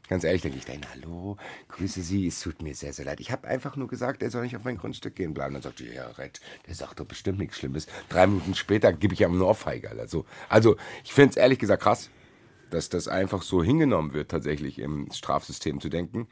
Ganz 0.09 0.25
ehrlich, 0.25 0.41
denke 0.41 0.57
ich, 0.57 0.65
dann, 0.65 0.81
hallo, 0.91 1.37
grüße 1.69 2.01
Sie, 2.01 2.27
es 2.27 2.41
tut 2.41 2.61
mir 2.61 2.75
sehr, 2.75 2.91
sehr 2.91 3.05
leid. 3.05 3.21
Ich 3.21 3.31
habe 3.31 3.47
einfach 3.47 3.77
nur 3.77 3.87
gesagt, 3.87 4.21
er 4.21 4.29
soll 4.29 4.43
nicht 4.43 4.55
auf 4.57 4.65
mein 4.65 4.77
Grundstück 4.77 5.15
gehen 5.15 5.33
bleiben. 5.33 5.53
Dann 5.53 5.63
sagt 5.63 5.79
er, 5.79 5.93
ja, 5.93 6.07
Red, 6.07 6.41
der 6.67 6.75
sagt 6.75 6.99
doch 6.99 7.05
bestimmt 7.05 7.39
nichts 7.39 7.57
Schlimmes. 7.57 7.87
Drei 8.09 8.27
Minuten 8.27 8.53
später 8.53 8.91
gebe 8.91 9.13
ich 9.13 9.21
ihm 9.21 9.33
eine 9.33 9.45
Ohrfeige, 9.45 9.89
Alter. 9.89 10.07
So, 10.09 10.25
also, 10.49 10.75
ich 11.05 11.13
finde 11.13 11.31
es 11.31 11.37
ehrlich 11.37 11.57
gesagt 11.57 11.83
krass, 11.83 12.09
dass 12.69 12.89
das 12.89 13.07
einfach 13.07 13.43
so 13.43 13.63
hingenommen 13.63 14.13
wird, 14.13 14.29
tatsächlich 14.29 14.77
im 14.77 15.09
Strafsystem 15.11 15.79
zu 15.79 15.87
denken. 15.87 16.27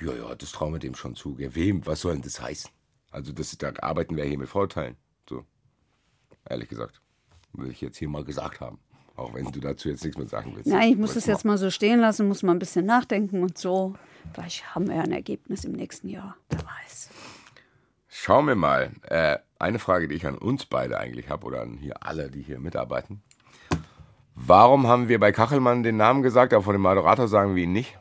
Ja, 0.00 0.12
ja, 0.12 0.34
das 0.34 0.50
trauen 0.50 0.72
wir 0.72 0.80
dem 0.80 0.96
schon 0.96 1.14
zu. 1.14 1.36
Ja, 1.38 1.54
wem, 1.54 1.86
was 1.86 2.00
soll 2.00 2.14
denn 2.14 2.22
das 2.22 2.40
heißen? 2.40 2.70
Also, 3.12 3.32
das, 3.32 3.56
da 3.56 3.72
arbeiten 3.80 4.16
wir 4.16 4.24
hier 4.24 4.38
mit 4.38 4.48
Vorurteilen. 4.48 4.96
So, 5.28 5.44
ehrlich 6.44 6.68
gesagt. 6.68 7.00
Will 7.52 7.70
ich 7.70 7.80
jetzt 7.80 7.98
hier 7.98 8.08
mal 8.08 8.24
gesagt 8.24 8.58
haben. 8.58 8.80
Auch 9.16 9.32
wenn 9.34 9.50
du 9.52 9.60
dazu 9.60 9.88
jetzt 9.88 10.02
nichts 10.04 10.18
mehr 10.18 10.26
sagen 10.26 10.52
willst. 10.54 10.66
Nein, 10.68 10.90
ich 10.92 10.96
muss 10.98 11.14
das 11.14 11.26
jetzt 11.26 11.44
mal- 11.44 11.52
mal 11.52 11.58
so 11.58 11.70
stehen 11.70 12.00
lassen, 12.00 12.26
muss 12.26 12.42
mal 12.42 12.52
ein 12.52 12.58
bisschen 12.58 12.84
nachdenken 12.86 13.42
und 13.42 13.56
so. 13.56 13.94
Vielleicht 14.32 14.74
haben 14.74 14.88
wir 14.88 14.96
ja 14.96 15.02
ein 15.02 15.12
Ergebnis 15.12 15.64
im 15.64 15.72
nächsten 15.72 16.08
Jahr. 16.08 16.36
Wer 16.50 16.60
weiß. 16.60 17.10
Schauen 18.08 18.46
wir 18.46 18.54
mal. 18.56 18.90
Äh, 19.02 19.38
eine 19.58 19.78
Frage, 19.78 20.08
die 20.08 20.14
ich 20.16 20.26
an 20.26 20.36
uns 20.36 20.66
beide 20.66 20.98
eigentlich 20.98 21.28
habe 21.30 21.46
oder 21.46 21.62
an 21.62 21.78
hier 21.80 22.02
alle, 22.04 22.30
die 22.30 22.42
hier 22.42 22.58
mitarbeiten. 22.58 23.22
Warum 24.34 24.88
haben 24.88 25.08
wir 25.08 25.20
bei 25.20 25.30
Kachelmann 25.30 25.82
den 25.84 25.96
Namen 25.96 26.22
gesagt, 26.22 26.52
aber 26.52 26.64
von 26.64 26.72
dem 26.74 26.82
Moderator 26.82 27.28
sagen 27.28 27.54
wir 27.54 27.62
ihn 27.64 27.72
nicht? 27.72 27.96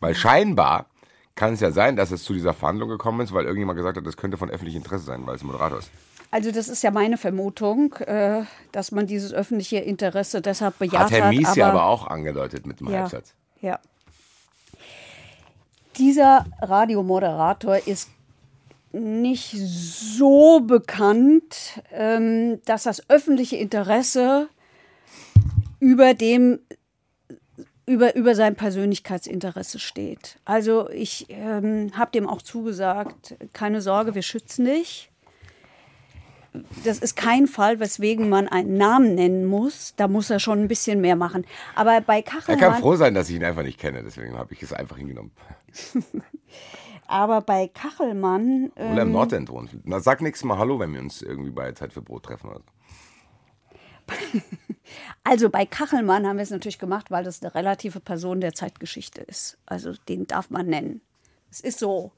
Weil 0.00 0.14
scheinbar 0.14 0.86
kann 1.34 1.54
es 1.54 1.60
ja 1.60 1.72
sein, 1.72 1.96
dass 1.96 2.12
es 2.12 2.22
zu 2.22 2.32
dieser 2.32 2.54
Verhandlung 2.54 2.88
gekommen 2.88 3.20
ist, 3.20 3.32
weil 3.34 3.44
irgendjemand 3.44 3.76
gesagt 3.76 3.96
hat, 3.96 4.06
das 4.06 4.16
könnte 4.16 4.36
von 4.36 4.50
öffentlichem 4.50 4.82
Interesse 4.82 5.04
sein, 5.04 5.26
weil 5.26 5.34
es 5.34 5.42
ein 5.42 5.46
Moderator 5.48 5.78
ist. 5.80 5.90
Also 6.34 6.50
das 6.50 6.68
ist 6.68 6.82
ja 6.82 6.90
meine 6.90 7.16
Vermutung, 7.16 7.92
äh, 7.94 8.42
dass 8.72 8.90
man 8.90 9.06
dieses 9.06 9.32
öffentliche 9.32 9.76
Interesse 9.76 10.42
deshalb 10.42 10.80
bejaht 10.80 11.02
Hat 11.02 11.10
Herr 11.12 11.24
hat. 11.26 11.32
Mies 11.32 11.50
aber, 11.50 11.56
ja 11.56 11.68
aber 11.68 11.84
auch 11.84 12.08
angedeutet 12.08 12.66
mit 12.66 12.80
dem 12.80 12.90
ja, 12.90 13.02
Halbsatz. 13.02 13.34
ja. 13.60 13.78
Dieser 15.96 16.44
Radiomoderator 16.60 17.86
ist 17.86 18.10
nicht 18.90 19.52
so 19.52 20.58
bekannt, 20.58 21.80
ähm, 21.92 22.60
dass 22.64 22.82
das 22.82 23.08
öffentliche 23.08 23.54
Interesse 23.54 24.48
über 25.78 26.14
dem 26.14 26.58
über, 27.86 28.16
über 28.16 28.34
sein 28.34 28.56
Persönlichkeitsinteresse 28.56 29.78
steht. 29.78 30.40
Also 30.44 30.90
ich 30.90 31.26
ähm, 31.28 31.92
habe 31.96 32.10
dem 32.10 32.28
auch 32.28 32.42
zugesagt, 32.42 33.36
keine 33.52 33.80
Sorge, 33.80 34.16
wir 34.16 34.22
schützen 34.22 34.64
dich. 34.64 35.12
Das 36.84 36.98
ist 37.00 37.16
kein 37.16 37.48
Fall, 37.48 37.80
weswegen 37.80 38.28
man 38.28 38.46
einen 38.46 38.76
Namen 38.76 39.16
nennen 39.16 39.44
muss. 39.44 39.94
Da 39.96 40.06
muss 40.06 40.30
er 40.30 40.38
schon 40.38 40.60
ein 40.60 40.68
bisschen 40.68 41.00
mehr 41.00 41.16
machen. 41.16 41.44
Aber 41.74 42.00
bei 42.00 42.18
Er 42.18 42.22
kann 42.22 42.42
Kachelmann, 42.42 42.80
froh 42.80 42.94
sein, 42.94 43.14
dass 43.14 43.28
ich 43.28 43.36
ihn 43.36 43.44
einfach 43.44 43.64
nicht 43.64 43.80
kenne, 43.80 44.02
deswegen 44.04 44.36
habe 44.38 44.54
ich 44.54 44.62
es 44.62 44.72
einfach 44.72 44.96
hingenommen. 44.96 45.32
aber 47.08 47.40
bei 47.40 47.68
Kachelmann, 47.68 48.70
äh, 48.76 48.92
Oder 48.92 49.02
im 49.02 49.12
Nordend 49.12 49.50
wohnt. 49.50 49.70
Na, 49.82 49.98
sag 49.98 50.22
nächstes 50.22 50.44
Mal 50.44 50.58
Hallo, 50.58 50.78
wenn 50.78 50.92
wir 50.92 51.00
uns 51.00 51.22
irgendwie 51.22 51.50
bei 51.50 51.72
Zeit 51.72 51.92
für 51.92 52.02
Brot 52.02 52.24
treffen. 52.24 52.50
Oder 52.50 52.60
so. 52.60 52.64
also 55.24 55.50
bei 55.50 55.66
Kachelmann 55.66 56.26
haben 56.26 56.36
wir 56.36 56.42
es 56.42 56.50
natürlich 56.50 56.78
gemacht, 56.78 57.10
weil 57.10 57.24
das 57.24 57.42
eine 57.42 57.54
relative 57.54 57.98
Person 57.98 58.40
der 58.40 58.52
Zeitgeschichte 58.52 59.22
ist. 59.22 59.58
Also 59.66 59.94
den 60.08 60.26
darf 60.28 60.50
man 60.50 60.66
nennen. 60.66 61.00
Es 61.50 61.60
ist 61.60 61.80
so. 61.80 62.12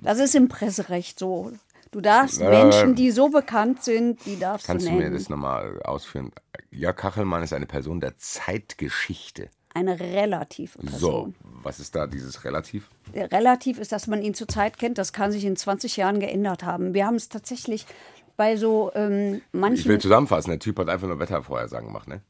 Das 0.00 0.18
ist 0.18 0.34
im 0.34 0.48
Presserecht 0.48 1.18
so. 1.18 1.52
Du 1.92 2.00
darfst 2.00 2.40
Äh, 2.40 2.48
Menschen, 2.48 2.94
die 2.96 3.10
so 3.10 3.28
bekannt 3.28 3.84
sind, 3.84 4.24
die 4.26 4.38
darfst 4.38 4.66
Kannst 4.66 4.86
du 4.86 4.90
du 4.90 4.96
mir 4.96 5.10
das 5.10 5.28
nochmal 5.28 5.80
ausführen? 5.82 6.32
Jörg 6.70 6.96
Kachelmann 6.96 7.42
ist 7.42 7.52
eine 7.52 7.66
Person 7.66 8.00
der 8.00 8.16
Zeitgeschichte. 8.18 9.50
Eine 9.74 9.98
relative 10.00 10.78
So, 10.82 10.86
Person. 10.86 11.34
was 11.62 11.80
ist 11.80 11.94
da 11.94 12.06
dieses 12.06 12.44
Relativ? 12.44 12.88
Relativ 13.14 13.78
ist, 13.78 13.92
dass 13.92 14.06
man 14.06 14.22
ihn 14.22 14.34
zurzeit 14.34 14.78
kennt. 14.78 14.98
Das 14.98 15.12
kann 15.12 15.32
sich 15.32 15.44
in 15.44 15.56
20 15.56 15.96
Jahren 15.96 16.18
geändert 16.20 16.62
haben. 16.64 16.92
Wir 16.94 17.06
haben 17.06 17.14
es 17.16 17.28
tatsächlich 17.28 17.86
bei 18.36 18.56
so 18.56 18.90
ähm, 18.94 19.36
Ich 19.36 19.52
will 19.52 19.60
manchen. 19.60 20.00
zusammenfassen, 20.00 20.50
der 20.50 20.58
Typ 20.58 20.78
hat 20.78 20.88
einfach 20.88 21.06
nur 21.08 21.18
Wettervorhersagen 21.18 21.86
gemacht, 21.88 22.08
ne? 22.08 22.22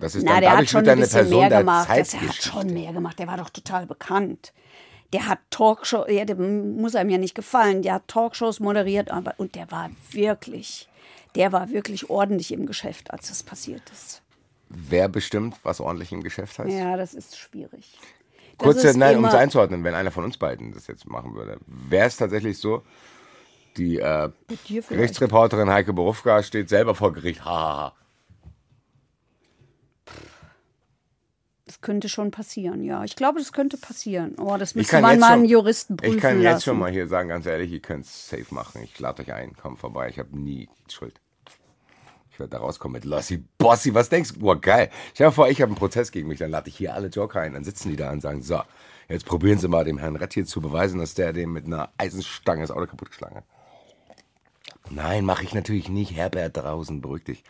Das 0.00 0.14
ist 0.16 0.24
Na, 0.24 0.32
dann 0.32 0.40
der 0.40 0.56
hat 0.56 0.68
schon 0.68 0.80
ein 0.82 0.88
eine 0.88 1.00
bisschen 1.02 1.20
Person 1.20 1.40
mehr 1.40 1.48
der 1.50 1.58
gemacht. 1.60 1.88
Das, 1.88 2.14
er 2.14 2.20
hat 2.28 2.34
schon 2.34 2.66
mehr 2.72 2.92
gemacht. 2.92 3.18
Der 3.18 3.26
war 3.28 3.36
doch 3.36 3.50
total 3.50 3.86
bekannt. 3.86 4.52
Der 5.14 5.28
hat 5.28 5.38
Talkshows, 5.50 6.10
ja, 6.10 6.24
der 6.24 6.34
muss 6.34 6.96
einem 6.96 7.08
ja 7.08 7.18
nicht 7.18 7.36
gefallen. 7.36 7.82
Der 7.82 7.94
hat 7.94 8.08
Talkshows 8.08 8.58
moderiert, 8.58 9.12
aber 9.12 9.34
und 9.36 9.54
der 9.54 9.70
war 9.70 9.88
wirklich, 10.10 10.88
der 11.36 11.52
war 11.52 11.70
wirklich 11.70 12.10
ordentlich 12.10 12.52
im 12.52 12.66
Geschäft, 12.66 13.12
als 13.12 13.28
das 13.28 13.44
passiert 13.44 13.88
ist. 13.92 14.22
Wer 14.68 15.08
bestimmt, 15.08 15.54
was 15.62 15.80
ordentlich 15.80 16.10
im 16.10 16.24
Geschäft 16.24 16.58
heißt? 16.58 16.72
Ja, 16.72 16.96
das 16.96 17.14
ist 17.14 17.38
schwierig. 17.38 17.96
Das 18.58 18.64
Kurze, 18.66 18.88
ist 18.88 18.96
nein, 18.96 19.16
um 19.16 19.24
es 19.24 19.34
einzuordnen, 19.34 19.84
wenn 19.84 19.94
einer 19.94 20.10
von 20.10 20.24
uns 20.24 20.36
beiden 20.36 20.72
das 20.72 20.88
jetzt 20.88 21.06
machen 21.08 21.36
würde. 21.36 21.58
Wäre 21.66 22.08
es 22.08 22.16
tatsächlich 22.16 22.58
so, 22.58 22.82
die 23.76 23.98
äh. 23.98 24.30
Gerichtsreporterin 24.88 25.70
Heike 25.70 25.92
Borufka 25.92 26.42
steht 26.42 26.68
selber 26.68 26.96
vor 26.96 27.12
Gericht, 27.12 27.44
hahaha. 27.44 27.92
Könnte 31.84 32.08
schon 32.08 32.32
passieren, 32.32 32.82
ja. 32.82 33.04
Ich 33.04 33.14
glaube, 33.14 33.38
das 33.38 33.52
könnte 33.52 33.76
passieren. 33.76 34.34
Oh, 34.38 34.56
das 34.56 34.70
Ich 34.70 34.76
müsste 34.76 35.00
man 35.00 35.20
mal 35.20 35.34
einen 35.34 35.44
Juristen 35.44 35.96
prüfen 35.96 36.16
Ich 36.16 36.20
kann 36.20 36.36
jetzt 36.40 36.44
lassen. 36.44 36.64
schon 36.64 36.78
mal 36.80 36.90
hier 36.90 37.06
sagen, 37.06 37.28
ganz 37.28 37.46
ehrlich, 37.46 37.70
ihr 37.70 37.80
könnt 37.80 38.06
es 38.06 38.28
safe 38.28 38.46
machen. 38.52 38.82
Ich 38.82 38.98
lade 38.98 39.22
euch 39.22 39.32
ein, 39.32 39.54
kommt 39.54 39.78
vorbei. 39.78 40.08
Ich 40.08 40.18
habe 40.18 40.36
nie 40.36 40.68
Schuld. 40.90 41.20
Ich 42.32 42.40
werde 42.40 42.50
da 42.50 42.58
rauskommen 42.58 42.94
mit 42.94 43.04
Lossi 43.04 43.44
Bossi. 43.58 43.94
Was 43.94 44.08
denkst 44.08 44.32
du? 44.32 44.40
Boah, 44.40 44.60
geil. 44.60 44.90
Stell 45.12 45.28
dir 45.28 45.32
vor, 45.32 45.48
ich 45.48 45.60
habe 45.62 45.68
einen 45.70 45.78
Prozess 45.78 46.10
gegen 46.10 46.26
mich, 46.26 46.40
dann 46.40 46.50
lade 46.50 46.68
ich 46.68 46.76
hier 46.76 46.94
alle 46.94 47.06
Joker 47.06 47.40
ein. 47.42 47.52
Dann 47.52 47.62
sitzen 47.62 47.90
die 47.90 47.96
da 47.96 48.10
und 48.10 48.22
sagen, 48.22 48.42
so, 48.42 48.60
jetzt 49.08 49.26
probieren 49.26 49.58
sie 49.58 49.68
mal 49.68 49.84
dem 49.84 49.98
Herrn 49.98 50.16
Rett 50.16 50.32
hier 50.34 50.46
zu 50.46 50.60
beweisen, 50.60 50.98
dass 50.98 51.14
der 51.14 51.32
dem 51.32 51.52
mit 51.52 51.66
einer 51.66 51.90
Eisenstange 51.96 52.62
das 52.62 52.72
Auto 52.72 52.86
kaputtgeschlagen 52.86 53.36
hat. 53.36 53.44
Nein, 54.90 55.24
mache 55.24 55.44
ich 55.44 55.54
natürlich 55.54 55.88
nicht. 55.88 56.12
Herbert 56.14 56.56
draußen, 56.56 57.00
beruhig 57.00 57.24
dich. 57.24 57.42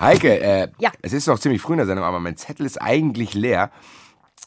Heike, 0.00 0.40
äh, 0.40 0.68
Ja. 0.78 0.90
es 1.02 1.12
ist 1.12 1.26
noch 1.26 1.38
ziemlich 1.38 1.60
früh 1.60 1.74
in 1.74 1.78
der 1.78 1.86
Sendung, 1.86 2.04
aber 2.04 2.20
mein 2.20 2.36
Zettel 2.36 2.66
ist 2.66 2.80
eigentlich 2.80 3.34
leer. 3.34 3.70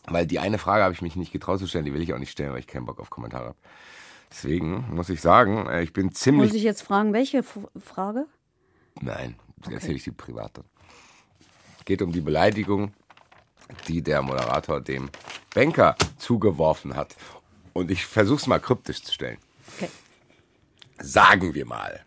Weil 0.08 0.28
die 0.28 0.38
eine 0.40 0.60
Frage 0.60 0.84
habe 0.84 0.94
ich 0.94 1.02
mich 1.02 1.16
nicht 1.16 1.32
getraut 1.32 1.60
zu 1.60 1.68
stellen, 1.68 1.86
die 1.86 1.94
will 1.94 2.02
ich 2.02 2.14
auch 2.14 2.20
nicht 2.20 2.32
stellen, 2.32 2.52
weil 2.52 2.60
ich 2.60 2.68
keinen 2.68 2.86
Bock 2.86 3.00
auf 3.00 3.10
Kommentare 3.10 3.46
habe. 3.46 3.58
Deswegen 4.30 4.86
muss 4.94 5.10
ich 5.10 5.22
sagen, 5.22 5.66
äh, 5.68 5.82
ich 5.82 5.94
bin 5.94 6.12
ziemlich. 6.14 6.50
Muss 6.50 6.56
ich 6.58 6.64
jetzt 6.64 6.82
fragen, 6.84 7.12
welche 7.14 7.40
F 7.40 7.58
Frage? 7.84 8.26
Nein, 9.02 9.36
das 9.58 9.74
erzähle 9.74 9.96
ich 9.96 10.04
die 10.04 10.12
privat 10.12 10.58
dann. 10.58 10.66
Geht 11.86 12.02
um 12.02 12.12
die 12.12 12.22
Beleidigung, 12.22 12.94
die 13.88 14.02
der 14.04 14.22
Moderator 14.22 14.80
dem 14.82 15.10
Banker 15.54 15.96
zugeworfen 16.18 16.96
hat. 16.96 17.16
Und 17.74 17.90
ich 17.92 18.06
versuche 18.06 18.38
es 18.42 18.48
mal 18.48 18.60
kryptisch 18.60 19.02
zu 19.04 19.12
stellen. 19.14 19.38
Okay. 19.76 19.90
Sagen 21.00 21.54
wir 21.56 21.66
mal. 21.66 22.05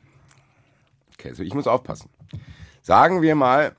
Also 1.25 1.43
ich 1.43 1.55
muss 1.55 1.67
aufpassen. 1.67 2.11
Sagen 2.83 3.23
wir 3.23 3.35
mal, 3.35 3.77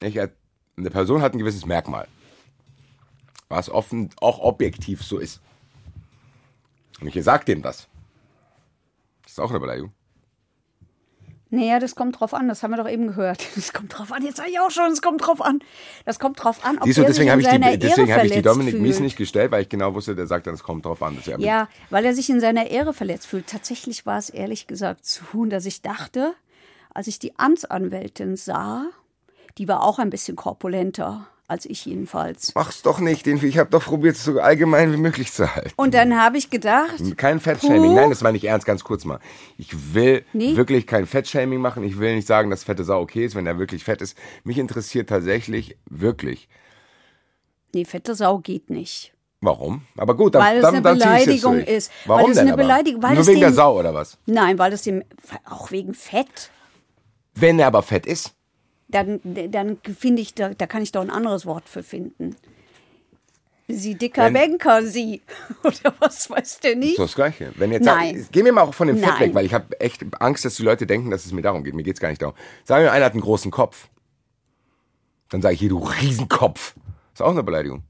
ich, 0.00 0.18
eine 0.20 0.90
Person 0.90 1.22
hat 1.22 1.34
ein 1.34 1.38
gewisses 1.38 1.66
Merkmal, 1.66 2.06
was 3.48 3.70
offen 3.70 4.10
auch 4.20 4.38
objektiv 4.38 5.02
so 5.02 5.18
ist. 5.18 5.40
Und 7.00 7.14
ich 7.14 7.24
sage 7.24 7.44
dem 7.44 7.62
das. 7.62 7.88
Das 9.22 9.32
ist 9.32 9.40
auch 9.40 9.50
eine 9.50 9.60
Beleidigung. 9.60 9.92
Naja, 11.50 11.78
das 11.78 11.94
kommt 11.94 12.18
drauf 12.18 12.34
an, 12.34 12.48
das 12.48 12.62
haben 12.62 12.72
wir 12.72 12.76
doch 12.76 12.88
eben 12.88 13.06
gehört. 13.06 13.46
Das 13.54 13.72
kommt 13.72 13.96
drauf 13.96 14.12
an, 14.12 14.24
jetzt 14.24 14.36
sage 14.38 14.50
ich 14.50 14.58
auch 14.58 14.70
schon, 14.70 14.90
es 14.90 15.00
kommt 15.00 15.24
drauf 15.24 15.40
an. 15.40 15.60
Das 16.04 16.18
kommt 16.18 16.42
drauf 16.42 16.64
an, 16.64 16.78
ob 16.78 16.84
Siehst 16.84 16.98
du, 16.98 17.02
deswegen 17.02 17.40
sich 17.40 17.48
habe 17.48 17.64
ich, 17.64 17.70
die, 17.72 17.78
deswegen 17.78 18.08
Ehre 18.08 18.18
hab 18.18 18.26
ich 18.26 18.32
die 18.32 18.42
Dominik. 18.42 18.80
Mies 18.80 19.00
nicht 19.00 19.16
gestellt, 19.16 19.52
weil 19.52 19.62
ich 19.62 19.68
genau 19.68 19.94
wusste, 19.94 20.14
der 20.14 20.26
sagt 20.26 20.46
dann, 20.46 20.54
es 20.54 20.62
kommt 20.62 20.84
drauf 20.84 21.02
an. 21.02 21.16
Ja, 21.24 21.38
Ja, 21.38 21.68
weil 21.90 22.04
er 22.04 22.14
sich 22.14 22.28
in 22.30 22.40
seiner 22.40 22.70
Ehre 22.70 22.92
verletzt 22.92 23.26
fühlt. 23.26 23.46
Tatsächlich 23.46 24.06
war 24.06 24.18
es 24.18 24.30
ehrlich 24.30 24.66
gesagt 24.66 25.06
so, 25.06 25.44
dass 25.44 25.66
ich 25.66 25.82
dachte, 25.82 26.34
als 26.92 27.06
ich 27.06 27.18
die 27.18 27.38
Amtsanwältin 27.38 28.36
sah, 28.36 28.86
die 29.58 29.68
war 29.68 29.82
auch 29.84 29.98
ein 29.98 30.10
bisschen 30.10 30.36
korpulenter 30.36 31.28
als 31.48 31.64
ich 31.64 31.84
jedenfalls. 31.86 32.52
Mach's 32.54 32.82
doch 32.82 32.98
nicht. 32.98 33.24
den- 33.26 33.42
Ich 33.44 33.58
habe 33.58 33.70
doch 33.70 33.84
probiert, 33.84 34.16
es 34.16 34.24
so 34.24 34.40
allgemein 34.40 34.92
wie 34.92 34.96
möglich 34.96 35.32
zu 35.32 35.54
halten. 35.54 35.72
Und 35.76 35.94
dann 35.94 36.20
habe 36.20 36.38
ich 36.38 36.50
gedacht, 36.50 36.94
Kein 37.16 37.38
Fettshaming. 37.40 37.94
Nein, 37.94 38.10
das 38.10 38.20
meine 38.22 38.36
ich 38.36 38.44
ernst, 38.44 38.66
ganz 38.66 38.82
kurz 38.82 39.04
mal. 39.04 39.20
Ich 39.56 39.94
will 39.94 40.24
Nee. 40.32 40.56
wirklich 40.56 40.86
kein 40.86 41.06
Fettshaming 41.06 41.60
machen. 41.60 41.84
Ich 41.84 41.98
will 41.98 42.14
nicht 42.16 42.26
sagen, 42.26 42.50
dass 42.50 42.64
fette 42.64 42.84
Sau 42.84 43.00
okay 43.00 43.24
ist, 43.24 43.34
wenn 43.36 43.46
er 43.46 43.58
wirklich 43.58 43.84
fett 43.84 44.02
ist. 44.02 44.16
Mich 44.44 44.58
interessiert 44.58 45.08
tatsächlich 45.08 45.76
wirklich. 45.88 46.48
nee, 47.74 47.84
fette 47.84 48.14
Sau 48.14 48.38
geht 48.38 48.70
nicht. 48.70 49.12
Warum? 49.42 49.82
Aber 49.98 50.16
gut, 50.16 50.34
dann, 50.34 50.42
Weil 50.42 50.56
es 50.56 50.62
dann, 50.62 50.74
eine 50.76 50.82
dann 50.82 50.96
jetzt 50.96 51.04
Beleidigung 51.04 51.58
ist. 51.60 51.92
Warum 52.06 52.22
Weil 52.22 52.30
es 52.30 52.36
denn 52.38 52.46
eine 52.46 52.54
aber? 52.54 52.62
Beleidigung- 52.62 53.02
weil 53.02 53.12
Nur 53.12 53.20
es 53.20 53.26
wegen 53.26 53.40
der 53.40 53.50
dem- 53.50 53.54
Sau 53.54 53.78
oder 53.78 53.92
was? 53.92 54.16
Nein, 54.24 54.58
weil 54.58 54.72
es 54.72 54.82
dem, 54.82 55.04
auch 55.44 55.70
wegen 55.70 55.92
Fett, 55.94 56.50
Wenn 57.34 57.58
er 57.58 57.66
aber 57.66 57.82
fett 57.82 58.06
ist. 58.06 58.32
Dann, 58.88 59.20
dann 59.24 59.78
finde 59.98 60.22
ich, 60.22 60.34
da, 60.34 60.50
da 60.50 60.66
kann 60.66 60.82
ich 60.82 60.92
doch 60.92 61.00
ein 61.00 61.10
anderes 61.10 61.46
Wort 61.46 61.68
für 61.68 61.82
finden. 61.82 62.36
Sie 63.68 63.96
dicker 63.96 64.30
Banker, 64.30 64.84
sie. 64.84 65.22
Oder 65.64 65.94
was 65.98 66.30
weiß 66.30 66.60
der 66.60 66.76
nicht? 66.76 66.96
So 66.96 67.02
das 67.02 67.16
Gleiche. 67.16 67.52
Wenn 67.56 67.72
jetzt 67.72 67.84
Nein. 67.84 68.22
Sag, 68.22 68.32
gehen 68.32 68.44
wir 68.44 68.52
mal 68.52 68.62
auch 68.62 68.74
von 68.74 68.86
dem 68.86 68.98
Fett 68.98 69.08
Nein. 69.08 69.20
weg, 69.20 69.34
weil 69.34 69.44
ich 69.44 69.54
habe 69.54 69.80
echt 69.80 70.04
Angst, 70.20 70.44
dass 70.44 70.54
die 70.54 70.62
Leute 70.62 70.86
denken, 70.86 71.10
dass 71.10 71.26
es 71.26 71.32
mir 71.32 71.42
darum 71.42 71.64
geht. 71.64 71.74
Mir 71.74 71.82
geht's 71.82 71.98
gar 71.98 72.10
nicht 72.10 72.22
darum. 72.22 72.36
Sagen 72.64 72.84
wir, 72.84 72.92
einer 72.92 73.04
hat 73.04 73.12
einen 73.12 73.22
großen 73.22 73.50
Kopf. 73.50 73.88
Dann 75.30 75.42
sage 75.42 75.54
ich 75.54 75.60
hier, 75.60 75.70
du 75.70 75.78
Riesenkopf. 75.78 76.76
Ist 77.12 77.22
auch 77.22 77.30
eine 77.30 77.42
Beleidigung. 77.42 77.82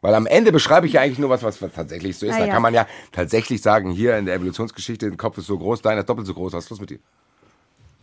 Weil 0.00 0.14
am 0.14 0.26
Ende 0.26 0.52
beschreibe 0.52 0.86
ich 0.86 0.94
ja 0.94 1.02
eigentlich 1.02 1.18
nur 1.18 1.30
was, 1.30 1.42
was 1.42 1.58
tatsächlich 1.58 2.16
so 2.16 2.26
ist. 2.26 2.34
Ah, 2.34 2.38
da 2.38 2.46
ja. 2.46 2.52
kann 2.52 2.62
man 2.62 2.72
ja 2.72 2.86
tatsächlich 3.12 3.60
sagen, 3.60 3.90
hier 3.90 4.16
in 4.16 4.24
der 4.24 4.36
Evolutionsgeschichte, 4.36 5.08
der 5.08 5.16
Kopf 5.18 5.36
ist 5.36 5.46
so 5.46 5.58
groß, 5.58 5.82
deiner 5.82 6.00
ist 6.00 6.08
doppelt 6.08 6.26
so 6.26 6.34
groß. 6.34 6.54
Was 6.54 6.64
ist 6.64 6.70
los 6.70 6.80
mit 6.80 6.90
dir? 6.90 6.98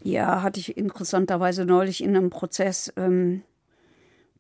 Ja, 0.04 0.42
hatte 0.42 0.60
ich 0.60 0.78
interessanterweise 0.78 1.64
neulich 1.64 2.04
in 2.04 2.16
einem 2.16 2.30
Prozess, 2.30 2.92
ähm, 2.98 3.42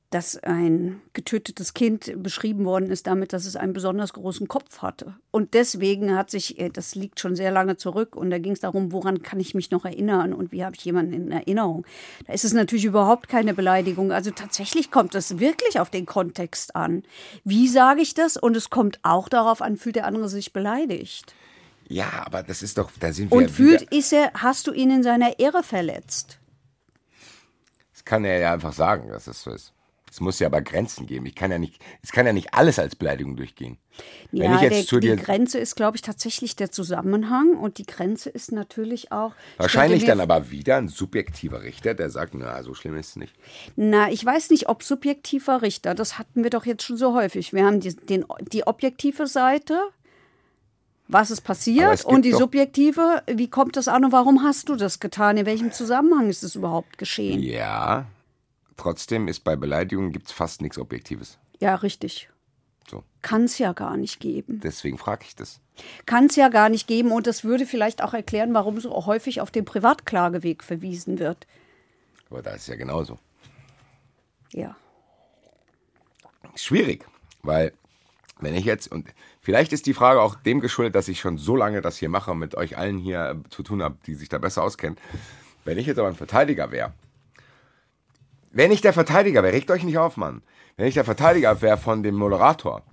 dass 0.09 0.37
ein 0.43 1.01
getötetes 1.13 1.73
Kind 1.73 2.13
beschrieben 2.21 2.65
worden 2.65 2.91
ist 2.91 3.07
damit, 3.07 3.33
dass 3.33 3.45
es 3.45 3.55
einen 3.55 3.71
besonders 3.71 4.11
großen 4.13 4.47
Kopf 4.49 4.79
hatte. 4.81 5.15
Und 5.31 5.53
deswegen 5.53 6.15
hat 6.15 6.29
sich, 6.29 6.59
äh, 6.59 6.69
das 6.69 6.95
liegt 6.95 7.21
schon 7.21 7.37
sehr 7.37 7.49
lange 7.49 7.77
zurück, 7.77 8.17
und 8.17 8.29
da 8.29 8.39
ging 8.39 8.51
es 8.51 8.59
darum, 8.59 8.91
woran 8.91 9.23
kann 9.23 9.39
ich 9.39 9.55
mich 9.55 9.71
noch 9.71 9.85
erinnern 9.85 10.33
und 10.33 10.51
wie 10.51 10.65
habe 10.65 10.75
ich 10.75 10.83
jemanden 10.83 11.13
in 11.13 11.31
Erinnerung. 11.31 11.85
Da 12.27 12.33
ist 12.33 12.43
es 12.43 12.53
natürlich 12.53 12.85
überhaupt 12.85 13.29
keine 13.29 13.53
Beleidigung. 13.53 14.11
Also 14.11 14.31
tatsächlich 14.31 14.91
kommt 14.91 15.15
es 15.15 15.39
wirklich 15.39 15.79
auf 15.79 15.89
den 15.89 16.05
Kontext 16.05 16.75
an. 16.75 17.03
Wie 17.45 17.69
sage 17.69 18.01
ich 18.01 18.13
das? 18.13 18.35
Und 18.35 18.57
es 18.57 18.69
kommt 18.69 18.99
auch 19.01 19.29
darauf 19.29 19.61
an, 19.61 19.77
fühlt 19.77 19.95
der 19.95 20.05
andere 20.05 20.27
sich 20.27 20.51
beleidigt. 20.51 21.33
Ja, 21.87 22.23
aber 22.25 22.43
das 22.43 22.63
ist 22.63 22.77
doch, 22.77 22.89
da 22.99 23.11
sind 23.13 23.31
wir 23.31 23.37
Und 23.37 23.51
fühlt, 23.51 23.83
ist 23.93 24.13
er, 24.13 24.31
hast 24.35 24.67
du 24.67 24.71
ihn 24.73 24.89
in 24.89 25.03
seiner 25.03 25.39
Ehre 25.39 25.63
verletzt? 25.63 26.39
Das 27.93 28.05
kann 28.05 28.25
er 28.25 28.39
ja 28.39 28.53
einfach 28.53 28.73
sagen, 28.73 29.09
dass 29.09 29.25
das 29.25 29.41
so 29.43 29.51
ist. 29.51 29.73
Es 30.11 30.19
muss 30.21 30.37
ja 30.39 30.45
aber 30.45 30.61
Grenzen 30.61 31.07
geben. 31.07 31.25
Ich 31.25 31.33
kann 31.33 31.49
ja 31.49 31.57
nicht, 31.57 31.81
es 32.03 32.11
kann 32.11 32.27
ja 32.27 32.33
nicht 32.33 32.53
alles 32.53 32.77
als 32.77 32.95
Beleidigung 32.95 33.35
durchgehen. 33.35 33.79
Wenn 34.31 34.51
Ja, 34.51 34.55
ich 34.57 34.61
jetzt 34.61 34.75
der, 34.75 34.85
zu 34.85 34.99
dir, 34.99 35.15
die 35.15 35.23
Grenze 35.23 35.57
ist, 35.57 35.75
glaube 35.75 35.97
ich, 35.97 36.03
tatsächlich 36.03 36.55
der 36.55 36.69
Zusammenhang 36.69 37.57
und 37.57 37.79
die 37.79 37.85
Grenze 37.87 38.29
ist 38.29 38.51
natürlich 38.51 39.11
auch. 39.11 39.33
ich 39.53 39.59
wahrscheinlich 39.59 40.05
dann 40.05 40.19
aber 40.19 40.51
wieder 40.51 40.77
ein 40.77 40.87
subjektiver 40.87 41.63
Richter, 41.63 41.95
der 41.95 42.11
sagt, 42.11 42.35
na, 42.35 42.61
so 42.61 42.75
schlimm 42.75 42.95
ist 42.95 43.09
es 43.09 43.15
nicht. 43.15 43.33
Na, 43.75 44.11
ich 44.11 44.23
weiß 44.23 44.51
nicht, 44.51 44.69
ob 44.69 44.83
subjektiver 44.83 45.63
Richter, 45.63 45.95
das 45.95 46.19
hatten 46.19 46.43
wir 46.43 46.51
doch 46.51 46.67
jetzt 46.67 46.83
schon 46.83 46.97
so 46.97 47.15
häufig. 47.15 47.51
Wir 47.51 47.65
haben 47.65 47.79
die, 47.79 47.95
den, 47.95 48.23
die 48.51 48.67
objektive 48.67 49.25
Seite, 49.25 49.81
was 51.13 51.31
ist 51.31 51.41
passiert, 51.41 51.93
es 51.93 52.01
gibt 52.01 52.13
und 52.13 52.25
die 52.25 52.31
subjektive, 52.33 53.23
wie 53.27 53.49
kommt 53.49 53.77
das 53.77 53.87
an 53.87 54.05
und 54.05 54.11
warum 54.11 54.43
hast 54.43 54.69
du 54.69 54.75
das 54.75 54.99
getan? 54.99 55.37
In 55.37 55.45
welchem 55.45 55.71
Zusammenhang 55.71 56.29
ist 56.29 56.43
es 56.43 56.55
überhaupt 56.55 56.97
geschehen? 56.97 57.41
Ja, 57.41 58.07
trotzdem 58.75 59.27
ist 59.27 59.41
bei 59.43 59.55
Beleidigungen 59.55 60.11
gibt's 60.11 60.31
fast 60.31 60.61
nichts 60.61 60.77
Objektives. 60.77 61.37
Ja, 61.59 61.75
richtig. 61.75 62.29
So, 62.89 63.03
Kann 63.21 63.45
es 63.45 63.57
ja 63.59 63.71
gar 63.73 63.95
nicht 63.95 64.19
geben. 64.19 64.59
deswegen 64.61 64.97
frage 64.97 65.23
ich 65.25 65.35
das. 65.35 65.61
Kann 66.05 66.25
es 66.25 66.35
ja 66.35 66.49
gar 66.49 66.69
nicht 66.69 66.87
geben 66.87 67.11
und 67.11 67.27
das 67.27 67.43
würde 67.43 67.65
vielleicht 67.65 68.03
auch 68.03 68.13
erklären, 68.13 68.53
warum 68.53 68.79
so 68.79 69.05
häufig 69.05 69.39
auf 69.39 69.51
den 69.51 69.65
Privatklageweg 69.65 70.63
verwiesen 70.63 71.19
wird. 71.19 71.47
Aber 72.29 72.41
da 72.41 72.51
ist 72.51 72.63
es 72.63 72.67
ja 72.67 72.75
genauso. 72.75 73.19
Ja. 74.51 74.75
Schwierig, 76.55 77.05
weil 77.41 77.73
wenn 78.43 78.55
ich 78.55 78.65
jetzt, 78.65 78.91
und 78.91 79.13
vielleicht 79.41 79.73
ist 79.73 79.85
die 79.85 79.93
Frage 79.93 80.21
auch 80.21 80.35
dem 80.35 80.59
geschuldet, 80.59 80.95
dass 80.95 81.07
ich 81.07 81.19
schon 81.19 81.37
so 81.37 81.55
lange 81.55 81.81
das 81.81 81.97
hier 81.97 82.09
mache 82.09 82.31
und 82.31 82.39
mit 82.39 82.55
euch 82.55 82.77
allen 82.77 82.97
hier 82.97 83.29
äh, 83.29 83.49
zu 83.49 83.63
tun 83.63 83.81
habe, 83.83 83.97
die 84.05 84.15
sich 84.15 84.29
da 84.29 84.37
besser 84.37 84.63
auskennen. 84.63 84.97
Wenn 85.65 85.77
ich 85.77 85.85
jetzt 85.85 85.97
aber 85.97 86.07
ein 86.07 86.15
Verteidiger 86.15 86.71
wäre, 86.71 86.93
wenn 88.51 88.71
ich 88.71 88.81
der 88.81 88.93
Verteidiger 88.93 89.43
wäre, 89.43 89.53
regt 89.53 89.71
euch 89.71 89.83
nicht 89.83 89.97
auf, 89.97 90.17
Mann. 90.17 90.43
Wenn 90.77 90.87
ich 90.87 90.93
der 90.93 91.05
Verteidiger 91.05 91.61
wäre 91.61 91.77
von 91.77 92.03
dem 92.03 92.15
Moderator 92.15 92.83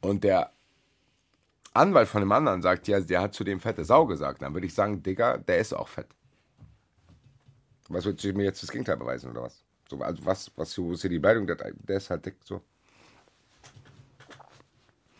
und 0.00 0.24
der 0.24 0.50
Anwalt 1.72 2.08
von 2.08 2.20
dem 2.20 2.32
anderen 2.32 2.62
sagt, 2.62 2.88
ja, 2.88 3.00
der 3.00 3.20
hat 3.20 3.34
zu 3.34 3.44
dem 3.44 3.60
fette 3.60 3.84
Sau 3.84 4.06
gesagt, 4.06 4.42
dann 4.42 4.54
würde 4.54 4.66
ich 4.66 4.74
sagen, 4.74 5.02
Digga, 5.02 5.36
der 5.38 5.58
ist 5.58 5.74
auch 5.74 5.88
fett. 5.88 6.08
Was 7.88 8.04
würdest 8.04 8.24
du 8.24 8.32
mir 8.32 8.44
jetzt 8.44 8.62
das 8.62 8.70
Gegenteil 8.70 8.96
beweisen, 8.96 9.30
oder 9.30 9.42
was? 9.42 9.62
So, 9.88 9.98
also 10.00 10.24
was, 10.24 10.50
was, 10.56 10.76
wo 10.78 10.92
ist 10.92 11.02
hier 11.02 11.10
die 11.10 11.18
Beleidigung? 11.18 11.46
Der, 11.46 11.56
der 11.56 11.96
ist 11.96 12.10
halt 12.10 12.26
dick, 12.26 12.36
so. 12.42 12.60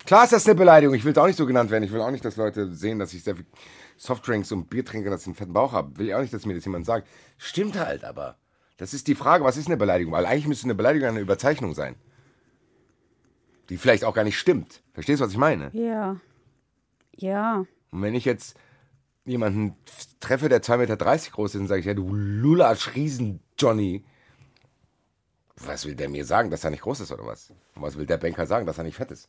Klar 0.07 0.25
ist 0.25 0.33
das 0.33 0.47
eine 0.47 0.55
Beleidigung. 0.55 0.95
Ich 0.95 1.05
will 1.05 1.13
es 1.13 1.19
auch 1.19 1.27
nicht 1.27 1.37
so 1.37 1.47
genannt 1.47 1.71
werden. 1.71 1.83
Ich 1.83 1.93
will 1.93 2.01
auch 2.01 2.11
nicht, 2.13 2.25
dass 2.25 2.37
Leute 2.37 2.73
sehen, 2.73 3.01
dass 3.01 3.13
ich 3.13 3.25
sehr 3.25 3.37
viel 3.37 3.47
Softdrinks 3.97 4.53
und 4.53 4.71
Bier 4.71 4.85
trinke 4.85 5.09
und 5.09 5.13
dass 5.13 5.23
ich 5.23 5.27
einen 5.27 5.35
fetten 5.35 5.53
Bauch 5.53 5.73
habe. 5.73 5.99
Will 5.99 6.07
ich 6.07 6.15
auch 6.15 6.21
nicht, 6.21 6.33
dass 6.33 6.47
mir 6.47 6.55
das 6.55 6.65
jemand 6.65 6.87
sagt. 6.87 7.09
Stimmt 7.39 7.77
halt 7.79 8.05
aber. 8.05 8.37
Das 8.77 8.95
ist 8.95 9.09
die 9.09 9.15
Frage, 9.15 9.45
was 9.45 9.57
ist 9.57 9.67
eine 9.67 9.77
Beleidigung? 9.77 10.13
Weil 10.13 10.27
eigentlich 10.27 10.47
müsste 10.47 10.67
eine 10.67 10.75
Beleidigung 10.75 11.09
eine 11.09 11.21
Überzeichnung 11.21 11.75
sein. 11.75 11.97
Die 13.69 13.79
vielleicht 13.79 14.05
auch 14.05 14.15
gar 14.15 14.25
nicht 14.25 14.39
stimmt. 14.39 14.83
Verstehst 14.95 15.21
du, 15.21 15.25
was 15.25 15.33
ich 15.33 15.39
meine? 15.39 15.71
Ja. 15.73 16.17
Ja. 17.17 17.65
Und 17.91 18.03
wenn 18.03 18.15
ich 18.15 18.25
jetzt 18.25 18.57
jemanden 19.25 19.75
treffe, 20.21 20.49
der 20.49 20.63
2,30 20.63 20.77
Meter 20.77 20.97
groß 20.97 21.55
ist, 21.55 21.61
dann 21.61 21.67
sage 21.67 21.81
ich, 21.81 21.87
ja, 21.87 21.95
du 21.95 22.15
Lulatsch 22.15 22.95
Riesen 22.95 23.41
Johnny. 23.59 24.05
Was 25.57 25.85
will 25.87 25.97
der 25.97 26.11
mir 26.11 26.25
sagen, 26.25 26.51
dass 26.51 26.63
er 26.63 26.71
nicht 26.71 26.83
groß 26.83 27.01
ist 27.01 27.11
oder 27.11 27.27
was? 27.27 27.51
Und 27.75 27.83
was 27.83 27.97
will 27.97 28.07
der 28.07 28.19
Banker 28.19 28.47
sagen, 28.47 28.67
dass 28.67 28.79
er 28.79 28.85
nicht 28.85 28.97
fett 28.97 29.11
ist? 29.11 29.29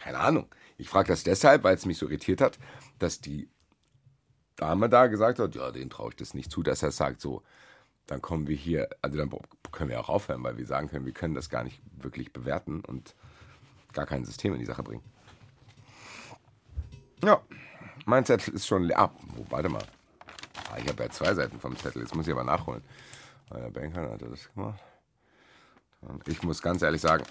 Keine 0.00 0.18
Ahnung. 0.18 0.46
Ich 0.78 0.88
frage 0.88 1.08
das 1.08 1.22
deshalb, 1.22 1.62
weil 1.62 1.76
es 1.76 1.86
mich 1.86 1.98
so 1.98 2.06
irritiert 2.06 2.40
hat, 2.40 2.58
dass 2.98 3.20
die 3.20 3.48
Dame 4.56 4.88
da 4.88 5.06
gesagt 5.06 5.38
hat, 5.38 5.54
ja, 5.54 5.70
den 5.70 5.90
traue 5.90 6.10
ich 6.10 6.16
das 6.16 6.34
nicht 6.34 6.50
zu, 6.50 6.62
dass 6.62 6.82
er 6.82 6.90
sagt, 6.90 7.20
so, 7.20 7.42
dann 8.06 8.20
kommen 8.20 8.48
wir 8.48 8.56
hier, 8.56 8.88
also 9.02 9.16
dann 9.16 9.30
können 9.72 9.90
wir 9.90 10.00
auch 10.00 10.08
aufhören, 10.08 10.42
weil 10.42 10.56
wir 10.56 10.66
sagen 10.66 10.88
können, 10.88 11.06
wir 11.06 11.12
können 11.12 11.34
das 11.34 11.48
gar 11.48 11.64
nicht 11.64 11.80
wirklich 11.92 12.32
bewerten 12.32 12.80
und 12.80 13.14
gar 13.92 14.06
kein 14.06 14.24
System 14.24 14.54
in 14.54 14.58
die 14.58 14.66
Sache 14.66 14.82
bringen. 14.82 15.04
Ja, 17.22 17.40
mein 18.06 18.24
Zettel 18.24 18.54
ist 18.54 18.66
schon 18.66 18.84
leer. 18.84 18.98
Ah, 18.98 19.12
oh, 19.36 19.44
warte 19.50 19.68
mal. 19.68 19.84
Ah, 20.70 20.78
ich 20.78 20.88
habe 20.88 21.02
ja 21.02 21.10
zwei 21.10 21.34
Seiten 21.34 21.60
vom 21.60 21.76
Zettel, 21.76 22.02
jetzt 22.02 22.14
muss 22.14 22.26
ich 22.26 22.32
aber 22.32 22.44
nachholen. 22.44 22.82
Der 23.52 23.70
Banker 23.70 24.10
hat 24.10 24.22
das 24.22 24.52
gemacht. 24.52 24.80
Ich 26.26 26.42
muss 26.42 26.62
ganz 26.62 26.82
ehrlich 26.82 27.00
sagen, 27.00 27.24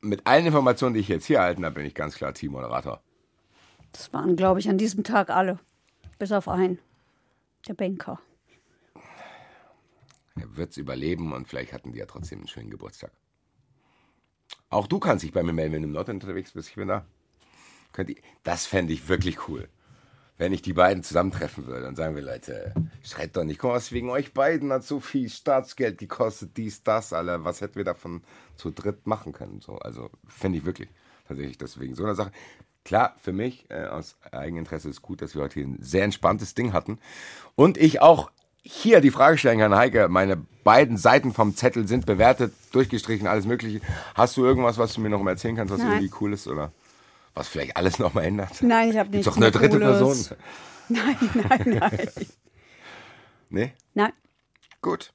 mit 0.00 0.26
allen 0.26 0.46
Informationen, 0.46 0.94
die 0.94 1.00
ich 1.00 1.08
jetzt 1.08 1.26
hier 1.26 1.38
erhalten 1.38 1.64
habe, 1.64 1.76
bin 1.76 1.86
ich 1.86 1.94
ganz 1.94 2.14
klar 2.14 2.34
Teammoderator. 2.34 3.02
Das 3.92 4.12
waren, 4.12 4.36
glaube 4.36 4.60
ich, 4.60 4.68
an 4.68 4.78
diesem 4.78 5.04
Tag 5.04 5.30
alle. 5.30 5.58
Bis 6.18 6.32
auf 6.32 6.48
einen. 6.48 6.78
Der 7.66 7.74
Banker. 7.74 8.20
Er 10.36 10.56
wird 10.56 10.70
es 10.70 10.76
überleben 10.76 11.32
und 11.32 11.48
vielleicht 11.48 11.72
hatten 11.72 11.92
die 11.92 11.98
ja 11.98 12.06
trotzdem 12.06 12.38
einen 12.38 12.48
schönen 12.48 12.70
Geburtstag. 12.70 13.12
Auch 14.70 14.86
du 14.86 14.98
kannst 14.98 15.24
dich 15.24 15.32
bei 15.32 15.42
mir 15.42 15.52
melden, 15.52 15.74
wenn 15.74 15.82
du 15.82 15.88
im 15.88 15.94
Nord 15.94 16.08
unterwegs 16.08 16.52
bist. 16.52 16.68
Ich 16.68 16.76
bin 16.76 16.88
da. 16.88 17.04
Könnt 17.92 18.10
ihr, 18.10 18.16
das 18.44 18.66
fände 18.66 18.92
ich 18.92 19.08
wirklich 19.08 19.48
cool. 19.48 19.68
Wenn 20.40 20.54
ich 20.54 20.62
die 20.62 20.72
beiden 20.72 21.02
zusammentreffen 21.02 21.66
würde 21.66 21.86
und 21.86 21.96
sagen 21.96 22.16
wir, 22.16 22.22
Leute, 22.22 22.72
schreit 23.02 23.36
doch 23.36 23.44
nicht, 23.44 23.58
komm, 23.58 23.72
was 23.72 23.92
wegen 23.92 24.08
euch 24.08 24.32
beiden 24.32 24.72
hat 24.72 24.84
so 24.84 24.98
viel 24.98 25.28
Staatsgeld 25.28 25.98
gekostet, 25.98 26.56
dies, 26.56 26.82
das, 26.82 27.12
alle, 27.12 27.44
was 27.44 27.60
hätten 27.60 27.74
wir 27.74 27.84
davon 27.84 28.22
zu 28.56 28.70
dritt 28.70 29.06
machen 29.06 29.34
können? 29.34 29.60
So, 29.60 29.74
also 29.76 30.08
finde 30.26 30.56
ich 30.56 30.64
wirklich 30.64 30.88
tatsächlich 31.28 31.58
deswegen 31.58 31.94
so 31.94 32.04
eine 32.04 32.14
Sache. 32.14 32.32
Klar, 32.86 33.16
für 33.20 33.34
mich 33.34 33.66
äh, 33.68 33.84
aus 33.84 34.16
Eigeninteresse 34.32 34.88
ist 34.88 35.02
gut, 35.02 35.20
dass 35.20 35.34
wir 35.34 35.42
heute 35.42 35.60
hier 35.60 35.66
ein 35.66 35.76
sehr 35.82 36.04
entspanntes 36.04 36.54
Ding 36.54 36.72
hatten 36.72 36.98
und 37.54 37.76
ich 37.76 38.00
auch 38.00 38.30
hier 38.62 39.02
die 39.02 39.10
Frage 39.10 39.36
stellen 39.36 39.58
kann, 39.58 39.74
Heike, 39.74 40.08
meine 40.08 40.38
beiden 40.64 40.96
Seiten 40.96 41.34
vom 41.34 41.54
Zettel 41.54 41.86
sind 41.86 42.06
bewertet, 42.06 42.54
durchgestrichen, 42.72 43.26
alles 43.26 43.44
mögliche. 43.44 43.82
Hast 44.14 44.38
du 44.38 44.44
irgendwas, 44.46 44.78
was 44.78 44.94
du 44.94 45.02
mir 45.02 45.10
noch 45.10 45.22
mal 45.22 45.32
erzählen 45.32 45.56
kannst, 45.56 45.70
was 45.70 45.80
Nein. 45.80 45.98
irgendwie 45.98 46.14
cool 46.22 46.32
ist 46.32 46.46
oder? 46.48 46.72
Was 47.40 47.48
vielleicht 47.48 47.74
alles 47.74 47.98
nochmal 47.98 48.24
ändert. 48.24 48.62
Nein, 48.62 48.90
ich 48.90 48.98
habe 48.98 49.08
nichts 49.08 49.24
Gibt's 49.24 49.36
doch 49.38 49.42
eine 49.42 49.50
dritte 49.50 49.80
Cooles. 49.80 50.28
Person. 50.28 50.36
Nein, 50.90 51.16
nein, 51.34 51.78
nein. 51.78 52.08
nee? 53.48 53.72
Nein. 53.94 54.12
Gut. 54.82 55.12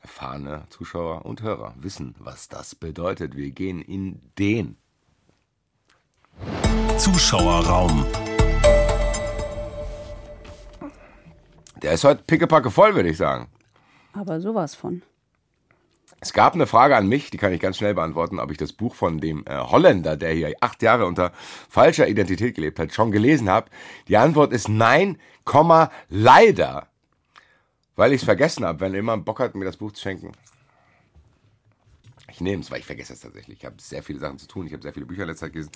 Erfahrene 0.00 0.66
Zuschauer 0.68 1.24
und 1.24 1.42
Hörer 1.42 1.74
wissen, 1.78 2.14
was 2.18 2.48
das 2.48 2.74
bedeutet. 2.74 3.34
Wir 3.34 3.50
gehen 3.50 3.80
in 3.80 4.20
den 4.38 4.76
Zuschauerraum. 6.98 8.06
Der 11.82 11.94
ist 11.94 12.04
heute 12.04 12.22
pickepacke 12.24 12.70
voll, 12.70 12.94
würde 12.94 13.08
ich 13.08 13.16
sagen. 13.16 13.48
Aber 14.12 14.40
sowas 14.40 14.74
von. 14.74 15.02
Es 16.20 16.32
gab 16.32 16.54
eine 16.54 16.66
Frage 16.66 16.96
an 16.96 17.08
mich, 17.08 17.30
die 17.30 17.38
kann 17.38 17.52
ich 17.52 17.60
ganz 17.60 17.76
schnell 17.76 17.94
beantworten, 17.94 18.40
ob 18.40 18.50
ich 18.50 18.56
das 18.56 18.72
Buch 18.72 18.94
von 18.94 19.20
dem 19.20 19.44
äh, 19.46 19.56
Holländer, 19.56 20.16
der 20.16 20.32
hier 20.32 20.52
acht 20.60 20.82
Jahre 20.82 21.06
unter 21.06 21.32
falscher 21.68 22.08
Identität 22.08 22.56
gelebt 22.56 22.78
hat, 22.80 22.92
schon 22.92 23.12
gelesen 23.12 23.48
habe. 23.48 23.70
Die 24.08 24.16
Antwort 24.16 24.52
ist 24.52 24.68
nein, 24.68 25.18
Komma, 25.44 25.92
leider. 26.08 26.88
Weil 27.94 28.12
ich 28.12 28.22
es 28.22 28.24
vergessen 28.24 28.64
habe, 28.64 28.80
wenn 28.80 28.94
jemand 28.94 29.24
Bock 29.24 29.38
hat, 29.38 29.54
mir 29.54 29.64
das 29.64 29.76
Buch 29.76 29.92
zu 29.92 30.02
schenken. 30.02 30.32
Ich 32.30 32.40
nehme 32.40 32.62
es, 32.62 32.70
weil 32.70 32.80
ich 32.80 32.86
vergesse 32.86 33.12
es 33.12 33.20
tatsächlich. 33.20 33.58
Ich 33.58 33.64
habe 33.64 33.76
sehr 33.78 34.02
viele 34.02 34.18
Sachen 34.18 34.38
zu 34.38 34.46
tun. 34.46 34.66
Ich 34.66 34.72
habe 34.72 34.82
sehr 34.82 34.92
viele 34.92 35.06
Bücher 35.06 35.24
letzter 35.24 35.46
Zeit 35.46 35.52
gelesen. 35.52 35.72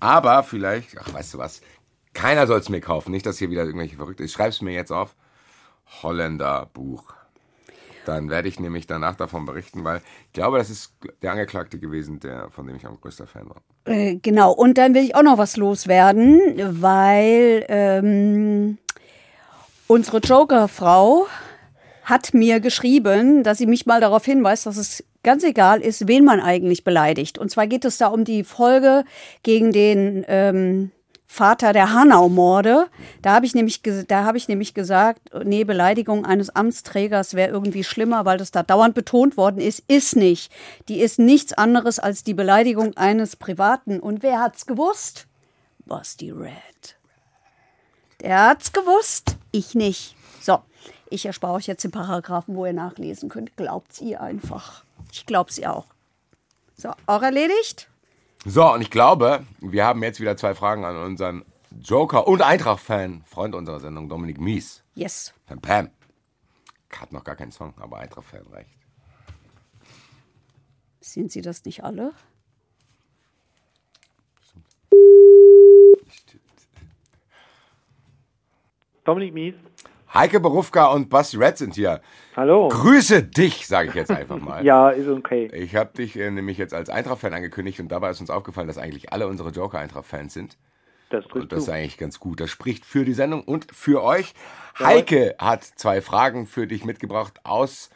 Aber 0.00 0.42
vielleicht, 0.42 0.96
ach, 0.98 1.12
weißt 1.12 1.34
du 1.34 1.38
was? 1.38 1.60
Keiner 2.12 2.46
soll 2.46 2.60
es 2.60 2.68
mir 2.68 2.80
kaufen. 2.80 3.10
Nicht, 3.10 3.26
dass 3.26 3.38
hier 3.38 3.50
wieder 3.50 3.64
irgendwelche 3.64 3.96
Verrückte. 3.96 4.24
Ich 4.24 4.32
schreibe 4.32 4.50
es 4.50 4.62
mir 4.62 4.72
jetzt 4.72 4.92
auf. 4.92 5.16
Holländer 6.02 6.70
Buch. 6.72 7.17
Dann 8.08 8.30
werde 8.30 8.48
ich 8.48 8.58
nämlich 8.58 8.86
danach 8.86 9.16
davon 9.16 9.44
berichten, 9.44 9.84
weil 9.84 10.00
ich 10.28 10.32
glaube, 10.32 10.56
das 10.56 10.70
ist 10.70 10.94
der 11.20 11.32
Angeklagte 11.32 11.78
gewesen, 11.78 12.20
der, 12.20 12.48
von 12.50 12.66
dem 12.66 12.76
ich 12.76 12.86
am 12.86 12.98
größter 12.98 13.26
Fan 13.26 13.50
war. 13.50 13.60
Äh, 13.84 14.16
genau, 14.16 14.50
und 14.50 14.78
dann 14.78 14.94
will 14.94 15.04
ich 15.04 15.14
auch 15.14 15.22
noch 15.22 15.36
was 15.36 15.58
loswerden, 15.58 16.40
weil 16.80 17.66
ähm, 17.68 18.78
unsere 19.88 20.20
Joker-Frau 20.20 21.26
hat 22.02 22.32
mir 22.32 22.60
geschrieben, 22.60 23.42
dass 23.42 23.58
sie 23.58 23.66
mich 23.66 23.84
mal 23.84 24.00
darauf 24.00 24.24
hinweist, 24.24 24.64
dass 24.64 24.78
es 24.78 25.04
ganz 25.22 25.44
egal 25.44 25.82
ist, 25.82 26.08
wen 26.08 26.24
man 26.24 26.40
eigentlich 26.40 26.84
beleidigt. 26.84 27.36
Und 27.36 27.50
zwar 27.50 27.66
geht 27.66 27.84
es 27.84 27.98
da 27.98 28.06
um 28.06 28.24
die 28.24 28.42
Folge 28.42 29.04
gegen 29.42 29.70
den 29.70 30.24
ähm, 30.28 30.92
Vater 31.30 31.74
der 31.74 31.92
Hanau-Morde. 31.92 32.88
Da 33.20 33.34
habe 33.34 33.44
ich, 33.44 33.54
nämlich, 33.54 33.82
hab 34.10 34.34
ich 34.34 34.48
nämlich 34.48 34.72
gesagt, 34.72 35.30
nee, 35.44 35.62
Beleidigung 35.62 36.24
eines 36.24 36.50
Amtsträgers 36.50 37.34
wäre 37.34 37.50
irgendwie 37.50 37.84
schlimmer, 37.84 38.24
weil 38.24 38.38
das 38.38 38.50
da 38.50 38.62
dauernd 38.62 38.94
betont 38.94 39.36
worden 39.36 39.60
ist. 39.60 39.84
Ist 39.88 40.16
nicht. 40.16 40.50
Die 40.88 41.00
ist 41.00 41.18
nichts 41.18 41.52
anderes 41.52 41.98
als 41.98 42.24
die 42.24 42.34
Beleidigung 42.34 42.96
eines 42.96 43.36
Privaten. 43.36 44.00
Und 44.00 44.22
wer 44.22 44.40
hat's 44.40 44.66
gewusst? 44.66 45.26
Basti 45.84 46.30
Red. 46.30 46.96
Der 48.22 48.48
hat's 48.48 48.72
gewusst, 48.72 49.36
ich 49.52 49.74
nicht. 49.74 50.16
So, 50.40 50.58
ich 51.10 51.26
erspare 51.26 51.52
euch 51.52 51.66
jetzt 51.66 51.84
den 51.84 51.90
Paragraphen, 51.90 52.56
wo 52.56 52.64
ihr 52.64 52.72
nachlesen 52.72 53.28
könnt. 53.28 53.56
Glaubt's 53.56 54.00
ihr 54.00 54.22
einfach. 54.22 54.82
Ich 55.12 55.26
glaub's 55.26 55.58
ihr 55.58 55.72
auch. 55.72 55.86
So, 56.74 56.90
auch 57.06 57.22
erledigt? 57.22 57.88
So, 58.44 58.72
und 58.72 58.80
ich 58.80 58.90
glaube, 58.90 59.44
wir 59.60 59.84
haben 59.84 60.02
jetzt 60.02 60.20
wieder 60.20 60.36
zwei 60.36 60.54
Fragen 60.54 60.84
an 60.84 60.96
unseren 60.96 61.44
Joker 61.82 62.26
und 62.26 62.40
Eintracht-Fan, 62.40 63.22
Freund 63.24 63.54
unserer 63.54 63.80
Sendung, 63.80 64.08
Dominik 64.08 64.40
Mies. 64.40 64.82
Yes. 64.94 65.34
Pam 65.46 65.60
Pam. 65.60 65.90
Hat 66.90 67.12
noch 67.12 67.24
gar 67.24 67.36
keinen 67.36 67.52
Song, 67.52 67.74
aber 67.78 67.98
Eintracht-Fan 67.98 68.46
reicht. 68.46 68.70
Sind 71.00 71.30
Sie 71.32 71.42
das 71.42 71.64
nicht 71.64 71.84
alle? 71.84 72.12
Dominik 79.04 79.34
Mies. 79.34 79.54
Heike 80.12 80.40
Berufka 80.40 80.86
und 80.86 81.10
Basti 81.10 81.36
Red 81.36 81.58
sind 81.58 81.74
hier. 81.74 82.00
Hallo. 82.34 82.68
Grüße 82.68 83.22
dich, 83.22 83.66
sage 83.66 83.90
ich 83.90 83.94
jetzt 83.94 84.10
einfach 84.10 84.38
mal. 84.38 84.64
ja, 84.64 84.88
ist 84.88 85.08
okay. 85.08 85.50
Ich 85.52 85.76
habe 85.76 85.92
dich 85.92 86.18
äh, 86.18 86.30
nämlich 86.30 86.56
jetzt 86.56 86.72
als 86.72 86.88
Eintracht-Fan 86.88 87.34
angekündigt 87.34 87.78
und 87.80 87.88
dabei 87.88 88.10
ist 88.10 88.20
uns 88.20 88.30
aufgefallen, 88.30 88.68
dass 88.68 88.78
eigentlich 88.78 89.12
alle 89.12 89.28
unsere 89.28 89.50
Joker-Eintracht-Fans 89.50 90.32
sind. 90.32 90.56
Das, 91.10 91.26
und 91.26 91.52
das 91.52 91.64
ist 91.64 91.68
eigentlich 91.68 91.98
ganz 91.98 92.20
gut. 92.20 92.40
Das 92.40 92.50
spricht 92.50 92.84
für 92.84 93.04
die 93.04 93.14
Sendung 93.14 93.42
und 93.42 93.66
für 93.74 94.02
euch. 94.02 94.34
Ja. 94.78 94.86
Heike 94.86 95.36
hat 95.38 95.64
zwei 95.64 96.00
Fragen 96.00 96.46
für 96.46 96.66
dich 96.66 96.84
mitgebracht 96.84 97.40
aus 97.44 97.90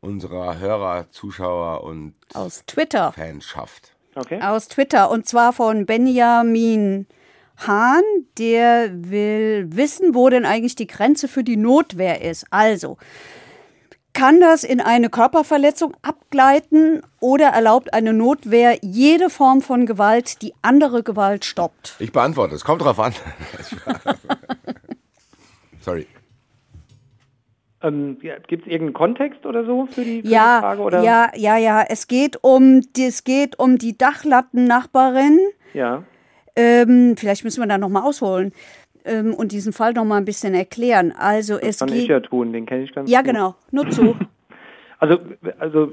unserer 0.00 0.58
Hörer, 0.58 1.10
Zuschauer 1.10 1.84
und 1.84 2.14
aus 2.34 2.64
Twitter 2.66 3.12
Fanschaft. 3.12 3.94
Okay. 4.14 4.40
Aus 4.42 4.68
Twitter 4.68 5.10
und 5.10 5.26
zwar 5.26 5.52
von 5.52 5.86
Benjamin 5.86 7.06
Hahn, 7.56 8.02
der 8.38 8.90
will 8.92 9.68
wissen, 9.70 10.14
wo 10.14 10.28
denn 10.28 10.44
eigentlich 10.44 10.76
die 10.76 10.86
Grenze 10.86 11.28
für 11.28 11.44
die 11.44 11.56
Notwehr 11.56 12.22
ist. 12.22 12.46
Also, 12.50 12.96
kann 14.14 14.40
das 14.40 14.62
in 14.62 14.80
eine 14.80 15.08
Körperverletzung 15.08 15.96
abgleiten 16.02 17.02
oder 17.20 17.46
erlaubt 17.46 17.94
eine 17.94 18.12
Notwehr 18.12 18.78
jede 18.82 19.30
Form 19.30 19.62
von 19.62 19.86
Gewalt, 19.86 20.42
die 20.42 20.52
andere 20.60 21.02
Gewalt 21.02 21.44
stoppt? 21.44 21.96
Ich 21.98 22.12
beantworte, 22.12 22.54
es 22.54 22.64
kommt 22.64 22.82
drauf 22.82 23.00
an. 23.00 23.14
Sorry. 25.80 26.06
Ähm, 27.82 28.18
ja, 28.22 28.38
Gibt 28.38 28.66
es 28.66 28.72
irgendeinen 28.72 28.92
Kontext 28.92 29.44
oder 29.44 29.64
so 29.64 29.86
für 29.86 30.04
die, 30.04 30.22
für 30.22 30.28
ja, 30.28 30.58
die 30.58 30.62
Frage? 30.62 30.82
Oder? 30.82 31.02
Ja, 31.02 31.30
ja, 31.34 31.56
ja. 31.56 31.82
Es 31.82 32.06
geht 32.06 32.38
um, 32.42 32.82
es 32.96 33.24
geht 33.24 33.58
um 33.58 33.78
die 33.78 33.98
Dachlattennachbarin. 33.98 35.40
Ja. 35.74 36.04
Ähm, 36.56 37.16
vielleicht 37.16 37.44
müssen 37.44 37.62
wir 37.62 37.68
da 37.68 37.78
nochmal 37.78 38.02
ausholen 38.02 38.52
ähm, 39.04 39.34
und 39.34 39.52
diesen 39.52 39.72
Fall 39.72 39.92
nochmal 39.92 40.18
ein 40.18 40.24
bisschen 40.24 40.54
erklären. 40.54 41.12
Also 41.16 41.54
das 41.54 41.68
es 41.68 41.78
kann 41.78 41.88
geht, 41.88 41.98
ich 41.98 42.08
ja 42.08 42.20
tun, 42.20 42.52
den 42.52 42.66
kenne 42.66 42.84
ich 42.84 42.92
ganz 42.92 43.10
Ja, 43.10 43.20
gut. 43.20 43.30
genau, 43.30 43.54
nur 43.70 43.90
zu. 43.90 44.16
Also, 44.98 45.18
also 45.58 45.92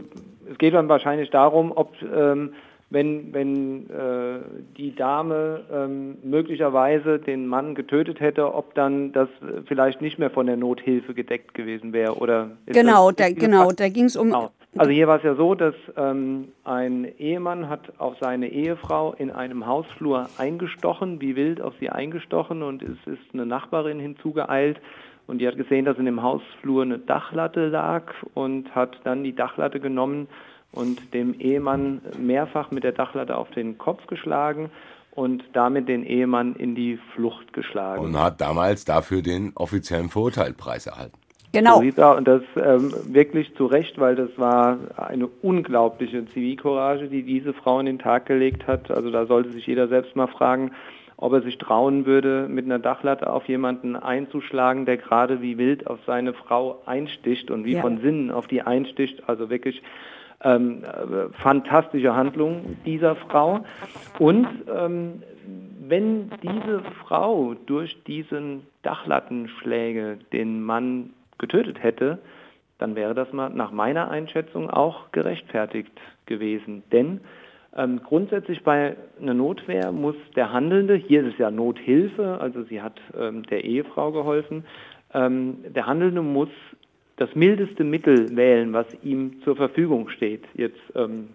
es 0.52 0.60
geht 0.60 0.76
dann 0.76 0.88
wahrscheinlich 0.88 1.32
darum, 1.32 1.72
ob 1.76 1.96
ähm, 2.04 2.54
wenn, 2.92 3.34
wenn 3.34 3.90
äh, 3.90 4.40
die 4.78 4.96
Dame 4.96 5.62
ähm, 5.72 6.18
möglicherweise 6.24 7.18
den 7.18 7.48
Mann 7.48 7.74
getötet 7.74 8.20
hätte, 8.20 8.54
ob 8.54 8.76
dann 8.76 9.12
das 9.12 9.28
vielleicht 9.66 10.02
nicht 10.02 10.20
mehr 10.20 10.30
von 10.30 10.46
der 10.46 10.58
Nothilfe 10.58 11.16
gedeckt 11.16 11.56
gewesen 11.56 11.92
wäre 11.92 12.18
oder 12.18 12.52
genau, 12.68 13.10
da, 13.12 13.32
genau, 13.32 13.72
da 13.72 13.90
ging 13.90 14.06
es 14.06 14.16
um. 14.16 14.28
Genau. 14.28 14.52
Also 14.78 14.92
hier 14.92 15.08
war 15.08 15.18
es 15.18 15.24
ja 15.24 15.36
so, 15.36 15.56
dass 15.56 15.74
ähm, 15.98 16.50
ein 16.64 17.06
Ehemann 17.18 17.70
hat 17.70 17.92
auf 17.98 18.16
seine 18.22 18.50
Ehefrau 18.50 19.14
in 19.14 19.32
einem 19.32 19.66
Hausflur 19.66 20.30
eingestochen, 20.38 21.22
wie 21.22 21.36
wild 21.36 21.60
auf 21.60 21.74
sie 21.80 21.90
eingestochen 21.90 22.62
und 22.62 22.84
es 22.84 22.98
ist 23.06 23.34
eine 23.34 23.48
Nachbarin 23.48 24.00
hinzugeeilt 24.00 24.80
und 25.26 25.40
die 25.40 25.48
hat 25.48 25.58
gesehen, 25.58 25.86
dass 25.86 25.98
in 25.98 26.06
dem 26.06 26.22
Hausflur 26.22 26.84
eine 26.84 27.00
Dachlatte 27.00 27.68
lag 27.68 28.14
und 28.36 28.74
hat 28.76 29.00
dann 29.04 29.24
die 29.24 29.36
Dachlatte 29.36 29.80
genommen 29.80 30.28
und 30.72 31.14
dem 31.14 31.40
Ehemann 31.40 32.02
mehrfach 32.20 32.70
mit 32.70 32.84
der 32.84 32.92
Dachlatte 32.92 33.38
auf 33.38 33.50
den 33.52 33.80
Kopf 33.80 34.06
geschlagen 34.06 34.70
und 35.12 35.44
damit 35.54 35.88
den 35.90 36.04
Ehemann 36.04 36.56
in 36.56 36.76
die 36.76 37.00
Flucht 37.14 37.54
geschlagen. 37.54 38.04
Und 38.04 38.20
hat 38.20 38.40
damals 38.40 38.86
dafür 38.86 39.22
den 39.22 39.52
offiziellen 39.56 40.10
Verurteiltpreis 40.10 40.88
erhalten. 40.88 41.18
Genau. 41.52 41.82
So 41.96 42.06
und 42.16 42.28
das 42.28 42.44
ähm, 42.56 42.94
wirklich 43.08 43.56
zu 43.56 43.66
Recht, 43.66 44.00
weil 44.00 44.16
das 44.16 44.30
war 44.38 44.78
eine 44.98 45.28
unglaubliche 45.28 46.26
Zivilcourage, 46.26 47.08
die 47.08 47.24
diese 47.24 47.54
Frau 47.54 47.80
in 47.80 47.88
den 47.88 48.00
Tag 48.00 48.28
gelegt 48.28 48.68
hat. 48.68 48.92
Also 48.92 49.10
da 49.10 49.26
sollte 49.26 49.50
sich 49.50 49.66
jeder 49.66 49.88
selbst 49.88 50.16
mal 50.16 50.28
fragen, 50.28 50.72
ob 51.18 51.34
er 51.34 51.42
sich 51.42 51.58
trauen 51.58 52.06
würde, 52.06 52.48
mit 52.48 52.66
einer 52.66 52.80
Dachlatte 52.80 53.32
auf 53.32 53.48
jemanden 53.48 53.96
einzuschlagen, 53.96 54.86
der 54.86 54.98
gerade 54.98 55.42
wie 55.42 55.58
wild 55.58 55.88
auf 55.88 56.00
seine 56.06 56.34
Frau 56.34 56.82
einsticht 56.86 57.52
und 57.52 57.66
wie 57.66 57.74
ja. 57.74 57.82
von 57.82 58.00
Sinnen 58.00 58.32
auf 58.32 58.48
die 58.48 58.62
einsticht. 58.62 59.28
Also 59.28 59.50
wirklich 59.50 59.82
ähm, 60.42 60.84
äh, 60.84 61.34
fantastische 61.34 62.16
Handlung 62.16 62.78
dieser 62.86 63.16
Frau. 63.16 63.66
Und 64.20 64.48
ähm, 64.74 65.24
wenn 65.82 66.30
diese 66.44 66.84
Frau 67.04 67.56
durch 67.66 68.04
diesen 68.04 68.62
Dachlattenschläge 68.84 70.20
den 70.32 70.64
Mann 70.64 71.10
getötet 71.40 71.82
hätte, 71.82 72.20
dann 72.78 72.96
wäre 72.96 73.16
das 73.16 73.28
nach 73.34 73.72
meiner 73.72 74.10
Einschätzung 74.10 74.70
auch 74.70 75.12
gerechtfertigt 75.12 75.92
gewesen. 76.26 76.84
Denn 76.92 77.22
Ähm, 77.76 78.02
grundsätzlich 78.04 78.64
bei 78.64 78.96
einer 79.22 79.36
Notwehr 79.36 79.92
muss 79.92 80.16
der 80.36 80.52
Handelnde, 80.52 80.96
hier 80.96 81.22
ist 81.24 81.34
es 81.34 81.38
ja 81.38 81.52
Nothilfe, 81.52 82.40
also 82.42 82.64
sie 82.64 82.82
hat 82.82 83.00
ähm, 83.18 83.44
der 83.44 83.64
Ehefrau 83.64 84.12
geholfen, 84.12 84.66
ähm, 85.14 85.58
der 85.76 85.86
Handelnde 85.86 86.22
muss 86.22 86.50
das 87.18 87.34
mildeste 87.36 87.84
Mittel 87.84 88.36
wählen, 88.36 88.74
was 88.74 88.88
ihm 89.04 89.42
zur 89.44 89.56
Verfügung 89.56 90.10
steht. 90.10 90.46
Jetzt 90.56 90.82
ähm, 90.96 91.30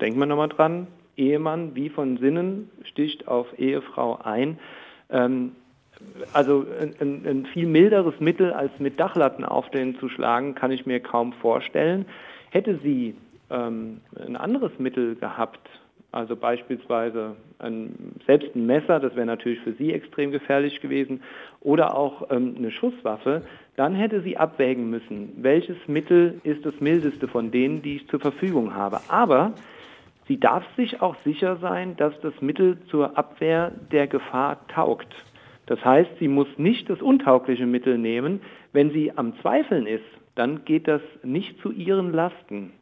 denken 0.00 0.18
wir 0.18 0.26
nochmal 0.26 0.48
dran, 0.48 0.86
Ehemann 1.16 1.74
wie 1.74 1.88
von 1.88 2.18
Sinnen 2.18 2.70
sticht 2.84 3.26
auf 3.28 3.46
Ehefrau 3.58 4.18
ein. 4.22 4.58
Ähm, 5.08 5.52
also 6.32 6.66
ein, 6.80 6.94
ein, 7.26 7.46
viel 7.52 7.66
milderes 7.66 8.18
Mittel 8.20 8.52
als 8.52 8.72
mit 8.78 8.98
Dachlatten 8.98 9.44
auf 9.44 9.70
den 9.70 9.98
zu 9.98 10.08
schlagen, 10.08 10.54
kann 10.54 10.70
ich 10.70 10.86
mir 10.86 11.00
kaum 11.00 11.32
vorstellen. 11.34 12.06
Hätte 12.50 12.78
sie 12.82 13.14
ähm, 13.50 14.00
ein 14.16 14.36
anderes 14.36 14.72
Mittel 14.78 15.16
gehabt, 15.16 15.60
also 16.12 16.34
beispielsweise 16.34 17.36
ein, 17.58 18.16
selbst 18.26 18.54
ein 18.54 18.66
Messer, 18.66 18.98
das 18.98 19.14
wäre 19.14 19.26
natürlich 19.26 19.60
für 19.60 19.72
sie 19.74 19.92
extrem 19.92 20.32
gefährlich 20.32 20.80
gewesen, 20.80 21.22
oder 21.60 21.96
auch 21.96 22.30
ähm, 22.30 22.54
eine 22.58 22.70
Schusswaffe, 22.70 23.42
dann 23.76 23.94
hätte 23.94 24.20
sie 24.22 24.36
abwägen 24.36 24.90
müssen, 24.90 25.32
welches 25.36 25.76
Mittel 25.86 26.40
ist 26.42 26.66
das 26.66 26.80
mildeste 26.80 27.28
von 27.28 27.50
denen, 27.50 27.82
die 27.82 27.96
ich 27.96 28.08
zur 28.08 28.20
Verfügung 28.20 28.74
habe. 28.74 29.00
Aber 29.08 29.52
sie 30.26 30.38
darf 30.38 30.64
sich 30.76 31.00
auch 31.00 31.16
sicher 31.24 31.56
sein, 31.56 31.96
dass 31.96 32.18
das 32.20 32.34
Mittel 32.40 32.78
zur 32.90 33.16
Abwehr 33.16 33.72
der 33.92 34.06
Gefahr 34.06 34.66
taugt. 34.68 35.14
Das 35.70 35.84
heißt, 35.84 36.10
sie 36.18 36.26
muss 36.26 36.48
nicht 36.56 36.90
das 36.90 37.00
untaugliche 37.00 37.64
Mittel 37.64 37.96
nehmen. 37.96 38.40
Wenn 38.72 38.90
sie 38.90 39.16
am 39.16 39.38
Zweifeln 39.40 39.86
ist, 39.86 40.02
dann 40.34 40.64
geht 40.64 40.88
das 40.88 41.00
nicht 41.22 41.60
zu 41.60 41.70
ihren 41.70 42.12
Lasten. 42.12 42.72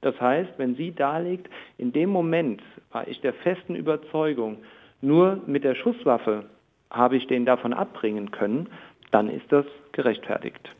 Das 0.00 0.18
heißt, 0.18 0.52
wenn 0.56 0.74
sie 0.74 0.92
darlegt, 0.92 1.50
in 1.76 1.92
dem 1.92 2.08
Moment 2.08 2.62
war 2.92 3.06
ich 3.06 3.20
der 3.20 3.34
festen 3.34 3.74
Überzeugung, 3.74 4.56
nur 5.02 5.42
mit 5.46 5.64
der 5.64 5.74
Schusswaffe 5.74 6.46
habe 6.90 7.18
ich 7.18 7.26
den 7.26 7.44
davon 7.44 7.74
abbringen 7.74 8.30
können, 8.30 8.70
dann 9.10 9.28
ist 9.28 9.52
das 9.52 9.66
gerechtfertigt. 9.92 10.74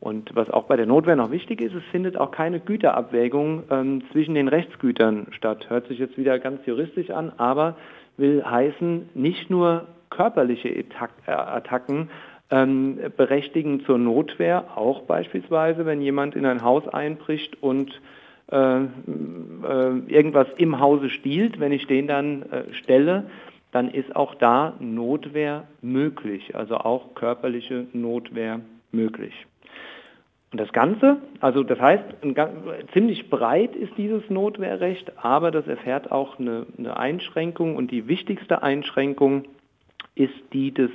Und 0.00 0.34
was 0.34 0.50
auch 0.50 0.64
bei 0.64 0.74
der 0.74 0.86
Notwehr 0.86 1.14
noch 1.14 1.30
wichtig 1.30 1.60
ist, 1.60 1.74
es 1.76 1.84
findet 1.92 2.16
auch 2.16 2.32
keine 2.32 2.58
Güterabwägung 2.58 3.62
ähm, 3.70 4.02
zwischen 4.10 4.34
den 4.34 4.48
Rechtsgütern 4.48 5.28
statt. 5.30 5.70
Hört 5.70 5.86
sich 5.86 6.00
jetzt 6.00 6.18
wieder 6.18 6.40
ganz 6.40 6.66
juristisch 6.66 7.10
an, 7.10 7.30
aber 7.36 7.76
will 8.16 8.44
heißen, 8.44 9.10
nicht 9.14 9.50
nur 9.50 9.86
körperliche 10.10 10.68
äh, 10.68 10.84
Attacken 11.26 12.10
ähm, 12.50 12.98
berechtigen 13.16 13.84
zur 13.84 13.98
Notwehr, 13.98 14.76
auch 14.76 15.02
beispielsweise, 15.02 15.86
wenn 15.86 16.02
jemand 16.02 16.34
in 16.34 16.44
ein 16.46 16.62
Haus 16.62 16.86
einbricht 16.88 17.62
und 17.62 18.00
äh, 18.50 18.80
äh, 18.80 18.86
irgendwas 20.08 20.48
im 20.56 20.80
Hause 20.80 21.10
stiehlt, 21.10 21.60
wenn 21.60 21.72
ich 21.72 21.86
den 21.86 22.08
dann 22.08 22.42
äh, 22.42 22.74
stelle, 22.74 23.30
dann 23.72 23.88
ist 23.88 24.16
auch 24.16 24.34
da 24.34 24.74
Notwehr 24.80 25.68
möglich, 25.80 26.56
also 26.56 26.76
auch 26.76 27.14
körperliche 27.14 27.86
Notwehr 27.92 28.60
möglich. 28.90 29.46
Und 30.52 30.60
das 30.60 30.72
Ganze, 30.72 31.18
also 31.38 31.62
das 31.62 31.80
heißt, 31.80 32.02
ein, 32.24 32.34
ziemlich 32.92 33.30
breit 33.30 33.76
ist 33.76 33.92
dieses 33.96 34.28
Notwehrrecht, 34.28 35.12
aber 35.22 35.52
das 35.52 35.68
erfährt 35.68 36.10
auch 36.10 36.40
eine, 36.40 36.66
eine 36.76 36.96
Einschränkung 36.96 37.76
und 37.76 37.92
die 37.92 38.08
wichtigste 38.08 38.64
Einschränkung 38.64 39.44
ist 40.14 40.34
die 40.52 40.72
des 40.72 40.90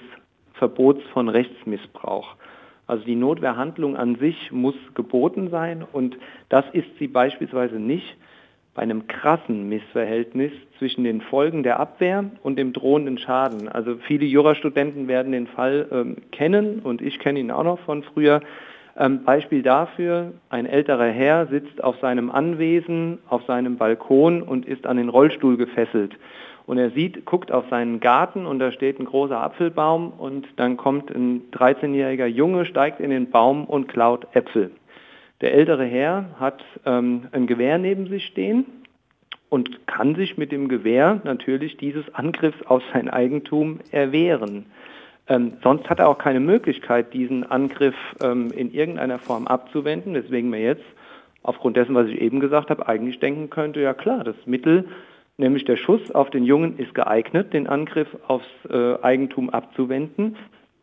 Verbots 0.53 1.03
von 1.13 1.30
Rechtsmissbrauch. 1.30 2.36
Also 2.88 3.03
die 3.03 3.16
Notwehrhandlung 3.16 3.95
an 3.95 4.16
sich 4.16 4.51
muss 4.51 4.76
geboten 4.93 5.49
sein 5.49 5.84
und 5.91 6.18
das 6.49 6.66
ist 6.74 6.88
sie 6.99 7.07
beispielsweise 7.07 7.80
nicht 7.80 8.16
bei 8.76 8.82
einem 8.82 9.07
krassen 9.07 9.70
Missverhältnis 9.70 10.51
zwischen 10.78 11.05
den 11.05 11.22
Folgen 11.22 11.63
der 11.63 11.80
Abwehr 11.80 12.26
und 12.43 12.59
dem 12.59 12.74
drohenden 12.74 13.18
Schaden. 13.18 13.70
Also 13.70 13.95
viele 14.05 14.26
Jurastudenten 14.26 15.07
werden 15.07 15.32
den 15.32 15.47
Fall 15.47 15.88
ähm, 15.91 16.18
kennen 16.32 16.80
und 16.80 17.01
ich 17.01 17.18
kenne 17.20 17.39
ihn 17.39 17.51
auch 17.51 17.63
noch 17.63 17.80
von 17.80 18.03
früher. 18.03 18.41
Ähm, 18.97 19.24
Beispiel 19.24 19.63
dafür, 19.63 20.34
ein 20.49 20.66
älterer 20.66 21.07
Herr 21.07 21.47
sitzt 21.47 21.84
auf 21.84 21.97
seinem 21.99 22.30
Anwesen, 22.30 23.20
auf 23.30 23.43
seinem 23.45 23.78
Balkon 23.78 24.41
und 24.41 24.66
ist 24.66 24.86
an 24.86 24.97
den 24.97 25.09
Rollstuhl 25.09 25.57
gefesselt. 25.57 26.16
Und 26.66 26.80
er 26.80 26.89
sieht, 26.91 27.26
guckt 27.26 27.51
auf 27.51 27.66
seinen 27.70 27.99
Garten 27.99 28.45
und 28.45 28.59
da 28.59 28.72
steht 28.72 28.99
ein 28.99 29.05
großer 29.05 29.39
Apfelbaum 29.39 30.11
und 30.11 30.47
dann 30.55 30.78
kommt 30.78 31.11
ein 31.11 31.43
13-jähriger 31.51 32.26
Junge, 32.26 32.66
steigt 32.66 32.99
in 32.99 33.11
den 33.11 33.30
Baum 33.30 33.66
und 33.66 33.88
klaut 33.88 34.28
Äpfel. 34.36 34.72
Der 35.41 35.53
ältere 35.53 35.86
Herr 35.86 36.26
hat 36.39 36.63
ähm, 36.86 37.28
ein 37.32 37.45
Gewehr 37.45 37.78
neben 37.78 38.07
sich 38.07 38.26
stehen 38.26 38.66
und 39.49 39.86
kann 39.86 40.16
sich 40.16 40.38
mit 40.38 40.51
dem 40.51 40.68
Gewehr 40.68 41.22
natürlich 41.24 41.78
dieses 41.78 42.13
Angriffs 42.16 42.61
auf 42.66 42.82
sein 42.93 43.09
Eigentum 43.09 43.80
erwehren. 43.91 44.66
Ähm, 45.28 45.53
sonst 45.63 45.89
hat 45.89 45.99
er 45.99 46.07
auch 46.07 46.18
keine 46.18 46.39
Möglichkeit, 46.39 47.13
diesen 47.13 47.43
Angriff 47.43 47.95
ähm, 48.22 48.51
in 48.51 48.74
irgendeiner 48.74 49.20
Form 49.20 49.47
abzuwenden, 49.47 50.13
weswegen 50.13 50.49
mir 50.49 50.61
jetzt 50.61 50.86
aufgrund 51.43 51.78
dessen, 51.78 51.95
was 51.95 52.07
ich 52.07 52.20
eben 52.22 52.39
gesagt 52.39 52.70
habe, 52.70 52.88
eigentlich 52.88 53.20
denken 53.20 53.49
könnte, 53.49 53.82
ja 53.82 53.93
klar, 53.93 54.24
das 54.24 54.36
Mittel 54.45 54.88
nämlich 55.38 55.66
der 55.66 55.78
Schuss 55.78 56.12
auf 56.12 56.30
den 56.30 56.44
Jungen 56.44 56.78
ist 56.78 56.94
geeignet, 56.96 57.54
den 57.54 57.68
Angriff 57.68 58.08
aufs 58.28 58.48
äh, 58.70 58.96
Eigentum 59.02 59.50
abzuwenden. 59.50 60.38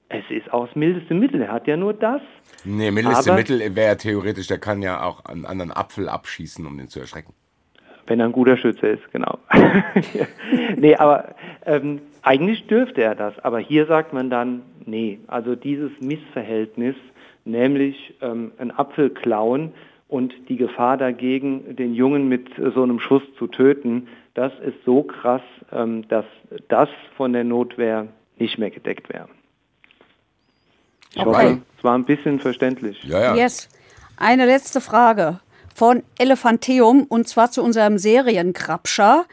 Es 0.08 0.24
ist 0.28 0.52
auch 0.52 0.66
das 0.66 0.76
mildeste 0.76 1.14
Mittel. 1.14 1.40
Er 1.40 1.52
hat 1.52 1.66
ja 1.66 1.76
nur 1.76 1.94
das. 1.94 2.20
Nee, 2.64 2.90
mildeste 2.90 3.32
Mittel 3.32 3.60
wäre 3.74 3.88
ja 3.88 3.94
theoretisch, 3.94 4.46
der 4.46 4.58
kann 4.58 4.82
ja 4.82 5.02
auch 5.02 5.24
einen 5.24 5.46
anderen 5.46 5.72
Apfel 5.72 6.08
abschießen, 6.08 6.66
um 6.66 6.76
den 6.76 6.88
zu 6.88 7.00
erschrecken. 7.00 7.32
Wenn 8.06 8.20
er 8.20 8.26
ein 8.26 8.32
guter 8.32 8.56
Schütze 8.56 8.88
ist, 8.88 9.12
genau. 9.12 9.38
nee, 10.76 10.94
aber 10.96 11.34
ähm, 11.64 12.00
eigentlich 12.22 12.66
dürfte 12.66 13.02
er 13.02 13.14
das. 13.14 13.38
Aber 13.38 13.58
hier 13.58 13.86
sagt 13.86 14.12
man 14.12 14.28
dann, 14.28 14.62
nee, 14.84 15.20
also 15.28 15.54
dieses 15.54 15.92
Missverhältnis, 16.00 16.96
nämlich 17.44 18.14
ähm, 18.20 18.52
ein 18.58 18.70
Apfel 18.70 19.10
klauen 19.10 19.72
und 20.08 20.34
die 20.48 20.56
Gefahr 20.56 20.98
dagegen, 20.98 21.74
den 21.76 21.94
Jungen 21.94 22.28
mit 22.28 22.48
so 22.74 22.82
einem 22.82 23.00
Schuss 23.00 23.22
zu 23.38 23.46
töten, 23.46 24.08
das 24.34 24.52
ist 24.64 24.76
so 24.84 25.02
krass, 25.02 25.42
ähm, 25.70 26.06
dass 26.08 26.24
das 26.68 26.88
von 27.16 27.32
der 27.32 27.44
Notwehr 27.44 28.08
nicht 28.38 28.58
mehr 28.58 28.70
gedeckt 28.70 29.12
wäre. 29.12 29.28
Ich 31.14 31.20
okay. 31.20 31.28
hoffe, 31.28 31.62
es 31.78 31.84
war 31.84 31.96
ein 31.96 32.04
bisschen 32.04 32.40
verständlich. 32.40 33.02
Ja, 33.04 33.20
ja. 33.20 33.34
Yes. 33.34 33.68
Eine 34.16 34.46
letzte 34.46 34.80
Frage 34.80 35.40
von 35.74 36.02
Elefanteum 36.18 37.04
und 37.04 37.28
zwar 37.28 37.50
zu 37.50 37.62
unserem 37.62 37.98
Serienkrabscher, 37.98 39.26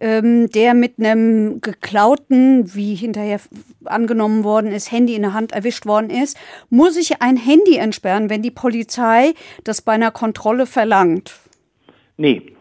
ähm, 0.00 0.50
der 0.50 0.74
mit 0.74 0.98
einem 0.98 1.60
geklauten, 1.60 2.74
wie 2.74 2.94
hinterher 2.94 3.40
angenommen 3.84 4.44
worden 4.44 4.70
ist, 4.70 4.92
Handy 4.92 5.14
in 5.14 5.22
der 5.22 5.32
Hand 5.32 5.52
erwischt 5.52 5.86
worden 5.86 6.10
ist. 6.10 6.36
Muss 6.70 6.96
ich 6.96 7.22
ein 7.22 7.36
Handy 7.36 7.76
entsperren, 7.76 8.30
wenn 8.30 8.42
die 8.42 8.50
Polizei 8.50 9.34
das 9.64 9.82
bei 9.82 9.92
einer 9.92 10.10
Kontrolle 10.10 10.66
verlangt? 10.66 11.36
Nee, 12.16 12.55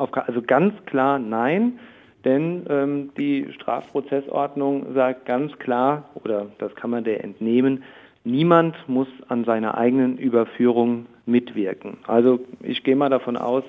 also 0.00 0.42
ganz 0.42 0.74
klar 0.86 1.18
nein, 1.18 1.78
denn 2.24 2.66
ähm, 2.68 3.10
die 3.16 3.46
Strafprozessordnung 3.52 4.94
sagt 4.94 5.26
ganz 5.26 5.58
klar, 5.58 6.10
oder 6.22 6.46
das 6.58 6.74
kann 6.74 6.90
man 6.90 7.04
der 7.04 7.24
entnehmen, 7.24 7.84
niemand 8.24 8.76
muss 8.88 9.08
an 9.28 9.44
seiner 9.44 9.78
eigenen 9.78 10.18
Überführung 10.18 11.06
mitwirken. 11.26 11.98
Also 12.06 12.40
ich 12.62 12.82
gehe 12.82 12.96
mal 12.96 13.08
davon 13.08 13.36
aus, 13.36 13.64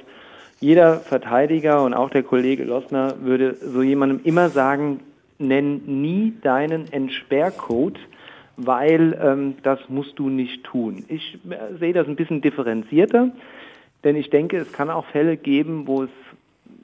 jeder 0.60 0.98
Verteidiger 0.98 1.84
und 1.84 1.94
auch 1.94 2.10
der 2.10 2.24
Kollege 2.24 2.64
Lossner 2.64 3.16
würde 3.22 3.56
so 3.56 3.82
jemandem 3.82 4.20
immer 4.24 4.50
sagen, 4.50 5.00
nenn 5.40 5.82
nie 6.02 6.34
deinen 6.42 6.92
Entsperrcode, 6.92 8.00
weil 8.58 9.18
ähm, 9.22 9.56
das 9.64 9.80
musst 9.90 10.20
du 10.20 10.30
nicht 10.30 10.64
tun. 10.64 11.04
Ich 11.08 11.40
äh, 11.50 11.78
sehe 11.80 11.94
das 11.94 12.08
ein 12.08 12.16
bisschen 12.16 12.42
differenzierter. 12.42 13.32
Denn 14.04 14.16
ich 14.16 14.30
denke, 14.30 14.58
es 14.58 14.72
kann 14.72 14.90
auch 14.90 15.06
Fälle 15.06 15.38
geben, 15.38 15.88
wo 15.88 16.04
es 16.04 16.10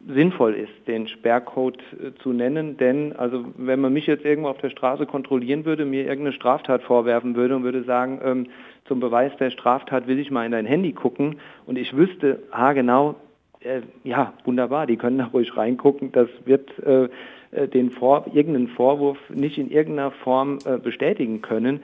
sinnvoll 0.07 0.53
ist, 0.53 0.87
den 0.87 1.07
Sperrcode 1.07 1.81
äh, 1.93 2.11
zu 2.21 2.31
nennen. 2.31 2.77
Denn 2.77 3.13
also 3.13 3.45
wenn 3.57 3.79
man 3.79 3.93
mich 3.93 4.07
jetzt 4.07 4.25
irgendwo 4.25 4.49
auf 4.49 4.59
der 4.59 4.69
Straße 4.69 5.05
kontrollieren 5.05 5.65
würde, 5.65 5.85
mir 5.85 6.03
irgendeine 6.03 6.33
Straftat 6.33 6.83
vorwerfen 6.83 7.35
würde 7.35 7.55
und 7.55 7.63
würde 7.63 7.83
sagen, 7.83 8.19
ähm, 8.23 8.47
zum 8.85 8.99
Beweis 8.99 9.35
der 9.37 9.51
Straftat 9.51 10.07
will 10.07 10.19
ich 10.19 10.31
mal 10.31 10.45
in 10.45 10.51
dein 10.51 10.65
Handy 10.65 10.93
gucken. 10.93 11.37
Und 11.65 11.77
ich 11.77 11.95
wüsste, 11.95 12.43
ah 12.51 12.73
genau, 12.73 13.15
äh, 13.59 13.81
ja, 14.03 14.33
wunderbar, 14.45 14.87
die 14.87 14.97
können 14.97 15.17
da 15.17 15.25
ruhig 15.25 15.55
reingucken, 15.57 16.11
das 16.11 16.29
wird 16.45 16.69
äh, 16.79 17.09
äh 17.51 17.67
den 17.67 17.91
Vor 17.91 18.25
irgendeinen 18.33 18.69
Vorwurf 18.69 19.17
nicht 19.29 19.57
in 19.57 19.69
irgendeiner 19.69 20.11
Form 20.11 20.59
äh, 20.65 20.77
bestätigen 20.77 21.41
können, 21.41 21.81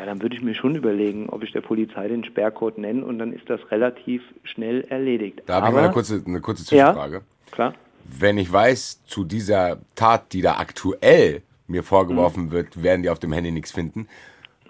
ja, 0.00 0.06
dann 0.06 0.22
würde 0.22 0.34
ich 0.34 0.40
mir 0.40 0.54
schon 0.54 0.76
überlegen, 0.76 1.28
ob 1.28 1.42
ich 1.42 1.52
der 1.52 1.60
Polizei 1.60 2.08
den 2.08 2.24
Sperrcode 2.24 2.78
nenne 2.78 3.04
und 3.04 3.18
dann 3.18 3.34
ist 3.34 3.50
das 3.50 3.60
relativ 3.70 4.22
schnell 4.44 4.80
erledigt. 4.88 5.42
Da 5.44 5.56
habe 5.56 5.66
ich 5.66 5.74
mal 5.74 5.84
eine 5.84 5.92
kurze, 5.92 6.22
eine 6.26 6.40
kurze 6.40 6.64
Zwischenfrage. 6.64 7.16
Ja, 7.16 7.22
klar. 7.50 7.74
Wenn 8.04 8.38
ich 8.38 8.50
weiß, 8.50 9.04
zu 9.04 9.24
dieser 9.24 9.76
Tat, 9.96 10.32
die 10.32 10.40
da 10.40 10.56
aktuell 10.56 11.42
mir 11.66 11.82
vorgeworfen 11.82 12.46
mhm. 12.46 12.50
wird, 12.50 12.82
werden 12.82 13.02
die 13.02 13.10
auf 13.10 13.18
dem 13.18 13.30
Handy 13.30 13.50
nichts 13.50 13.72
finden. 13.72 14.08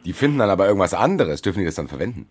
Die 0.05 0.15
finden 0.15 0.39
dann 0.39 0.51
aber 0.51 0.67
irgendwas 0.67 0.95
anderes. 0.95 1.43
Dürfen 1.43 1.61
die 1.61 1.65
das 1.65 1.77
dann 1.77 1.87
verwenden? 1.87 2.29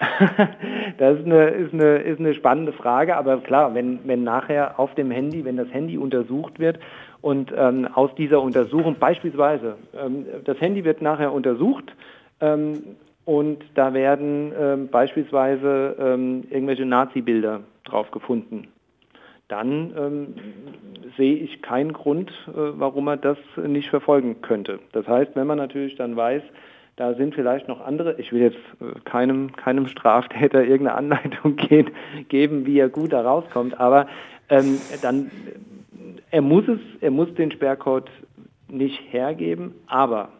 das 0.98 1.20
ist 1.20 1.26
eine, 1.26 1.50
ist, 1.50 1.74
eine, 1.74 1.98
ist 1.98 2.18
eine 2.18 2.34
spannende 2.34 2.72
Frage, 2.72 3.16
aber 3.16 3.38
klar, 3.38 3.74
wenn, 3.76 4.00
wenn 4.02 4.24
nachher 4.24 4.80
auf 4.80 4.96
dem 4.96 5.12
Handy, 5.12 5.44
wenn 5.44 5.56
das 5.56 5.68
Handy 5.68 5.96
untersucht 5.96 6.58
wird 6.58 6.80
und 7.20 7.52
ähm, 7.56 7.88
aus 7.94 8.14
dieser 8.16 8.40
Untersuchung 8.40 8.96
beispielsweise, 8.98 9.76
ähm, 9.96 10.26
das 10.44 10.60
Handy 10.60 10.84
wird 10.84 11.02
nachher 11.02 11.32
untersucht 11.32 11.92
ähm, 12.40 12.96
und 13.24 13.64
da 13.74 13.92
werden 13.92 14.52
ähm, 14.58 14.88
beispielsweise 14.88 15.96
ähm, 15.98 16.44
irgendwelche 16.50 16.86
Nazi-Bilder 16.86 17.60
drauf 17.84 18.10
gefunden. 18.10 18.68
Dann 19.48 19.94
ähm, 19.96 20.34
sehe 21.16 21.36
ich 21.36 21.62
keinen 21.62 21.92
Grund, 21.92 22.30
äh, 22.48 22.52
warum 22.54 23.04
man 23.04 23.20
das 23.20 23.38
nicht 23.56 23.88
verfolgen 23.88 24.42
könnte. 24.42 24.78
Das 24.92 25.08
heißt, 25.08 25.34
wenn 25.34 25.46
man 25.46 25.58
natürlich 25.58 25.96
dann 25.96 26.16
weiß, 26.16 26.42
da 26.96 27.14
sind 27.14 27.34
vielleicht 27.34 27.68
noch 27.68 27.80
andere, 27.80 28.16
ich 28.18 28.32
will 28.32 28.42
jetzt 28.42 28.58
äh, 28.80 28.98
keinem, 29.04 29.52
keinem 29.52 29.86
Straftäter 29.86 30.62
irgendeine 30.62 30.98
Anleitung 30.98 31.56
geben, 32.28 32.66
wie 32.66 32.78
er 32.78 32.88
gut 32.88 33.12
da 33.12 33.22
rauskommt, 33.22 33.78
aber 33.80 34.06
ähm, 34.50 34.78
dann, 35.00 35.30
er 36.30 36.42
muss 36.42 36.66
es, 36.68 36.80
er 37.00 37.10
muss 37.10 37.32
den 37.34 37.50
Sperrcode 37.50 38.10
nicht 38.68 39.00
hergeben, 39.10 39.74
aber 39.86 40.30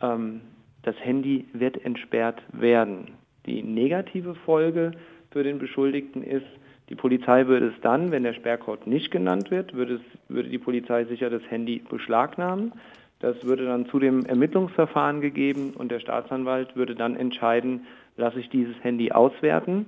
ähm, 0.00 0.40
das 0.82 0.96
Handy 1.00 1.46
wird 1.52 1.84
entsperrt 1.84 2.42
werden. 2.52 3.12
Die 3.46 3.62
negative 3.62 4.34
Folge 4.34 4.92
für 5.30 5.42
den 5.42 5.58
Beschuldigten 5.58 6.22
ist, 6.22 6.46
die 6.88 6.94
Polizei 6.96 7.46
würde 7.46 7.68
es 7.68 7.80
dann, 7.82 8.10
wenn 8.10 8.24
der 8.24 8.34
Sperrcode 8.34 8.86
nicht 8.86 9.10
genannt 9.10 9.50
wird, 9.50 9.74
würde, 9.74 9.94
es, 9.94 10.00
würde 10.28 10.48
die 10.48 10.58
Polizei 10.58 11.04
sicher 11.04 11.30
das 11.30 11.42
Handy 11.48 11.82
beschlagnahmen. 11.88 12.72
Das 13.20 13.44
würde 13.44 13.66
dann 13.66 13.86
zu 13.86 13.98
dem 13.98 14.24
Ermittlungsverfahren 14.26 15.20
gegeben 15.20 15.74
und 15.76 15.92
der 15.92 16.00
Staatsanwalt 16.00 16.74
würde 16.74 16.94
dann 16.94 17.16
entscheiden, 17.16 17.86
lasse 18.16 18.40
ich 18.40 18.48
dieses 18.48 18.74
Handy 18.82 19.12
auswerten. 19.12 19.86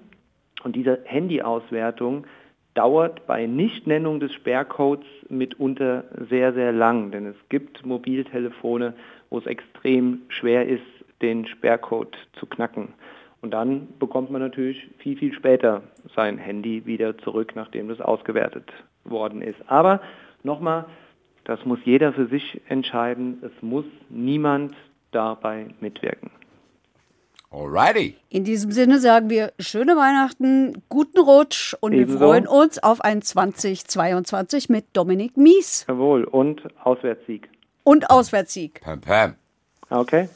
Und 0.63 0.77
diese 0.77 1.01
Handyauswertung 1.05 2.25
dauert 2.75 3.27
bei 3.27 3.47
Nichtnennung 3.47 4.21
des 4.21 4.33
Sperrcodes 4.33 5.07
mitunter 5.29 6.05
sehr, 6.31 6.53
sehr 6.53 6.73
lang, 6.73 7.11
denn 7.11 7.27
es 7.27 7.37
gibt 7.49 7.85
Mobiltelefone, 7.85 8.95
wo 9.31 9.39
es 9.39 9.47
extrem 9.47 10.23
schwer 10.29 10.67
ist, 10.67 10.83
den 11.21 11.47
Sperrcode 11.47 12.17
zu 12.39 12.47
knacken. 12.47 12.89
Und 13.41 13.53
dann 13.53 13.89
bekommt 13.99 14.31
man 14.31 14.41
natürlich 14.41 14.89
viel, 14.99 15.17
viel 15.17 15.33
später 15.35 15.83
sein 16.15 16.39
Handy 16.39 16.87
wieder 16.87 17.19
zurück, 17.19 17.53
nachdem 17.55 17.89
das 17.89 18.01
ausgewertet 18.01 18.73
worden 19.05 19.43
ist. 19.43 19.59
Aber 19.67 20.01
nochmal, 20.45 20.87
das 21.45 21.65
muss 21.65 21.81
jeder 21.85 22.13
für 22.13 22.27
sich 22.27 22.61
entscheiden. 22.69 23.43
Es 23.43 23.63
muss 23.63 23.85
niemand 24.09 24.75
dabei 25.11 25.67
mitwirken. 25.81 26.31
Alrighty. 27.53 28.17
In 28.31 28.45
diesem 28.45 28.73
Sinne 28.73 28.99
sagen 28.99 29.29
wir 29.29 29.53
schöne 29.59 29.95
Weihnachten, 29.97 30.83
guten 30.89 31.19
Rutsch 31.21 31.75
und 31.81 31.93
Ebenso. 31.93 32.19
wir 32.21 32.27
freuen 32.27 32.47
uns 32.47 32.83
auf 32.83 33.03
ein 33.03 33.21
2022 33.21 34.69
mit 34.71 34.87
Dominik 34.95 35.37
Mies 35.37 35.85
Jawohl, 35.87 36.25
und 36.25 36.63
Auswärtssieg. 36.83 37.51
und 37.85 38.09
Auswärtssieg. 38.11 38.81
Pam, 38.81 39.01
pam. 39.01 39.35
Okay, 39.91 40.29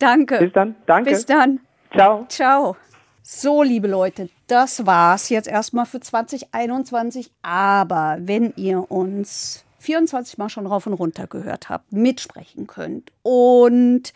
Danke. 0.00 0.38
bis 0.38 0.52
dann. 0.52 0.74
Danke. 0.86 1.10
Bis 1.10 1.26
dann. 1.26 1.60
Ciao. 1.94 2.26
Ciao. 2.28 2.76
So, 3.22 3.62
liebe 3.62 3.86
Leute, 3.88 4.28
das 4.48 4.84
war's 4.84 5.28
jetzt 5.28 5.46
erstmal 5.48 5.86
für 5.86 6.00
2021. 6.00 7.30
Aber 7.42 8.16
wenn 8.20 8.52
ihr 8.56 8.90
uns 8.90 9.64
24 9.78 10.38
Mal 10.38 10.48
schon 10.48 10.66
rauf 10.66 10.86
und 10.88 10.94
runter 10.94 11.26
gehört 11.28 11.68
habt, 11.68 11.92
mitsprechen 11.92 12.66
könnt 12.66 13.12
und 13.22 14.12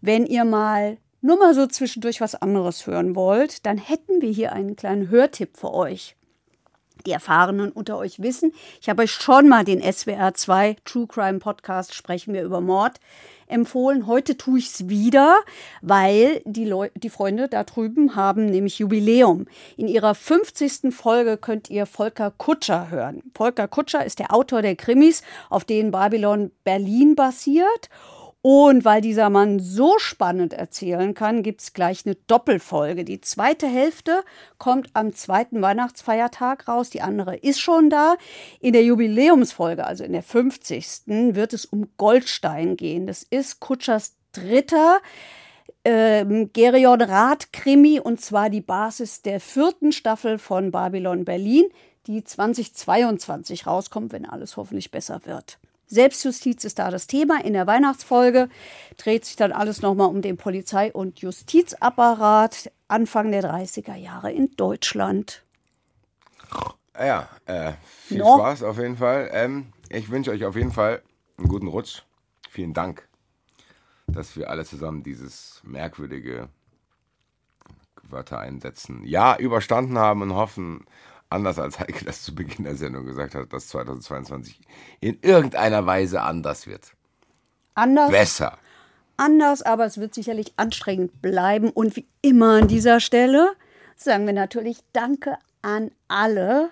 wenn 0.00 0.24
ihr 0.26 0.44
mal 0.44 0.96
nur 1.20 1.38
mal 1.38 1.54
so 1.54 1.66
zwischendurch 1.66 2.20
was 2.20 2.34
anderes 2.34 2.86
hören 2.86 3.14
wollt, 3.16 3.66
dann 3.66 3.78
hätten 3.78 4.20
wir 4.20 4.30
hier 4.30 4.52
einen 4.52 4.76
kleinen 4.76 5.10
Hörtipp 5.10 5.56
für 5.56 5.72
euch. 5.74 6.16
Die 7.06 7.12
Erfahrenen 7.12 7.70
unter 7.70 7.96
euch 7.96 8.20
wissen, 8.22 8.52
ich 8.80 8.88
habe 8.88 9.02
euch 9.02 9.12
schon 9.12 9.48
mal 9.48 9.64
den 9.64 9.80
SWR 9.80 10.34
2 10.34 10.76
True 10.84 11.06
Crime 11.06 11.38
Podcast 11.38 11.94
Sprechen 11.94 12.34
wir 12.34 12.42
über 12.42 12.60
Mord 12.60 12.98
empfohlen. 13.46 14.06
Heute 14.06 14.36
tue 14.36 14.58
ich 14.58 14.66
es 14.66 14.88
wieder, 14.88 15.38
weil 15.80 16.42
die, 16.44 16.72
die 16.96 17.10
Freunde 17.10 17.48
da 17.48 17.64
drüben 17.64 18.14
haben 18.14 18.46
nämlich 18.46 18.78
Jubiläum. 18.78 19.46
In 19.76 19.88
ihrer 19.88 20.14
50. 20.14 20.94
Folge 20.94 21.36
könnt 21.36 21.70
ihr 21.70 21.86
Volker 21.86 22.32
Kutscher 22.36 22.90
hören. 22.90 23.22
Volker 23.34 23.68
Kutscher 23.68 24.04
ist 24.04 24.18
der 24.18 24.34
Autor 24.34 24.62
der 24.62 24.76
Krimis, 24.76 25.22
auf 25.50 25.64
denen 25.64 25.90
Babylon 25.90 26.50
Berlin 26.64 27.14
basiert. 27.14 27.88
Und 28.50 28.86
weil 28.86 29.02
dieser 29.02 29.28
Mann 29.28 29.60
so 29.60 29.98
spannend 29.98 30.54
erzählen 30.54 31.12
kann, 31.12 31.42
gibt 31.42 31.60
es 31.60 31.74
gleich 31.74 32.06
eine 32.06 32.14
Doppelfolge. 32.14 33.04
Die 33.04 33.20
zweite 33.20 33.66
Hälfte 33.66 34.24
kommt 34.56 34.88
am 34.94 35.12
zweiten 35.12 35.60
Weihnachtsfeiertag 35.60 36.66
raus, 36.66 36.88
die 36.88 37.02
andere 37.02 37.36
ist 37.36 37.60
schon 37.60 37.90
da. 37.90 38.16
In 38.58 38.72
der 38.72 38.84
Jubiläumsfolge, 38.84 39.86
also 39.86 40.02
in 40.02 40.14
der 40.14 40.22
50. 40.22 41.02
wird 41.34 41.52
es 41.52 41.66
um 41.66 41.88
Goldstein 41.98 42.78
gehen. 42.78 43.06
Das 43.06 43.22
ist 43.22 43.60
Kutschers 43.60 44.16
dritter 44.32 45.00
ähm, 45.84 46.50
Gerion 46.54 47.02
Rath-Krimi 47.02 48.00
und 48.00 48.22
zwar 48.22 48.48
die 48.48 48.62
Basis 48.62 49.20
der 49.20 49.40
vierten 49.40 49.92
Staffel 49.92 50.38
von 50.38 50.70
Babylon 50.70 51.26
Berlin, 51.26 51.66
die 52.06 52.24
2022 52.24 53.66
rauskommt, 53.66 54.10
wenn 54.10 54.24
alles 54.24 54.56
hoffentlich 54.56 54.90
besser 54.90 55.20
wird. 55.26 55.58
Selbstjustiz 55.88 56.64
ist 56.64 56.78
da 56.78 56.90
das 56.90 57.06
Thema. 57.06 57.42
In 57.44 57.54
der 57.54 57.66
Weihnachtsfolge 57.66 58.48
dreht 58.96 59.24
sich 59.24 59.36
dann 59.36 59.52
alles 59.52 59.82
nochmal 59.82 60.08
um 60.08 60.22
den 60.22 60.36
Polizei- 60.36 60.92
und 60.92 61.20
Justizapparat 61.20 62.70
Anfang 62.88 63.30
der 63.30 63.42
30er 63.42 63.96
Jahre 63.96 64.32
in 64.32 64.50
Deutschland. 64.56 65.42
Ja, 66.98 67.28
äh, 67.46 67.72
viel 67.84 68.18
No. 68.18 68.36
Spaß 68.38 68.62
auf 68.64 68.78
jeden 68.78 68.96
Fall. 68.96 69.30
Ähm, 69.32 69.72
ich 69.88 70.10
wünsche 70.10 70.30
euch 70.30 70.44
auf 70.44 70.56
jeden 70.56 70.72
Fall 70.72 71.02
einen 71.36 71.48
guten 71.48 71.68
Rutsch. 71.68 72.02
Vielen 72.50 72.74
Dank, 72.74 73.08
dass 74.06 74.36
wir 74.36 74.50
alle 74.50 74.64
zusammen 74.64 75.02
dieses 75.02 75.60
merkwürdige 75.64 76.48
Wörter 78.02 78.40
einsetzen. 78.40 79.04
Ja, 79.04 79.36
überstanden 79.36 79.98
haben 79.98 80.22
und 80.22 80.34
hoffen, 80.34 80.86
anders 81.30 81.58
als 81.58 81.78
Heike 81.78 82.04
das 82.04 82.22
zu 82.22 82.34
Beginn 82.34 82.64
der 82.64 82.76
Sendung 82.76 83.04
gesagt 83.06 83.34
hat, 83.34 83.52
dass 83.52 83.68
2022 83.68 84.60
in 85.00 85.18
irgendeiner 85.22 85.86
Weise 85.86 86.22
anders 86.22 86.66
wird. 86.66 86.92
Anders, 87.74 88.10
Besser. 88.10 88.58
anders, 89.16 89.62
aber 89.62 89.84
es 89.84 89.98
wird 89.98 90.14
sicherlich 90.14 90.52
anstrengend 90.56 91.22
bleiben. 91.22 91.70
Und 91.70 91.96
wie 91.96 92.06
immer 92.22 92.54
an 92.62 92.68
dieser 92.68 93.00
Stelle 93.00 93.52
sagen 93.96 94.26
wir 94.26 94.32
natürlich 94.32 94.78
Danke 94.92 95.36
an 95.62 95.90
alle, 96.08 96.70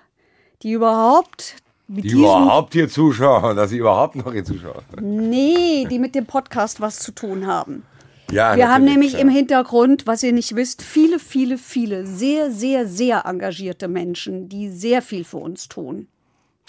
die 0.62 0.72
überhaupt 0.72 1.56
Die 1.88 2.10
überhaupt 2.10 2.72
hier 2.72 2.88
zuschauen, 2.88 3.56
dass 3.56 3.70
sie 3.70 3.78
überhaupt 3.78 4.16
noch 4.16 4.32
hier 4.32 4.44
zuschauen. 4.44 4.82
Nee, 5.00 5.86
die 5.88 5.98
mit 6.00 6.14
dem 6.16 6.26
Podcast 6.26 6.80
was 6.80 6.98
zu 6.98 7.12
tun 7.12 7.46
haben. 7.46 7.84
Ja, 8.30 8.56
Wir 8.56 8.68
haben 8.68 8.84
nämlich 8.84 9.12
ja. 9.12 9.18
im 9.20 9.28
Hintergrund, 9.28 10.06
was 10.06 10.22
ihr 10.22 10.32
nicht 10.32 10.56
wisst, 10.56 10.82
viele, 10.82 11.18
viele, 11.18 11.58
viele 11.58 12.06
sehr, 12.06 12.50
sehr, 12.50 12.86
sehr 12.86 13.24
engagierte 13.24 13.88
Menschen, 13.88 14.48
die 14.48 14.68
sehr 14.68 15.02
viel 15.02 15.24
für 15.24 15.38
uns 15.38 15.68
tun. 15.68 16.08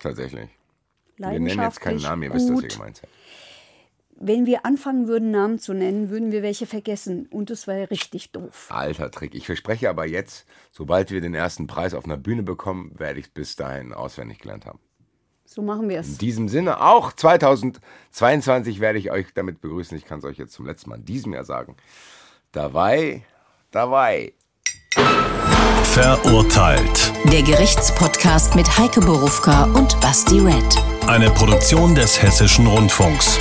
Tatsächlich. 0.02 0.50
Wir 1.18 1.40
nennen 1.40 1.60
jetzt 1.62 1.82
keinen 1.82 2.02
Namen, 2.02 2.24
ihr 2.24 2.34
wisst, 2.34 2.52
was 2.52 2.62
ihr 2.62 2.68
gemeint 2.70 3.02
habt. 3.02 3.14
Wenn 4.20 4.48
wir 4.48 4.66
anfangen 4.66 5.08
würden, 5.08 5.30
Namen 5.30 5.60
zu 5.60 5.74
nennen, 5.74 6.10
würden 6.10 6.32
wir 6.32 6.42
welche 6.42 6.66
vergessen. 6.66 7.28
Und 7.28 7.52
das 7.52 7.68
wäre 7.68 7.92
richtig 7.92 8.32
doof. 8.32 8.68
Alter 8.70 9.12
Trick. 9.12 9.36
Ich 9.36 9.46
verspreche 9.46 9.90
aber 9.90 10.08
jetzt, 10.08 10.48
sobald 10.72 11.12
wir 11.12 11.22
den 11.22 11.36
ersten 11.36 11.68
Preis 11.68 11.94
auf 11.94 12.06
einer 12.06 12.18
Bühne 12.18 12.42
bekommen, 12.42 12.92
werde 12.98 13.20
ich 13.20 13.28
es 13.28 13.32
bis 13.32 13.56
dahin 13.56 13.94
auswendig 13.94 14.40
gelernt 14.40 14.66
haben. 14.66 14.80
So 15.58 15.64
machen 15.64 15.90
wir 15.90 15.96
In 15.96 16.02
es. 16.02 16.20
diesem 16.20 16.50
Sinne, 16.50 16.82
auch 16.82 17.12
2022 17.14 18.80
werde 18.80 19.00
ich 19.00 19.10
euch 19.10 19.26
damit 19.34 19.60
begrüßen. 19.60 19.98
Ich 19.98 20.06
kann 20.06 20.20
es 20.20 20.26
euch 20.26 20.38
jetzt 20.38 20.54
zum 20.54 20.68
letzten 20.68 20.92
Mal 20.92 20.98
in 20.98 21.06
diesem 21.06 21.34
Jahr 21.34 21.46
sagen. 21.46 21.76
Dabei, 22.52 23.24
dabei. 23.72 24.34
Verurteilt. 25.82 27.12
Der 27.34 27.42
Gerichtspodcast 27.42 28.54
mit 28.54 28.78
Heike 28.78 29.00
Borufka 29.00 29.64
und 29.74 30.00
Basti 30.00 30.40
Red. 30.42 30.78
Eine 31.08 31.32
Produktion 31.32 31.96
des 31.96 32.22
Hessischen 32.22 32.68
Rundfunks. 32.68 33.40